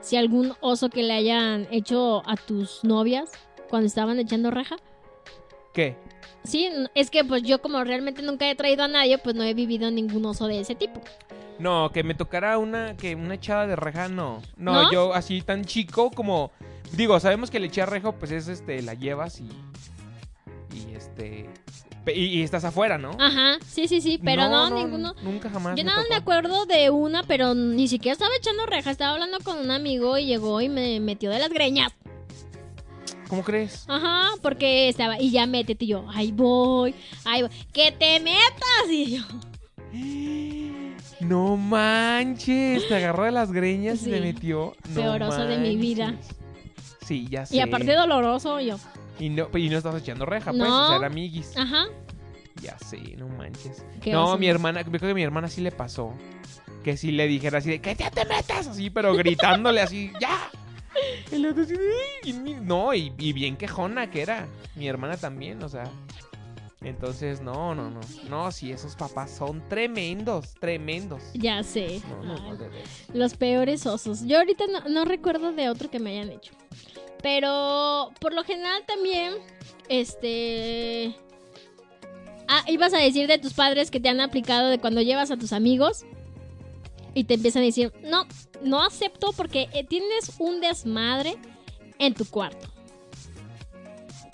si 0.00 0.16
algún 0.16 0.54
oso 0.60 0.90
que 0.90 1.02
le 1.02 1.14
hayan 1.14 1.66
hecho 1.70 2.22
a 2.26 2.36
tus 2.36 2.84
novias 2.84 3.30
cuando 3.68 3.86
estaban 3.86 4.18
echando 4.18 4.50
reja. 4.50 4.76
¿Qué? 5.74 5.96
Sí, 6.44 6.68
es 6.94 7.10
que 7.10 7.24
pues 7.24 7.42
yo 7.42 7.60
como 7.60 7.82
realmente 7.84 8.22
nunca 8.22 8.48
he 8.50 8.54
traído 8.54 8.84
a 8.84 8.88
nadie, 8.88 9.18
pues 9.18 9.34
no 9.36 9.42
he 9.42 9.54
vivido 9.54 9.90
ningún 9.90 10.24
oso 10.26 10.46
de 10.46 10.60
ese 10.60 10.74
tipo. 10.74 11.00
No, 11.58 11.90
que 11.92 12.02
me 12.04 12.14
tocara 12.14 12.56
una 12.58 12.96
que 12.96 13.14
una 13.14 13.34
echada 13.34 13.66
de 13.66 13.76
reja, 13.76 14.08
no. 14.08 14.40
No, 14.56 14.84
¿No? 14.84 14.92
yo 14.92 15.12
así 15.14 15.42
tan 15.42 15.64
chico 15.64 16.10
como 16.10 16.50
digo, 16.92 17.18
sabemos 17.20 17.50
que 17.50 17.58
el 17.58 17.64
echar 17.64 17.90
rejo 17.90 18.12
pues 18.12 18.30
es 18.30 18.48
este 18.48 18.80
la 18.82 18.94
llevas 18.94 19.40
y 19.40 19.48
y 20.74 20.94
este 20.94 21.50
y, 22.06 22.24
y 22.38 22.42
estás 22.42 22.64
afuera, 22.64 22.96
¿no? 22.96 23.10
Ajá, 23.18 23.58
sí, 23.66 23.86
sí, 23.86 24.00
sí, 24.00 24.18
pero 24.24 24.48
no, 24.48 24.70
ninguno. 24.70 25.14
Nunca 25.22 25.50
jamás. 25.50 25.76
Yo 25.76 25.84
me 25.84 25.90
nada 25.90 26.02
me 26.04 26.08
tocó. 26.16 26.20
acuerdo 26.20 26.64
de 26.64 26.88
una, 26.88 27.22
pero 27.24 27.54
ni 27.54 27.86
siquiera 27.88 28.14
estaba 28.14 28.34
echando 28.36 28.64
reja, 28.64 28.90
estaba 28.90 29.12
hablando 29.12 29.38
con 29.40 29.58
un 29.58 29.70
amigo 29.70 30.16
y 30.16 30.24
llegó 30.24 30.60
y 30.62 30.70
me 30.70 31.00
metió 31.00 31.28
de 31.30 31.38
las 31.40 31.50
greñas. 31.50 31.92
¿Cómo 33.28 33.42
crees? 33.44 33.84
Ajá, 33.88 34.28
porque 34.42 34.88
estaba, 34.88 35.20
y 35.20 35.30
ya 35.30 35.46
métete, 35.46 35.84
y 35.84 35.88
yo, 35.88 36.06
ahí 36.08 36.32
voy, 36.32 36.94
ahí 37.24 37.42
voy, 37.42 37.50
que 37.72 37.92
te 37.92 38.20
metas, 38.20 38.88
y 38.90 39.16
yo, 39.16 39.22
No 41.20 41.56
manches, 41.56 42.86
te 42.88 42.94
agarró 42.96 43.24
de 43.24 43.32
las 43.32 43.52
greñas 43.52 43.98
Sí. 44.00 44.08
y 44.08 44.12
te 44.12 44.20
metió. 44.20 44.74
No 44.90 44.94
Peor 45.00 45.22
oso 45.24 45.44
de 45.46 45.58
mi 45.58 45.76
vida. 45.76 46.14
Sí, 47.04 47.26
ya 47.30 47.44
sé. 47.46 47.56
y 47.56 47.60
aparte 47.60 47.94
doloroso, 47.94 48.60
yo, 48.60 48.76
Y 49.18 49.30
no, 49.30 49.48
y 49.56 49.68
no 49.68 49.78
estás 49.78 50.00
echando 50.00 50.24
reja, 50.26 50.50
pues, 50.52 50.62
No. 50.68 50.84
o 50.84 50.88
sea, 50.88 50.96
era 50.98 51.06
amiguis. 51.08 51.56
ajá, 51.56 51.86
Ya 52.62 52.78
sé, 52.78 52.98
no 53.16 53.28
manches. 53.28 53.84
No, 54.06 54.36
mi 54.38 54.48
hermana, 54.48 54.84
creo 54.84 54.98
que 55.00 55.10
a 55.10 55.14
mi 55.14 55.22
hermana 55.22 55.48
sí 55.48 55.60
le 55.60 55.70
pasó. 55.72 56.12
Que 56.84 56.96
sí 56.96 57.10
le 57.12 57.26
dijera 57.26 57.58
así 57.58 57.70
de, 57.70 57.80
que 57.80 57.94
ya 57.94 58.10
te 58.10 58.24
metas 58.24 58.66
así, 58.68 58.88
pero 58.90 59.14
gritándole 59.14 59.80
así, 59.80 60.12
¡ya! 60.20 60.50
No, 62.62 62.94
y, 62.94 63.12
y 63.18 63.32
bien 63.32 63.56
quejona 63.56 64.10
que 64.10 64.22
era. 64.22 64.46
Mi 64.74 64.88
hermana 64.88 65.16
también, 65.16 65.62
o 65.62 65.68
sea. 65.68 65.84
Entonces, 66.80 67.40
no, 67.40 67.74
no, 67.74 67.90
no. 67.90 68.00
No, 68.28 68.52
sí, 68.52 68.70
esos 68.70 68.94
papás 68.94 69.32
son 69.32 69.66
tremendos, 69.68 70.54
tremendos. 70.60 71.22
ya 71.34 71.62
sé. 71.62 72.00
No, 72.08 72.22
no, 72.22 72.52
no. 72.52 72.68
Los 73.14 73.34
peores 73.34 73.84
osos. 73.86 74.24
Yo 74.26 74.38
ahorita 74.38 74.64
no, 74.66 74.88
no 74.88 75.04
recuerdo 75.04 75.52
de 75.52 75.68
otro 75.70 75.90
que 75.90 75.98
me 75.98 76.10
hayan 76.10 76.30
hecho. 76.30 76.52
Pero 77.20 78.10
por 78.20 78.32
lo 78.32 78.44
general 78.44 78.84
también, 78.86 79.34
este... 79.88 81.16
Ah, 82.46 82.64
ibas 82.68 82.94
a 82.94 82.98
decir 82.98 83.26
de 83.26 83.38
tus 83.38 83.54
padres 83.54 83.90
que 83.90 84.00
te 84.00 84.08
han 84.08 84.20
aplicado 84.20 84.68
de 84.68 84.78
cuando 84.78 85.02
llevas 85.02 85.30
a 85.30 85.36
tus 85.36 85.52
amigos 85.52 86.06
y 87.18 87.24
te 87.24 87.34
empiezan 87.34 87.62
a 87.62 87.66
decir, 87.66 87.92
no, 88.02 88.26
no 88.62 88.82
acepto 88.82 89.32
porque 89.32 89.68
eh, 89.72 89.84
tienes 89.84 90.32
un 90.38 90.60
desmadre 90.60 91.36
en 91.98 92.14
tu 92.14 92.24
cuarto. 92.24 92.68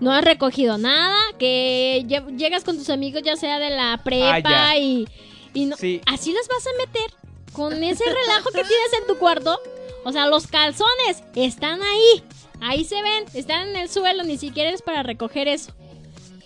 No 0.01 0.12
has 0.12 0.24
recogido 0.24 0.76
nada, 0.76 1.16
que 1.39 2.05
lle- 2.07 2.37
llegas 2.37 2.64
con 2.64 2.76
tus 2.76 2.91
amigos 2.91 3.22
ya 3.24 3.37
sea 3.37 3.59
de 3.59 3.70
la 3.70 4.01
prepa 4.05 4.70
Ah, 4.70 4.76
y, 4.78 5.07
y 5.55 5.66
no, 5.66 5.76
Sí. 5.76 6.01
así 6.07 6.32
los 6.32 6.47
vas 6.49 6.66
a 6.66 6.87
meter 6.87 7.14
con 7.53 7.72
ese 7.85 8.05
relajo 8.05 8.51
que 8.51 8.64
tienes 8.64 8.93
en 9.01 9.07
tu 9.07 9.16
cuarto. 9.18 9.59
O 10.05 10.12
sea, 10.12 10.26
los 10.26 10.47
calzones 10.47 11.22
están 11.35 11.80
ahí. 11.82 12.22
Ahí 12.61 12.85
se 12.85 13.01
ven, 13.03 13.24
están 13.35 13.68
en 13.68 13.76
el 13.76 13.89
suelo, 13.89 14.22
ni 14.24 14.37
siquiera 14.37 14.70
es 14.70 14.82
para 14.82 15.03
recoger 15.03 15.49
eso. 15.49 15.72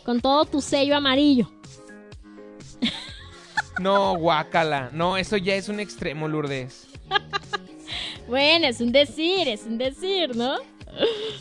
Con 0.05 0.21
todo 0.21 0.45
tu 0.45 0.61
sello 0.61 0.97
amarillo. 0.97 1.51
No, 3.81 4.17
guácala. 4.17 4.91
No, 4.93 5.17
eso 5.17 5.37
ya 5.37 5.55
es 5.55 5.69
un 5.69 5.81
extremo, 5.81 6.29
Lourdes. 6.29 6.87
Bueno, 8.29 8.67
es 8.67 8.83
un 8.83 8.93
decir, 8.93 9.49
es 9.49 9.63
un 9.65 9.79
decir, 9.79 10.37
¿no? 10.37 10.57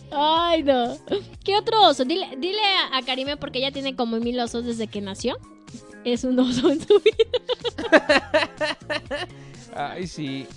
Ay, 0.10 0.64
no. 0.64 0.98
¿Qué 1.44 1.58
otro 1.58 1.82
oso? 1.86 2.06
Dile, 2.06 2.30
dile 2.38 2.62
a, 2.94 2.98
a 2.98 3.02
Karime 3.02 3.36
porque 3.36 3.60
ella 3.60 3.72
tiene 3.72 3.94
como 3.94 4.18
mil 4.22 4.40
osos 4.40 4.64
desde 4.64 4.88
que 4.88 5.02
nació. 5.02 5.38
Es 6.06 6.24
un 6.24 6.40
oso 6.40 6.70
en 6.72 6.80
su 6.80 7.02
vida. 7.02 8.48
Ay, 9.76 10.08
sí. 10.08 10.48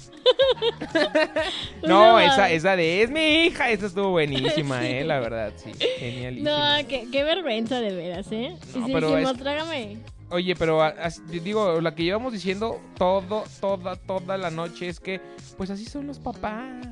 no, 1.82 2.20
esa, 2.20 2.50
esa 2.50 2.76
de 2.76 3.02
es 3.02 3.10
mi 3.10 3.46
hija, 3.46 3.70
esa 3.70 3.86
estuvo 3.86 4.10
buenísima, 4.10 4.86
eh, 4.86 5.04
la 5.04 5.18
verdad, 5.18 5.52
sí. 5.56 5.72
Genialísima. 5.98 6.78
No, 6.82 6.88
qué, 6.88 7.08
qué 7.10 7.24
vergüenza 7.24 7.80
de 7.80 7.92
veras, 7.94 8.26
¿eh? 8.30 8.54
No, 8.74 8.82
y 8.82 8.86
si 8.86 8.92
pero 8.92 9.08
dijimos, 9.10 9.32
es- 9.32 9.38
trágame. 9.38 9.96
Oye, 10.30 10.54
pero 10.54 10.80
a- 10.82 10.88
as- 10.88 11.20
digo, 11.28 11.80
la 11.80 11.94
que 11.94 12.04
llevamos 12.04 12.32
diciendo 12.32 12.80
todo, 12.96 13.44
toda, 13.60 13.96
toda 13.96 14.38
la 14.38 14.50
noche 14.50 14.88
es 14.88 15.00
que, 15.00 15.20
pues 15.56 15.70
así 15.70 15.84
son 15.84 16.06
los 16.06 16.18
papás. 16.18 16.86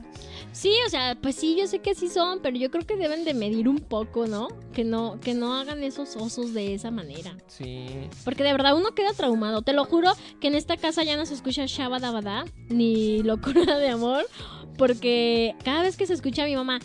Sí, 0.51 0.73
o 0.87 0.91
sea, 0.91 1.17
pues 1.21 1.37
sí, 1.37 1.57
yo 1.59 1.67
sé 1.67 1.79
que 1.81 1.95
sí 1.95 2.09
son, 2.09 2.41
pero 2.41 2.57
yo 2.57 2.71
creo 2.71 2.85
que 2.85 2.97
deben 2.97 3.25
de 3.25 3.35
medir 3.35 3.69
un 3.69 3.79
poco, 3.79 4.27
¿no? 4.27 4.49
Que 4.73 4.83
no, 4.83 5.21
que 5.21 5.35
no 5.35 5.55
hagan 5.55 5.85
esos 5.85 6.17
osos 6.17 6.53
de 6.55 6.75
esa 6.75 6.91
manera. 6.91 7.37
Sí. 7.47 7.87
Porque 8.25 8.43
de 8.43 8.53
verdad 8.53 8.77
uno 8.77 8.93
queda 8.93 9.13
traumado. 9.13 9.63
Te 9.63 9.73
lo 9.73 9.85
juro 9.85 10.11
que 10.41 10.49
en 10.49 10.55
esta 10.55 10.77
casa 10.77 11.05
ya 11.05 11.17
no 11.17 11.27
se 11.27 11.35
escucha 11.35 11.65
Shabadabada 11.67 12.45
ni 12.71 13.23
locura 13.23 13.79
de 13.79 13.89
amor. 13.89 14.25
Porque 14.77 15.57
cada 15.65 15.83
vez 15.83 15.97
que 15.97 16.07
se 16.07 16.15
escucha 16.15 16.45
a 16.45 16.47
mi 16.47 16.55
mamá, 16.55 16.79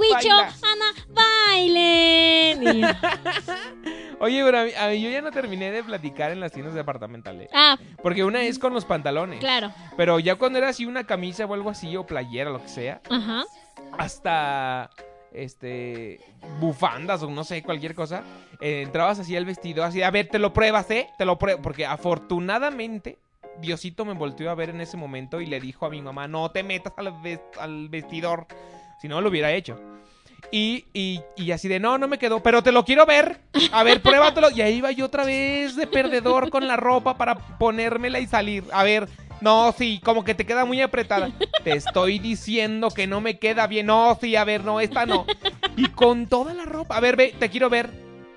Huicho. 0.00 0.32
Ana, 0.34 0.94
bailen. 1.08 2.84
Oye, 4.20 4.42
pero 4.44 4.58
a 4.60 4.64
mí, 4.64 4.70
a 4.78 4.88
mí 4.88 5.00
yo 5.00 5.08
ya 5.10 5.22
no 5.22 5.30
terminé 5.30 5.70
de 5.70 5.82
platicar 5.82 6.30
en 6.32 6.40
las 6.40 6.52
tiendas 6.52 6.74
departamentales. 6.74 7.48
ah, 7.54 7.78
Porque 8.02 8.24
una 8.24 8.42
es 8.42 8.58
con 8.58 8.74
los 8.74 8.84
pantalones. 8.84 9.40
claro. 9.40 9.72
Pero 9.96 10.18
ya 10.18 10.34
cuando 10.36 10.58
era 10.58 10.68
así 10.68 10.84
una 10.86 11.04
camisa 11.04 11.46
o 11.46 11.54
algo 11.54 11.70
así, 11.70 11.96
o 11.96 12.04
playera, 12.06 12.50
lo 12.50 12.60
que 12.62 12.68
sea, 12.68 13.00
Ajá. 13.08 13.44
hasta 13.98 14.90
este 15.32 16.20
bufandas 16.58 17.22
o 17.22 17.30
no 17.30 17.44
sé, 17.44 17.62
cualquier 17.62 17.94
cosa, 17.94 18.22
eh, 18.60 18.82
entrabas 18.82 19.18
así 19.20 19.36
al 19.36 19.44
vestido, 19.44 19.84
así, 19.84 20.02
a 20.02 20.10
ver, 20.10 20.28
te 20.28 20.38
lo 20.38 20.52
pruebas, 20.52 20.90
¿eh? 20.90 21.08
Te 21.18 21.24
lo 21.24 21.38
pruebo, 21.38 21.62
porque 21.62 21.86
afortunadamente 21.86 23.18
Diosito 23.60 24.04
me 24.04 24.14
volteó 24.14 24.50
a 24.50 24.54
ver 24.54 24.70
en 24.70 24.80
ese 24.80 24.96
momento 24.96 25.40
y 25.40 25.46
le 25.46 25.60
dijo 25.60 25.86
a 25.86 25.90
mi 25.90 26.02
mamá, 26.02 26.26
no 26.28 26.50
te 26.50 26.62
metas 26.62 26.92
al, 26.96 27.12
ves- 27.22 27.40
al 27.58 27.88
vestidor, 27.88 28.46
si 29.00 29.08
no 29.08 29.20
lo 29.20 29.28
hubiera 29.28 29.52
hecho. 29.52 29.78
Y, 30.52 30.86
y, 30.92 31.20
y 31.36 31.52
así 31.52 31.68
de, 31.68 31.78
no, 31.78 31.96
no 31.98 32.08
me 32.08 32.18
quedó, 32.18 32.42
pero 32.42 32.62
te 32.62 32.72
lo 32.72 32.84
quiero 32.84 33.06
ver. 33.06 33.40
A 33.72 33.82
ver, 33.82 34.02
pruébatelo. 34.02 34.50
Y 34.50 34.60
ahí 34.62 34.76
iba 34.76 34.90
yo 34.90 35.06
otra 35.06 35.24
vez 35.24 35.76
de 35.76 35.86
perdedor 35.86 36.50
con 36.50 36.66
la 36.66 36.76
ropa 36.76 37.16
para 37.16 37.36
ponérmela 37.58 38.18
y 38.18 38.26
salir. 38.26 38.64
A 38.72 38.82
ver, 38.82 39.08
no, 39.40 39.72
sí, 39.76 40.00
como 40.04 40.24
que 40.24 40.34
te 40.34 40.44
queda 40.44 40.64
muy 40.64 40.80
apretada. 40.80 41.30
Te 41.62 41.72
estoy 41.72 42.18
diciendo 42.18 42.90
que 42.90 43.06
no 43.06 43.20
me 43.20 43.38
queda 43.38 43.66
bien. 43.66 43.86
No, 43.86 44.18
sí, 44.20 44.34
a 44.36 44.44
ver, 44.44 44.64
no, 44.64 44.80
esta 44.80 45.06
no. 45.06 45.24
Y 45.76 45.86
con 45.86 46.26
toda 46.26 46.52
la 46.52 46.64
ropa. 46.64 46.96
A 46.96 47.00
ver, 47.00 47.16
ve, 47.16 47.34
te 47.38 47.48
quiero 47.48 47.70
ver. 47.70 47.90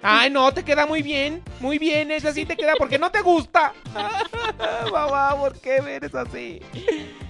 Ay, 0.05 0.29
no, 0.29 0.53
te 0.53 0.63
queda 0.63 0.85
muy 0.85 1.01
bien. 1.01 1.41
Muy 1.61 1.79
bien, 1.79 2.11
esa 2.11 2.33
sí 2.33 2.45
te 2.45 2.57
queda 2.57 2.73
porque 2.77 2.99
no 2.99 3.09
te 3.09 3.21
gusta. 3.21 3.73
Mamá, 4.91 5.35
¿por 5.37 5.59
qué 5.59 5.77
eres 5.77 6.13
así? 6.13 6.61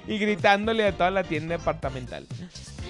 Y 0.08 0.18
gritándole 0.18 0.88
a 0.88 0.92
toda 0.92 1.12
la 1.12 1.24
tienda 1.24 1.58
departamental. 1.58 2.28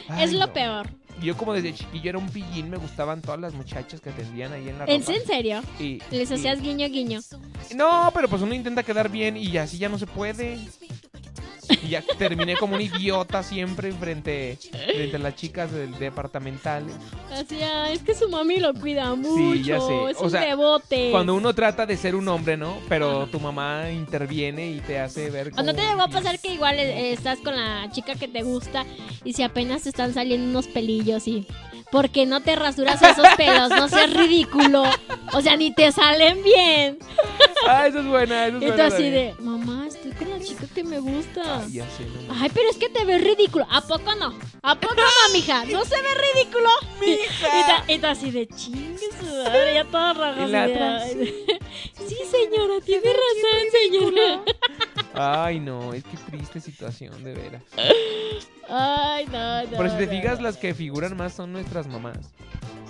Ay, 0.09 0.23
es 0.25 0.33
lo 0.33 0.47
no. 0.47 0.53
peor. 0.53 0.89
Yo 1.21 1.37
como 1.37 1.53
desde 1.53 1.73
chiquillo 1.75 2.09
era 2.09 2.17
un 2.17 2.27
pillín, 2.27 2.69
me 2.71 2.77
gustaban 2.77 3.21
todas 3.21 3.39
las 3.39 3.53
muchachas 3.53 4.01
que 4.01 4.09
atendían 4.09 4.51
ahí 4.51 4.67
en 4.67 4.79
la 4.79 4.85
¿En 4.85 5.01
ropa. 5.01 5.13
en 5.13 5.25
serio? 5.25 5.61
Y- 5.79 5.99
Les 6.09 6.31
y- 6.31 6.33
hacías 6.33 6.59
guiño, 6.59 6.87
guiño. 6.89 7.19
No, 7.75 8.11
pero 8.15 8.27
pues 8.27 8.41
uno 8.41 8.53
intenta 8.55 8.81
quedar 8.83 9.09
bien 9.09 9.37
y 9.37 9.55
así 9.57 9.77
ya 9.77 9.89
no 9.89 9.99
se 9.99 10.07
puede. 10.07 10.57
Ya 11.93 12.01
terminé 12.17 12.57
como 12.57 12.73
un 12.75 12.81
idiota 12.81 13.43
siempre 13.43 13.91
frente, 13.91 14.57
frente 14.71 15.15
a 15.15 15.19
las 15.19 15.35
chicas 15.35 15.71
del 15.71 15.93
departamental. 15.99 16.83
Así, 17.31 17.59
ah, 17.61 17.89
es 17.91 18.01
que 18.01 18.15
su 18.15 18.27
mami 18.29 18.59
lo 18.59 18.73
cuida 18.73 19.13
mucho. 19.13 19.53
Sí, 19.53 19.63
ya 19.63 19.79
sé. 19.79 20.09
Es 20.09 20.17
O 20.17 20.23
un 20.23 20.31
sea, 20.31 20.41
devote. 20.41 21.11
Cuando 21.11 21.35
uno 21.35 21.53
trata 21.53 21.85
de 21.85 21.95
ser 21.97 22.15
un 22.15 22.27
hombre, 22.29 22.57
¿no? 22.57 22.77
Pero 22.89 23.27
tu 23.27 23.39
mamá 23.39 23.91
interviene 23.91 24.71
y 24.71 24.79
te 24.79 24.97
hace 24.99 25.29
ver 25.29 25.49
¿O 25.49 25.49
no 25.51 25.55
como- 25.57 25.73
te 25.75 25.81
llegó 25.87 26.01
a 26.01 26.07
pasar 26.07 26.39
que 26.39 26.51
igual 26.53 26.79
eh, 26.79 27.13
estás 27.13 27.37
con 27.39 27.55
la 27.55 27.87
chica 27.91 28.15
que 28.15 28.27
te 28.27 28.41
gusta 28.41 28.85
y 29.23 29.33
si 29.33 29.43
apenas 29.43 29.83
te 29.83 29.89
están 29.89 30.13
saliendo 30.15 30.49
unos 30.49 30.67
pelillos 30.67 31.27
y... 31.27 31.45
¿Por 31.93 32.09
qué 32.09 32.25
no 32.25 32.41
te 32.41 32.55
rasuras 32.55 32.99
esos 33.03 33.27
pelos? 33.37 33.69
No 33.69 33.87
seas 33.87 34.11
ridículo. 34.11 34.81
O 35.31 35.41
sea, 35.41 35.55
ni 35.55 35.71
te 35.71 35.91
salen 35.91 36.41
bien. 36.43 36.97
Ah, 37.67 37.85
eso 37.85 37.99
es 37.99 38.07
buena, 38.07 38.47
eso 38.47 38.57
es 38.57 38.63
Y 38.63 38.65
tú 38.65 38.71
buena 38.73 38.85
así 38.87 39.09
de, 39.11 39.35
mamá, 39.39 39.85
estoy 39.87 40.11
con 40.13 40.27
la 40.31 40.39
chica 40.43 40.65
que 40.73 40.83
me 40.83 40.97
gusta. 40.97 41.59
Ay, 41.59 41.73
ya 41.73 41.85
sé, 41.91 42.05
no. 42.05 42.33
Ay, 42.41 42.49
pero 42.51 42.67
es 42.71 42.77
que 42.77 42.89
te 42.89 43.05
ves 43.05 43.23
ridículo. 43.23 43.67
¿A 43.69 43.81
poco 43.81 44.15
no? 44.15 44.33
¿A 44.63 44.73
poco 44.79 44.95
no, 44.95 45.33
mija? 45.33 45.65
¿No 45.65 45.85
se 45.85 45.95
ve 46.01 46.07
ridículo? 46.33 46.69
Mija. 46.99 47.47
Y, 47.59 47.63
tú- 47.63 47.93
y 47.93 47.97
tú 47.99 48.07
así 48.07 48.31
de 48.31 48.47
chingue 48.47 49.07
madre, 49.21 49.73
ya 49.75 49.85
atrás. 50.63 51.03
ay. 51.05 51.45
Sí, 52.07 52.17
señora, 52.31 52.81
tiene 52.83 53.03
razón, 53.05 54.11
señora. 54.11 54.41
Ay, 55.13 55.59
no, 55.59 55.93
es 55.93 56.03
que 56.03 56.17
triste 56.17 56.59
situación, 56.59 57.23
de 57.23 57.33
veras. 57.33 57.63
Ay, 58.69 59.25
no, 59.31 59.63
no. 59.63 59.69
Pero 59.69 59.89
si 59.89 59.97
te 59.97 60.05
no, 60.05 60.11
fijas, 60.11 60.37
no. 60.39 60.43
las 60.43 60.57
que 60.57 60.73
figuran 60.73 61.15
más 61.15 61.33
son 61.33 61.53
nuestras 61.53 61.87
mamás. 61.87 62.17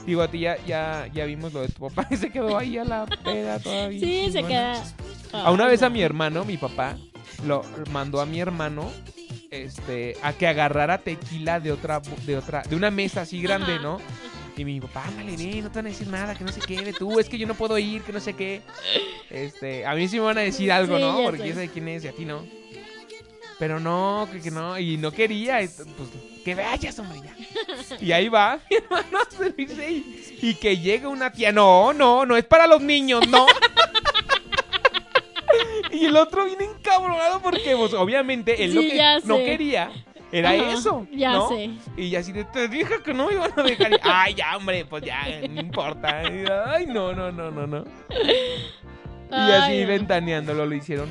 Digo, 0.06 0.22
a 0.22 0.28
ti 0.28 0.40
ya, 0.40 0.58
ya, 0.66 1.08
ya 1.14 1.26
vimos 1.26 1.54
lo 1.54 1.62
de 1.62 1.70
tu 1.70 1.90
papá, 1.90 2.08
se 2.16 2.30
quedó 2.30 2.58
ahí 2.58 2.78
a 2.78 2.84
la 2.84 3.06
peda 3.06 3.60
todavía. 3.60 4.00
Sí, 4.00 4.32
se 4.32 4.44
queda. 4.44 4.84
A 5.32 5.52
una 5.52 5.66
vez 5.68 5.82
a 5.82 5.90
mi 5.90 6.02
hermano, 6.02 6.46
mi 6.46 6.58
papá, 6.58 6.98
lo 7.46 7.64
mandó 7.92 8.22
a 8.22 8.26
mi 8.26 8.40
hermano 8.40 8.92
este, 9.50 10.18
a 10.22 10.34
que 10.34 10.48
agarrara 10.48 11.00
tequila 11.00 11.60
de 11.60 11.72
otra, 11.72 12.02
de 12.26 12.38
otra, 12.38 12.64
de 12.64 12.76
una 12.76 12.92
mesa 12.92 13.22
así 13.22 13.42
grande, 13.42 13.74
Ajá. 13.76 13.84
¿no? 13.84 13.98
Y 14.56 14.66
mi 14.66 14.80
papá, 14.80 15.06
ándale, 15.08 15.36
ven, 15.36 15.64
no 15.64 15.72
te 15.72 15.80
van 15.80 15.88
a 15.88 15.90
decir 15.90 16.08
nada, 16.08 16.36
que 16.36 16.44
no 16.44 16.52
sé 16.52 16.60
qué, 16.62 16.82
ve 16.82 16.94
tú, 16.94 17.20
es 17.20 17.28
que 17.28 17.38
yo 17.40 17.48
no 17.48 17.56
puedo 17.56 17.78
ir, 17.80 18.04
que 18.04 18.12
no 18.14 18.20
sé 18.20 18.34
qué. 18.34 18.62
Este, 19.30 19.86
a 19.86 19.96
mí 19.96 20.08
sí 20.08 20.18
me 20.18 20.26
van 20.26 20.38
a 20.38 20.42
decir 20.42 20.72
algo, 20.72 20.96
Sí, 20.98 21.02
¿no? 21.02 21.24
Porque 21.24 21.40
sé. 21.42 21.48
yo 21.50 21.56
sé 21.56 21.70
quién 21.70 21.88
es 21.88 22.04
y 22.04 22.08
a 22.08 22.12
ti 22.12 22.24
no. 22.26 22.46
Pero 23.58 23.80
no, 23.80 24.28
que, 24.32 24.42
que 24.42 24.52
no, 24.52 24.78
y 24.78 24.98
no 24.98 25.12
quería, 25.12 25.62
y 25.64 25.68
pues 25.68 26.10
que 26.44 26.54
vayas, 26.54 27.00
hombre, 27.00 27.20
ya. 27.24 27.98
Y 28.00 28.12
ahí 28.12 28.28
va 28.30 28.60
mi 28.70 28.78
hermano 28.78 29.20
a 29.20 29.36
servirse 29.36 29.92
y, 29.92 30.40
y 30.42 30.54
que 30.56 30.78
llega 30.78 31.08
una 31.08 31.32
tía, 31.32 31.52
no, 31.52 31.94
no, 31.94 32.26
no 32.26 32.36
es 32.38 32.46
para 32.46 32.68
los 32.68 32.82
niños, 32.82 33.28
no. 33.28 33.48
Y 35.92 36.06
el 36.06 36.18
otro 36.18 36.46
viene 36.46 36.66
encabronado 36.66 37.40
porque, 37.42 37.76
pues, 37.78 37.94
obviamente, 37.94 38.64
él 38.64 38.72
Sí, 38.72 38.76
lo 38.76 38.82
que 38.82 39.28
no 39.28 39.38
quería 39.38 39.92
era 40.34 40.50
Ajá, 40.52 40.72
eso. 40.74 41.08
ya 41.14 41.32
¿no? 41.34 41.48
sé. 41.48 41.70
Y 41.96 42.10
ya 42.10 42.20
así 42.20 42.32
de, 42.32 42.44
te 42.44 42.68
dije 42.68 42.96
que 43.06 43.14
no 43.14 43.28
me 43.28 43.34
iban 43.34 43.52
a 43.56 43.64
dejar. 43.64 43.92
ir". 43.94 44.00
Ay, 44.04 44.34
ya, 44.34 44.58
hombre, 44.58 44.84
pues 44.86 45.04
ya, 45.04 45.22
no 45.50 45.62
importa. 45.62 46.24
Y, 46.24 46.44
Ay, 46.66 46.88
no, 46.88 47.14
no, 47.14 47.32
no, 47.32 47.52
no, 47.52 47.68
no. 47.68 47.84
Y 49.32 49.36
así 49.52 49.72
Ay, 49.72 49.86
ventaneándolo 49.86 50.66
lo 50.66 50.76
hicieron. 50.76 51.10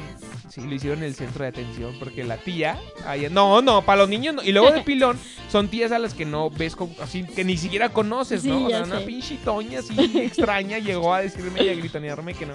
Sí, 0.48 0.60
lo 0.60 0.74
hicieron 0.74 0.98
en 0.98 1.04
el 1.04 1.14
centro 1.14 1.44
de 1.44 1.48
atención 1.48 1.94
porque 1.98 2.24
la 2.24 2.36
tía, 2.36 2.78
ahí- 3.06 3.26
no, 3.30 3.62
no, 3.62 3.82
para 3.82 4.02
los 4.02 4.08
niños 4.10 4.34
no. 4.34 4.42
Y 4.42 4.52
luego 4.52 4.70
de 4.70 4.80
pilón, 4.84 5.18
son 5.50 5.68
tías 5.68 5.92
a 5.92 5.98
las 5.98 6.12
que 6.14 6.26
no 6.26 6.50
ves 6.50 6.76
como- 6.76 6.94
así, 7.00 7.24
que 7.24 7.42
ni 7.42 7.56
siquiera 7.56 7.88
conoces, 7.88 8.42
Sí, 8.42 8.48
¿no? 8.50 8.66
O 8.66 8.68
sea, 8.68 8.82
una 8.82 9.00
pinche 9.00 9.38
toña 9.44 9.78
así 9.78 9.94
extraña 10.20 10.78
llegó 10.78 11.14
a 11.14 11.22
decirme 11.22 11.62
y 11.64 11.68
a 11.70 11.74
gritonearme 11.74 12.34
que 12.34 12.44
no. 12.46 12.54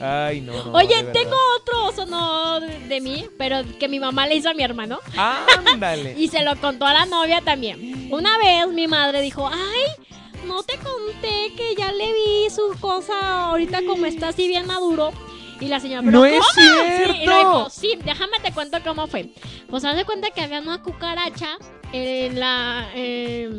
Ay, 0.00 0.40
no, 0.40 0.52
no. 0.64 0.72
Oye, 0.72 1.02
tengo 1.12 1.36
otro 1.60 1.86
oso 1.86 2.06
no 2.06 2.60
de, 2.60 2.78
de 2.80 3.00
mí, 3.00 3.26
pero 3.38 3.62
que 3.78 3.88
mi 3.88 3.98
mamá 3.98 4.26
le 4.26 4.36
hizo 4.36 4.50
a 4.50 4.54
mi 4.54 4.62
hermano. 4.62 4.98
Ándale. 5.16 6.14
Y 6.18 6.28
se 6.28 6.42
lo 6.42 6.56
contó 6.56 6.86
a 6.86 6.92
la 6.92 7.06
novia 7.06 7.40
también. 7.42 8.08
Una 8.10 8.36
vez 8.38 8.68
mi 8.68 8.86
madre 8.86 9.20
dijo, 9.22 9.48
ay, 9.52 10.04
no 10.46 10.62
te 10.62 10.76
conté 10.78 11.52
que 11.56 11.74
ya 11.76 11.92
le 11.92 12.12
vi 12.12 12.50
su 12.50 12.78
cosa 12.80 13.46
ahorita 13.46 13.80
como 13.86 14.06
está 14.06 14.28
así 14.28 14.48
bien 14.48 14.66
maduro. 14.66 15.12
Y 15.60 15.68
la 15.68 15.80
señora, 15.80 16.02
¿pero 16.02 16.18
¡No 16.18 16.26
es 16.26 16.38
cómo? 16.38 16.50
Sí, 16.54 16.60
y 16.62 16.66
lo 16.68 17.14
cierto! 17.14 17.38
dijo, 17.38 17.70
sí, 17.70 17.98
déjame 18.04 18.38
te 18.42 18.52
cuento 18.52 18.78
cómo 18.84 19.06
fue. 19.06 19.30
Pues 19.70 19.84
haz 19.84 19.96
de 19.96 20.04
cuenta 20.04 20.30
que 20.30 20.42
había 20.42 20.60
una 20.60 20.82
cucaracha 20.82 21.56
en 21.92 22.38
la, 22.38 22.90
eh, 22.94 23.50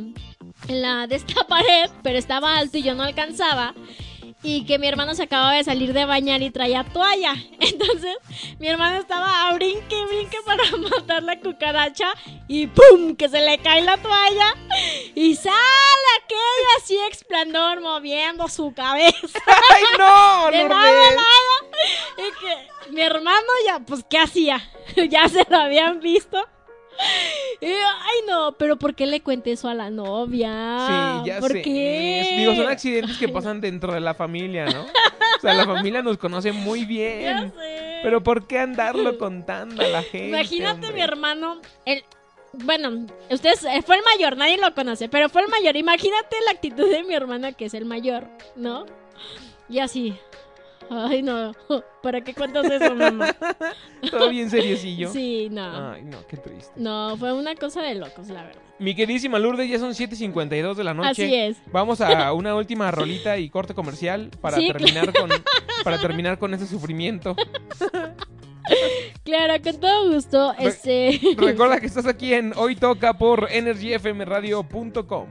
en 0.68 0.82
la 0.82 1.08
de 1.08 1.16
esta 1.16 1.44
pared, 1.48 1.90
pero 2.04 2.20
estaba 2.20 2.58
alto 2.58 2.78
y 2.78 2.84
yo 2.84 2.94
no 2.94 3.02
alcanzaba. 3.04 3.74
Y 4.44 4.66
que 4.66 4.78
mi 4.78 4.88
hermano 4.88 5.16
se 5.16 5.24
acababa 5.24 5.54
de 5.54 5.64
salir 5.64 5.94
de 5.94 6.06
bañar 6.06 6.42
y 6.42 6.52
traía 6.52 6.84
toalla. 6.84 7.34
Entonces, 7.60 8.16
mi 8.60 8.68
hermano 8.68 8.98
estaba 8.98 9.48
a 9.48 9.54
brinque, 9.54 10.06
brinque 10.06 10.38
para 10.46 10.64
matar 10.78 11.24
la 11.24 11.40
cucaracha. 11.40 12.14
Y 12.48 12.68
¡pum! 12.68 13.16
Que 13.16 13.30
se 13.30 13.42
le 13.42 13.58
cae 13.58 13.82
la 13.82 13.98
toalla. 13.98 14.54
Y 15.16 15.36
sale 15.36 15.58
aquella 16.24 16.70
así 16.78 16.98
explandor 17.08 17.82
moviendo 17.82 18.48
su 18.48 18.74
cabeza. 18.74 19.40
¡Ay, 19.74 19.84
no! 19.98 20.52
De 20.52 20.70
lado 20.70 20.76
a 20.76 21.12
lado. 21.12 21.58
Y 22.18 22.40
que 22.40 22.92
mi 22.92 23.02
hermano 23.02 23.48
ya, 23.66 23.80
pues, 23.80 24.06
¿qué 24.10 24.20
hacía? 24.20 24.62
ya 25.10 25.28
se 25.28 25.46
lo 25.50 25.58
habían 25.58 26.00
visto. 26.00 26.48
Y, 27.60 27.66
ay, 27.66 28.20
no, 28.28 28.52
pero 28.52 28.78
¿por 28.78 28.94
qué 28.94 29.08
le 29.08 29.22
cuente 29.22 29.52
eso 29.52 29.68
a 29.68 29.74
la 29.74 29.90
novia? 29.90 30.86
Sí, 30.88 31.28
ya 31.28 31.40
¿Por 31.40 31.52
sé. 31.54 31.64
qué? 31.64 32.36
Digo, 32.38 32.54
son 32.54 32.68
accidentes 32.68 33.18
que 33.18 33.30
pasan 33.30 33.62
dentro 33.62 33.94
de 33.94 34.00
la 34.00 34.14
familia, 34.14 34.66
¿no? 34.66 34.86
O 35.38 35.40
sea, 35.40 35.54
la 35.54 35.66
familia 35.66 36.02
nos 36.02 36.18
conoce 36.18 36.52
muy 36.52 36.82
Ya 36.82 36.88
bien. 36.88 37.54
sé. 37.56 38.00
Pero 38.04 38.22
¿por 38.24 38.48
qué 38.48 38.60
andarlo 38.60 39.18
contando 39.20 39.84
a 39.84 39.88
la 39.88 40.02
gente? 40.04 40.30
Imagínate 40.30 40.74
hombre? 40.88 40.94
mi 40.94 41.02
hermano, 41.02 41.62
el, 41.86 42.04
bueno, 42.54 43.06
ustedes, 43.30 43.64
eh, 43.66 43.82
fue 43.86 43.98
el 43.98 44.04
mayor, 44.04 44.38
nadie 44.38 44.58
lo 44.58 44.74
conoce, 44.74 45.10
pero 45.10 45.30
fue 45.30 45.42
el 45.44 45.48
mayor. 45.48 45.76
Imagínate 45.76 46.36
la 46.46 46.52
actitud 46.52 46.90
de 46.90 47.04
mi 47.04 47.14
hermana 47.14 47.52
que 47.54 47.66
es 47.66 47.74
el 47.76 47.86
mayor, 47.86 48.28
¿no? 48.56 48.86
Y 49.70 49.80
así, 49.80 50.16
ay 50.90 51.22
no, 51.22 51.52
¿para 52.04 52.22
qué 52.22 52.34
cuentas 52.34 52.66
eso, 52.70 52.96
mamá? 52.96 53.36
Todo 54.12 54.30
bien 54.30 54.50
seriecillo. 54.50 55.12
Sí, 55.12 55.48
no, 55.52 55.92
Ay, 55.94 56.04
no, 56.04 56.26
qué 56.28 56.38
triste. 56.38 56.72
no, 56.76 57.16
fue 57.18 57.34
una 57.34 57.56
cosa 57.56 57.82
de 57.82 57.96
locos, 57.96 58.28
la 58.30 58.44
verdad. 58.44 58.62
Mi 58.80 58.94
queridísima 58.96 59.40
Lourdes, 59.40 59.70
ya 59.70 59.80
son 59.80 59.92
7.52 59.92 60.76
de 60.76 60.84
la 60.84 60.94
noche. 60.94 61.10
Así 61.26 61.34
es. 61.36 61.58
Vamos 61.72 62.00
a 62.02 62.32
una 62.34 62.56
última 62.56 62.92
rolita 62.92 63.38
y 63.38 63.50
corte 63.50 63.74
comercial 63.74 64.30
para 64.40 64.58
Sí, 64.58 64.68
terminar 64.72 65.12
con 65.14 65.30
para 65.84 66.00
terminar 66.00 66.38
con 66.38 66.54
ese 66.54 66.68
sufrimiento. 66.68 67.36
Claro, 69.24 69.54
con 69.64 69.80
todo 69.80 70.14
gusto, 70.14 70.54
Re- 70.60 70.68
este... 70.68 71.20
Recuerda 71.38 71.80
que 71.80 71.86
estás 71.88 72.06
aquí 72.06 72.34
en 72.34 72.54
Hoy 72.56 72.76
Toca 72.76 73.14
por 73.18 73.48
energyfmradio.com. 73.52 75.26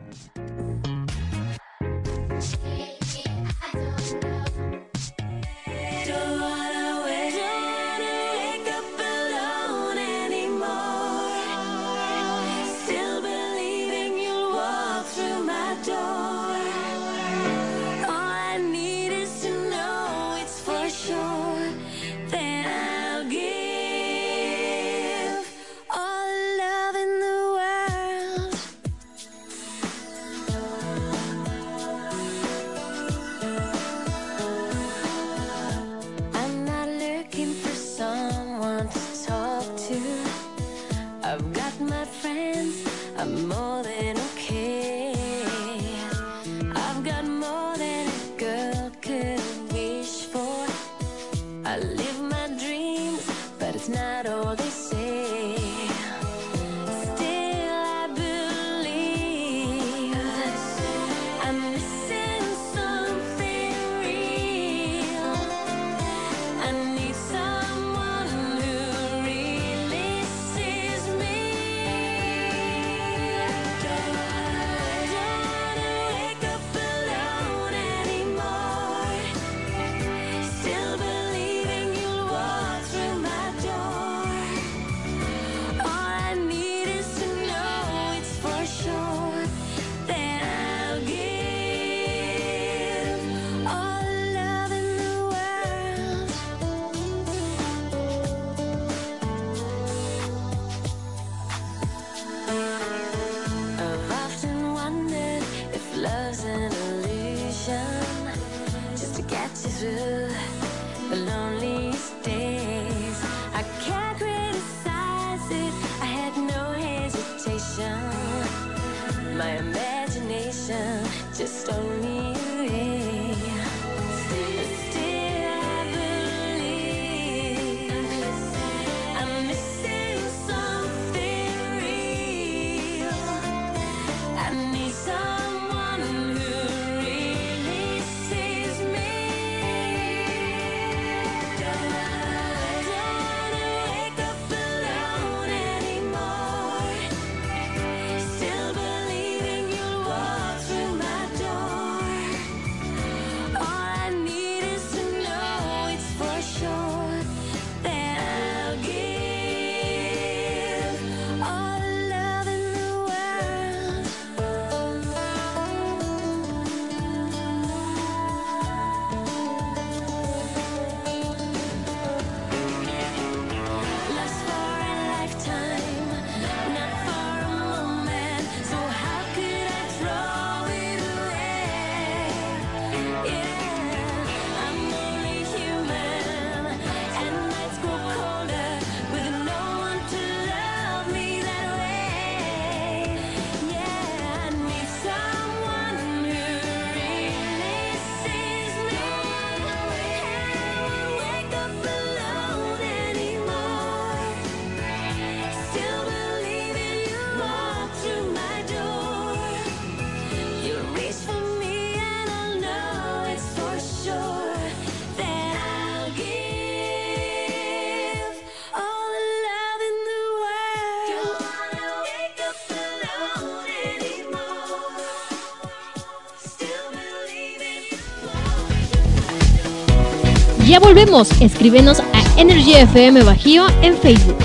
Ya 230.77 230.81
volvemos, 230.81 231.31
escríbenos 231.41 232.01
a 232.01 232.39
Energy 232.39 232.75
FM 232.75 233.23
Bajío 233.23 233.65
en 233.81 233.97
Facebook. 233.97 234.37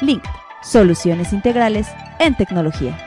Link, 0.00 0.24
soluciones 0.62 1.32
integrales 1.32 1.88
en 2.18 2.36
tecnología. 2.36 2.98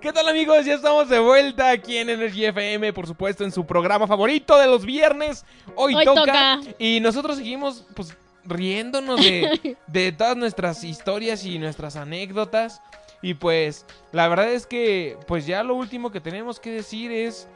¿Qué 0.00 0.12
tal 0.12 0.28
amigos? 0.28 0.66
Ya 0.66 0.74
estamos 0.74 1.08
de 1.08 1.20
vuelta 1.20 1.70
aquí 1.70 1.96
en 1.96 2.10
Energy 2.10 2.44
FM, 2.46 2.92
por 2.92 3.06
supuesto, 3.06 3.44
en 3.44 3.52
su 3.52 3.64
programa 3.64 4.08
favorito 4.08 4.58
de 4.58 4.66
los 4.66 4.84
viernes. 4.84 5.46
Hoy, 5.76 5.94
Hoy 5.94 6.04
toca, 6.04 6.22
toca. 6.22 6.60
Y 6.76 6.98
nosotros 6.98 7.36
seguimos 7.36 7.86
pues 7.94 8.16
riéndonos 8.44 9.20
de, 9.20 9.76
de 9.86 10.12
todas 10.12 10.36
nuestras 10.36 10.84
historias 10.84 11.44
y 11.44 11.58
nuestras 11.58 11.96
anécdotas. 11.96 12.80
Y 13.22 13.34
pues 13.34 13.86
la 14.10 14.28
verdad 14.28 14.52
es 14.52 14.66
que 14.66 15.16
pues 15.26 15.46
ya 15.46 15.62
lo 15.62 15.74
último 15.74 16.10
que 16.10 16.20
tenemos 16.20 16.58
que 16.58 16.70
decir 16.70 17.12
es 17.12 17.48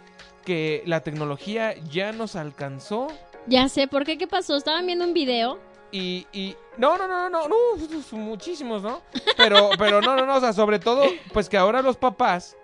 que 0.44 0.82
la 0.86 1.00
tecnología 1.00 1.74
ya 1.90 2.12
nos 2.12 2.36
alcanzó. 2.36 3.08
Ya 3.48 3.68
sé, 3.68 3.88
¿por 3.88 4.04
qué? 4.04 4.16
¿Qué 4.16 4.26
pasó? 4.26 4.56
Estaban 4.56 4.86
viendo 4.86 5.04
un 5.04 5.12
video. 5.12 5.58
Y, 5.92 6.26
y 6.32 6.56
no, 6.78 6.96
no, 6.96 7.06
no, 7.06 7.28
no, 7.28 7.48
no, 7.48 7.48
no, 7.48 8.16
muchísimos, 8.18 8.82
¿no? 8.82 9.02
Pero, 9.36 9.70
pero 9.78 10.00
no, 10.00 10.16
no, 10.16 10.24
no, 10.24 10.36
o 10.36 10.40
sea, 10.40 10.52
sobre 10.52 10.78
todo, 10.78 11.04
pues 11.32 11.48
que 11.48 11.56
ahora 11.56 11.82
los 11.82 11.96
papás 11.96 12.56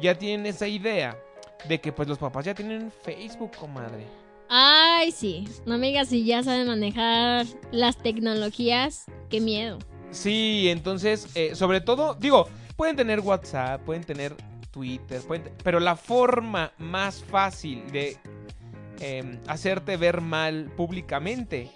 ya 0.00 0.16
tienen 0.16 0.46
esa 0.46 0.66
idea 0.66 1.16
de 1.66 1.80
que 1.80 1.92
pues 1.92 2.08
los 2.08 2.18
papás 2.18 2.44
ya 2.44 2.54
tienen 2.54 2.92
Facebook, 3.02 3.52
comadre. 3.56 4.06
Ay, 4.48 5.12
sí. 5.12 5.46
No 5.66 5.78
me 5.78 6.04
si 6.04 6.24
ya 6.24 6.42
saben 6.42 6.66
manejar 6.66 7.46
las 7.70 7.96
tecnologías. 7.98 9.06
Qué 9.28 9.40
miedo. 9.40 9.78
Sí, 10.10 10.68
entonces, 10.70 11.28
eh, 11.34 11.54
sobre 11.54 11.80
todo, 11.80 12.14
digo, 12.14 12.48
pueden 12.76 12.96
tener 12.96 13.20
WhatsApp, 13.20 13.82
pueden 13.84 14.04
tener 14.04 14.34
Twitter, 14.70 15.20
pueden 15.22 15.52
pero 15.62 15.80
la 15.80 15.96
forma 15.96 16.72
más 16.78 17.22
fácil 17.24 17.90
de 17.92 18.16
em, 19.00 19.38
hacerte 19.46 19.96
ver 19.96 20.20
mal 20.20 20.70
públicamente 20.76 21.70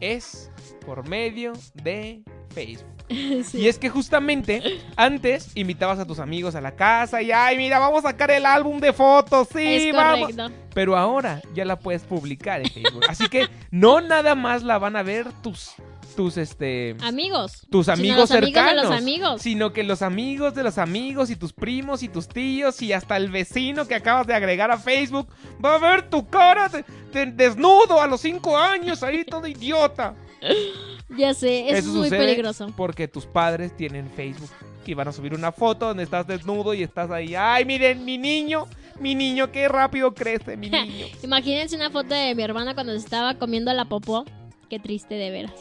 es 0.00 0.50
por 0.86 1.08
medio 1.08 1.52
de 1.74 2.22
Facebook. 2.54 2.91
Sí. 3.44 3.58
Y 3.58 3.68
es 3.68 3.78
que 3.78 3.88
justamente 3.90 4.62
antes 4.96 5.50
invitabas 5.54 5.98
a 5.98 6.06
tus 6.06 6.18
amigos 6.18 6.54
a 6.54 6.60
la 6.60 6.72
casa 6.76 7.22
y 7.22 7.32
ay, 7.32 7.56
mira, 7.56 7.78
vamos 7.78 8.04
a 8.04 8.08
sacar 8.10 8.30
el 8.30 8.46
álbum 8.46 8.78
de 8.80 8.92
fotos, 8.92 9.48
sí, 9.52 9.88
es 9.88 9.94
vamos. 9.96 10.30
correcto. 10.30 10.50
Pero 10.74 10.96
ahora 10.96 11.42
ya 11.54 11.64
la 11.66 11.78
puedes 11.78 12.02
publicar 12.02 12.60
en 12.62 12.70
Facebook. 12.70 13.04
Así 13.08 13.28
que 13.28 13.48
no 13.70 14.00
nada 14.00 14.34
más 14.34 14.62
la 14.62 14.78
van 14.78 14.96
a 14.96 15.02
ver 15.02 15.26
tus 15.42 15.72
tus 16.16 16.36
este 16.36 16.94
Amigos. 17.02 17.66
tus 17.70 17.86
Sino 17.86 17.94
amigos 17.94 18.30
amigos 18.30 18.30
de 18.30 18.36
cercanos, 18.60 18.84
los 18.90 18.98
amigos. 18.98 19.40
sino 19.42 19.72
que 19.72 19.82
los 19.82 20.02
amigos 20.02 20.54
de 20.54 20.62
los 20.62 20.76
amigos 20.76 21.30
y 21.30 21.36
tus 21.36 21.54
primos 21.54 22.02
y 22.02 22.08
tus 22.08 22.28
tíos 22.28 22.82
y 22.82 22.92
hasta 22.92 23.16
el 23.16 23.30
vecino 23.30 23.88
que 23.88 23.94
acabas 23.94 24.26
de 24.26 24.34
agregar 24.34 24.70
a 24.70 24.76
Facebook 24.76 25.26
va 25.64 25.76
a 25.76 25.78
ver 25.78 26.10
tu 26.10 26.28
cara 26.28 26.68
de, 26.68 26.84
de- 27.12 27.32
desnudo 27.32 28.00
a 28.02 28.06
los 28.06 28.20
cinco 28.20 28.58
años 28.58 29.02
ahí 29.02 29.24
todo 29.24 29.46
idiota. 29.46 30.14
Ya 31.16 31.34
sé, 31.34 31.68
eso, 31.68 31.76
es 31.78 31.86
muy 31.86 32.10
peligroso. 32.10 32.68
Porque 32.76 33.08
tus 33.08 33.26
padres 33.26 33.76
tienen 33.76 34.10
Facebook 34.10 34.50
y 34.86 34.94
van 34.94 35.08
a 35.08 35.12
subir 35.12 35.34
una 35.34 35.52
foto 35.52 35.86
donde 35.86 36.02
estás 36.02 36.26
desnudo 36.26 36.74
y 36.74 36.82
estás 36.82 37.10
ahí. 37.10 37.34
Ay, 37.34 37.64
miren, 37.64 38.04
mi 38.04 38.18
niño, 38.18 38.66
mi 38.98 39.14
niño, 39.14 39.50
qué 39.52 39.68
rápido 39.68 40.14
crece, 40.14 40.56
mi 40.56 40.70
niño. 40.70 41.06
Imagínense 41.22 41.76
una 41.76 41.90
foto 41.90 42.14
de 42.14 42.34
mi 42.34 42.42
hermana 42.42 42.74
cuando 42.74 42.92
se 42.92 42.98
estaba 42.98 43.34
comiendo 43.34 43.72
la 43.72 43.84
popó. 43.84 44.24
Qué 44.70 44.78
triste 44.78 45.14
de 45.14 45.30
veras. 45.30 45.52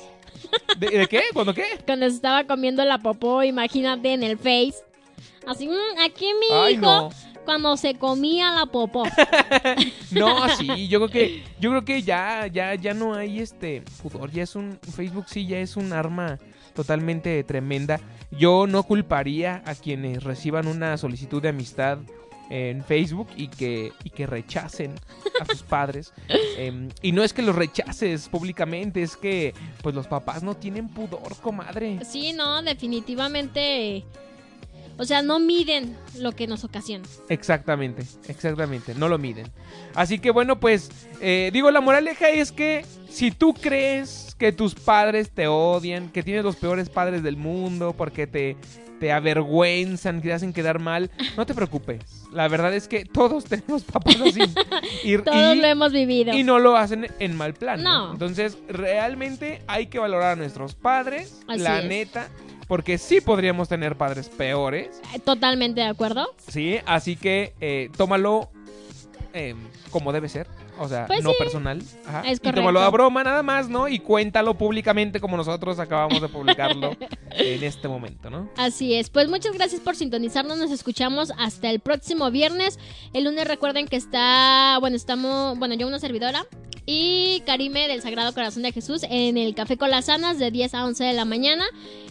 ¿De, 0.79 0.87
de 0.89 1.07
qué? 1.07 1.21
¿Cuándo 1.33 1.53
qué? 1.53 1.65
Cuando 1.85 2.07
se 2.09 2.15
estaba 2.15 2.45
comiendo 2.45 2.83
la 2.85 2.97
popó, 2.99 3.43
imagínate 3.43 4.13
en 4.13 4.23
el 4.23 4.37
Face. 4.37 4.75
Así, 5.45 5.67
"Mm, 5.67 5.99
aquí 6.05 6.25
mi 6.39 6.55
Ay, 6.55 6.73
hijo 6.73 6.81
no. 6.81 7.09
Cuando 7.45 7.77
se 7.77 7.95
comía 7.95 8.51
la 8.51 8.65
popó. 8.65 9.03
No, 10.11 10.49
sí, 10.57 10.89
yo 10.89 10.99
creo 10.99 11.09
que 11.09 11.43
yo 11.59 11.69
creo 11.69 11.85
que 11.85 12.01
ya 12.01 12.45
ya 12.47 12.75
ya 12.75 12.93
no 12.93 13.13
hay 13.13 13.39
este 13.39 13.81
pudor, 14.01 14.29
ya 14.29 14.43
es 14.43 14.55
un 14.55 14.77
Facebook 14.81 15.25
sí 15.27 15.47
ya 15.47 15.59
es 15.59 15.77
un 15.77 15.93
arma 15.93 16.37
totalmente 16.73 17.43
tremenda. 17.43 17.99
Yo 18.31 18.67
no 18.67 18.83
culparía 18.83 19.63
a 19.65 19.75
quienes 19.75 20.23
reciban 20.23 20.67
una 20.67 20.97
solicitud 20.97 21.41
de 21.41 21.49
amistad 21.49 21.99
en 22.49 22.83
Facebook 22.83 23.29
y 23.37 23.47
que 23.47 23.93
y 24.03 24.09
que 24.09 24.27
rechacen 24.27 24.95
a 25.39 25.45
sus 25.45 25.63
padres. 25.63 26.13
Em, 26.57 26.89
y 27.01 27.13
no 27.13 27.23
es 27.23 27.31
que 27.31 27.41
los 27.41 27.55
rechaces 27.55 28.27
públicamente, 28.27 29.01
es 29.01 29.15
que 29.15 29.53
pues 29.81 29.95
los 29.95 30.07
papás 30.07 30.43
no 30.43 30.55
tienen 30.55 30.89
pudor, 30.89 31.37
comadre. 31.41 31.99
Sí, 32.03 32.33
no, 32.33 32.61
definitivamente. 32.61 34.03
O 34.97 35.05
sea, 35.05 35.21
no 35.21 35.39
miden 35.39 35.95
lo 36.19 36.33
que 36.33 36.45
nos 36.47 36.63
ocasiona. 36.63 37.05
Exactamente, 37.29 38.03
exactamente, 38.27 38.93
no 38.95 39.07
lo 39.09 39.17
miden. 39.17 39.47
Así 39.95 40.19
que 40.19 40.31
bueno, 40.31 40.59
pues 40.59 40.89
eh, 41.21 41.49
digo, 41.53 41.71
la 41.71 41.81
moraleja 41.81 42.29
es 42.29 42.51
que 42.51 42.85
si 43.09 43.31
tú 43.31 43.53
crees 43.53 44.35
que 44.37 44.51
tus 44.51 44.75
padres 44.75 45.31
te 45.31 45.47
odian, 45.47 46.09
que 46.09 46.23
tienes 46.23 46.43
los 46.43 46.55
peores 46.55 46.89
padres 46.89 47.23
del 47.23 47.35
mundo, 47.37 47.93
porque 47.97 48.27
te, 48.27 48.57
te 48.99 49.11
avergüenzan, 49.11 50.21
que 50.21 50.29
te 50.29 50.33
hacen 50.33 50.53
quedar 50.53 50.79
mal, 50.79 51.09
no 51.35 51.45
te 51.45 51.53
preocupes. 51.53 51.99
La 52.31 52.47
verdad 52.47 52.73
es 52.73 52.87
que 52.87 53.03
todos 53.05 53.43
tenemos 53.45 53.83
papás 53.83 54.17
así. 54.21 54.41
Y, 55.03 55.17
Todos 55.17 55.55
y- 55.55 55.59
lo 55.61 55.67
hemos 55.67 55.91
vivido. 55.93 56.33
y 56.33 56.43
no 56.43 56.59
lo 56.59 56.77
hacen 56.77 57.07
en 57.19 57.35
mal 57.35 57.53
plan. 57.55 57.81
¿no? 57.81 58.07
No. 58.07 58.13
Entonces, 58.13 58.57
realmente 58.69 59.61
hay 59.67 59.87
que 59.87 59.97
valorar 59.99 60.33
a 60.33 60.35
nuestros 60.35 60.75
padres, 60.75 61.39
Así 61.47 61.59
la 61.61 61.79
es. 61.79 61.85
neta, 61.85 62.27
porque 62.71 62.97
sí 62.97 63.19
podríamos 63.19 63.67
tener 63.67 63.97
padres 63.97 64.29
peores. 64.29 65.01
Eh, 65.13 65.19
Totalmente 65.19 65.81
de 65.81 65.87
acuerdo. 65.87 66.33
Sí, 66.47 66.77
así 66.85 67.17
que 67.17 67.53
eh, 67.59 67.89
tómalo 67.97 68.49
eh, 69.33 69.55
como 69.89 70.13
debe 70.13 70.29
ser. 70.29 70.47
O 70.81 70.89
sea, 70.89 71.05
Pues 71.05 71.23
no 71.23 71.29
sí, 71.29 71.35
personal. 71.37 71.81
Ajá. 72.07 72.23
es 72.25 72.39
y 72.43 72.51
tómalo 72.51 72.79
a 72.81 72.89
broma 72.89 73.23
nada 73.23 73.43
más, 73.43 73.69
¿no? 73.69 73.87
Y 73.87 73.99
cuéntalo 73.99 74.57
públicamente 74.57 75.19
como 75.19 75.37
nosotros 75.37 75.77
acabamos 75.77 76.21
de 76.21 76.27
publicarlo 76.27 76.97
en 77.31 77.63
este 77.63 77.87
momento, 77.87 78.31
¿no? 78.31 78.49
Así 78.57 78.95
es. 78.95 79.11
Pues 79.11 79.29
muchas 79.29 79.53
gracias 79.53 79.79
por 79.79 79.95
sintonizarnos. 79.95 80.57
Nos 80.57 80.71
escuchamos 80.71 81.31
hasta 81.37 81.69
el 81.69 81.81
próximo 81.81 82.31
viernes. 82.31 82.79
El 83.13 83.25
lunes 83.25 83.47
recuerden 83.47 83.87
que 83.87 83.95
está, 83.95 84.77
bueno, 84.79 84.95
estamos, 84.95 85.57
bueno, 85.59 85.75
yo 85.75 85.87
una 85.87 85.99
servidora 85.99 86.47
y 86.85 87.43
Karime 87.45 87.87
del 87.87 88.01
Sagrado 88.01 88.33
Corazón 88.33 88.63
de 88.63 88.71
Jesús 88.71 89.05
en 89.07 89.37
el 89.37 89.53
Café 89.53 89.77
con 89.77 89.91
las 89.91 90.05
Sanas 90.05 90.39
de 90.39 90.49
10 90.49 90.73
a 90.73 90.85
11 90.85 91.03
de 91.03 91.13
la 91.13 91.25
mañana. 91.25 91.63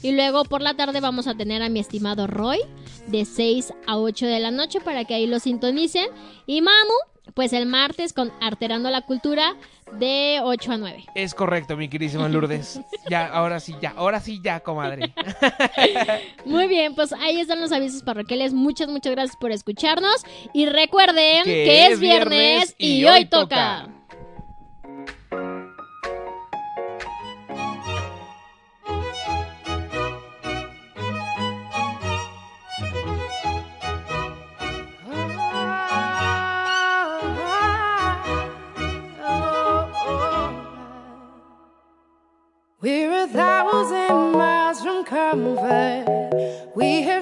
Y 0.03 0.13
luego 0.13 0.45
por 0.45 0.63
la 0.63 0.75
tarde 0.75 1.01
vamos 1.01 1.27
a 1.27 1.35
tener 1.35 1.61
a 1.63 1.69
mi 1.69 1.81
estimado 1.81 2.29
Roy 2.29 2.61
de 3.09 3.25
6 3.25 3.75
a 3.87 3.99
8 3.99 4.27
de 4.27 4.39
la 4.39 4.53
noche 4.53 4.81
para 4.81 5.05
que 5.05 5.15
ahí 5.15 5.27
lo 5.27 5.41
sintonicen. 5.41 6.07
Y 6.47 6.61
Manu 6.63 6.95
pues 7.35 7.53
el 7.53 7.67
martes 7.67 8.13
con 8.13 8.33
Arterando 8.41 8.91
la 8.91 9.03
Cultura 9.03 9.57
de 9.99 10.41
8 10.43 10.73
a 10.73 10.77
9. 10.77 11.05
Es 11.15 11.35
correcto, 11.35 11.77
mi 11.77 11.89
queridísima 11.89 12.29
Lourdes. 12.29 12.81
ya, 13.09 13.27
ahora 13.27 13.61
sí, 13.61 13.75
ya, 13.81 13.93
ahora 13.97 14.21
sí, 14.21 14.41
ya, 14.43 14.61
comadre. 14.61 15.13
Muy 16.45 16.69
bien, 16.69 16.95
pues 16.95 17.13
ahí 17.13 17.41
están 17.41 17.61
los 17.61 17.73
avisos 17.73 18.03
parroquiales. 18.03 18.53
Muchas, 18.53 18.89
muchas 18.89 19.13
gracias 19.13 19.37
por 19.37 19.51
escucharnos. 19.53 20.25
Y 20.53 20.67
recuerden 20.67 21.45
que, 21.45 21.87
es 21.87 22.01
viernes, 22.01 22.75
y, 22.79 23.05
hoy 23.05 23.27
toca. 23.27 23.90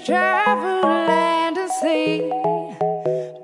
travel 0.09 0.80
land 0.80 1.59
and 1.59 1.70
sea. 1.70 2.30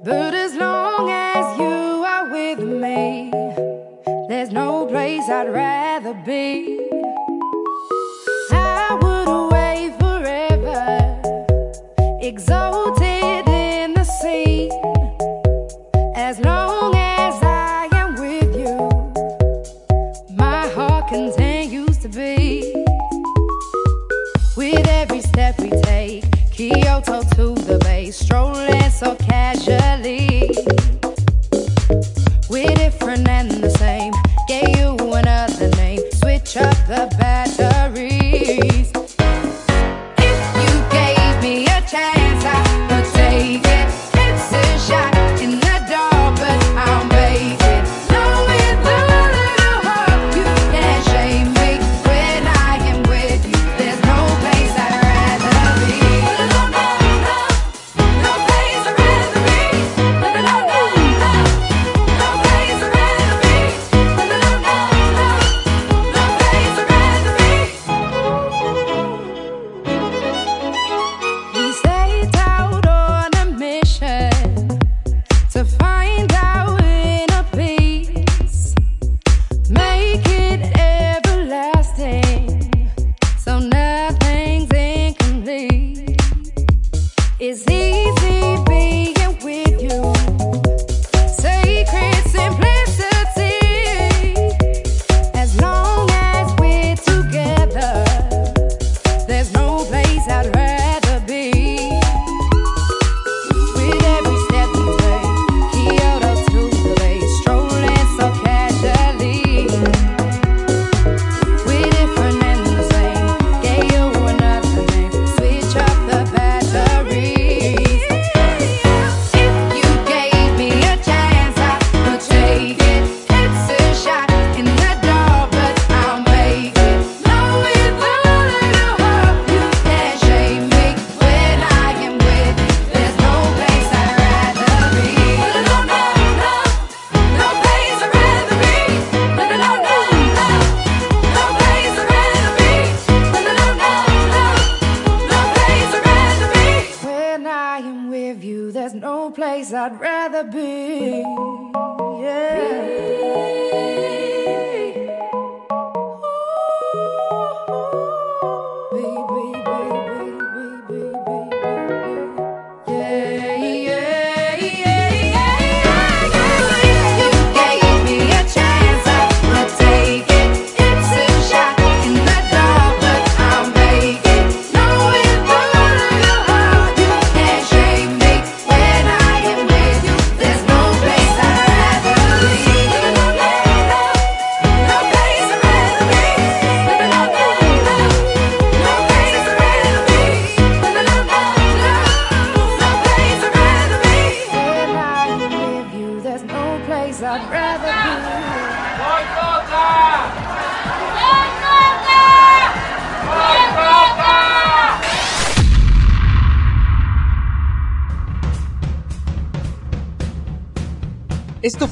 But 0.02 0.32
as 0.32 0.54
long 0.54 1.10
as 1.10 1.58
you 1.58 2.02
are 2.14 2.30
with 2.30 2.60
me, 2.60 3.30
there's 4.30 4.50
no 4.50 4.86
place 4.86 5.28
I'd 5.28 5.52
rather 5.52 6.14
be. 6.24 6.83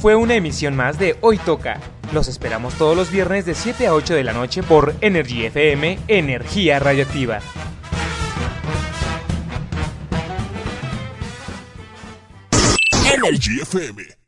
fue 0.03 0.17
una 0.17 0.35
emisión 0.35 0.75
más 0.75 0.99
de 0.99 1.15
Hoy 1.21 1.37
Toca. 1.37 1.79
Los 2.11 2.27
esperamos 2.27 2.73
todos 2.73 2.93
los 2.93 3.09
viernes 3.09 3.45
de 3.45 3.55
7 3.55 3.87
a 3.87 3.93
8 3.93 4.15
de 4.15 4.25
la 4.25 4.33
noche 4.33 4.61
por 4.61 4.93
Energy 4.99 5.45
FM, 5.45 5.97
Energía 6.09 6.77
Radioactiva. 6.77 7.39
Energy 13.15 13.61
FM. 13.61 14.22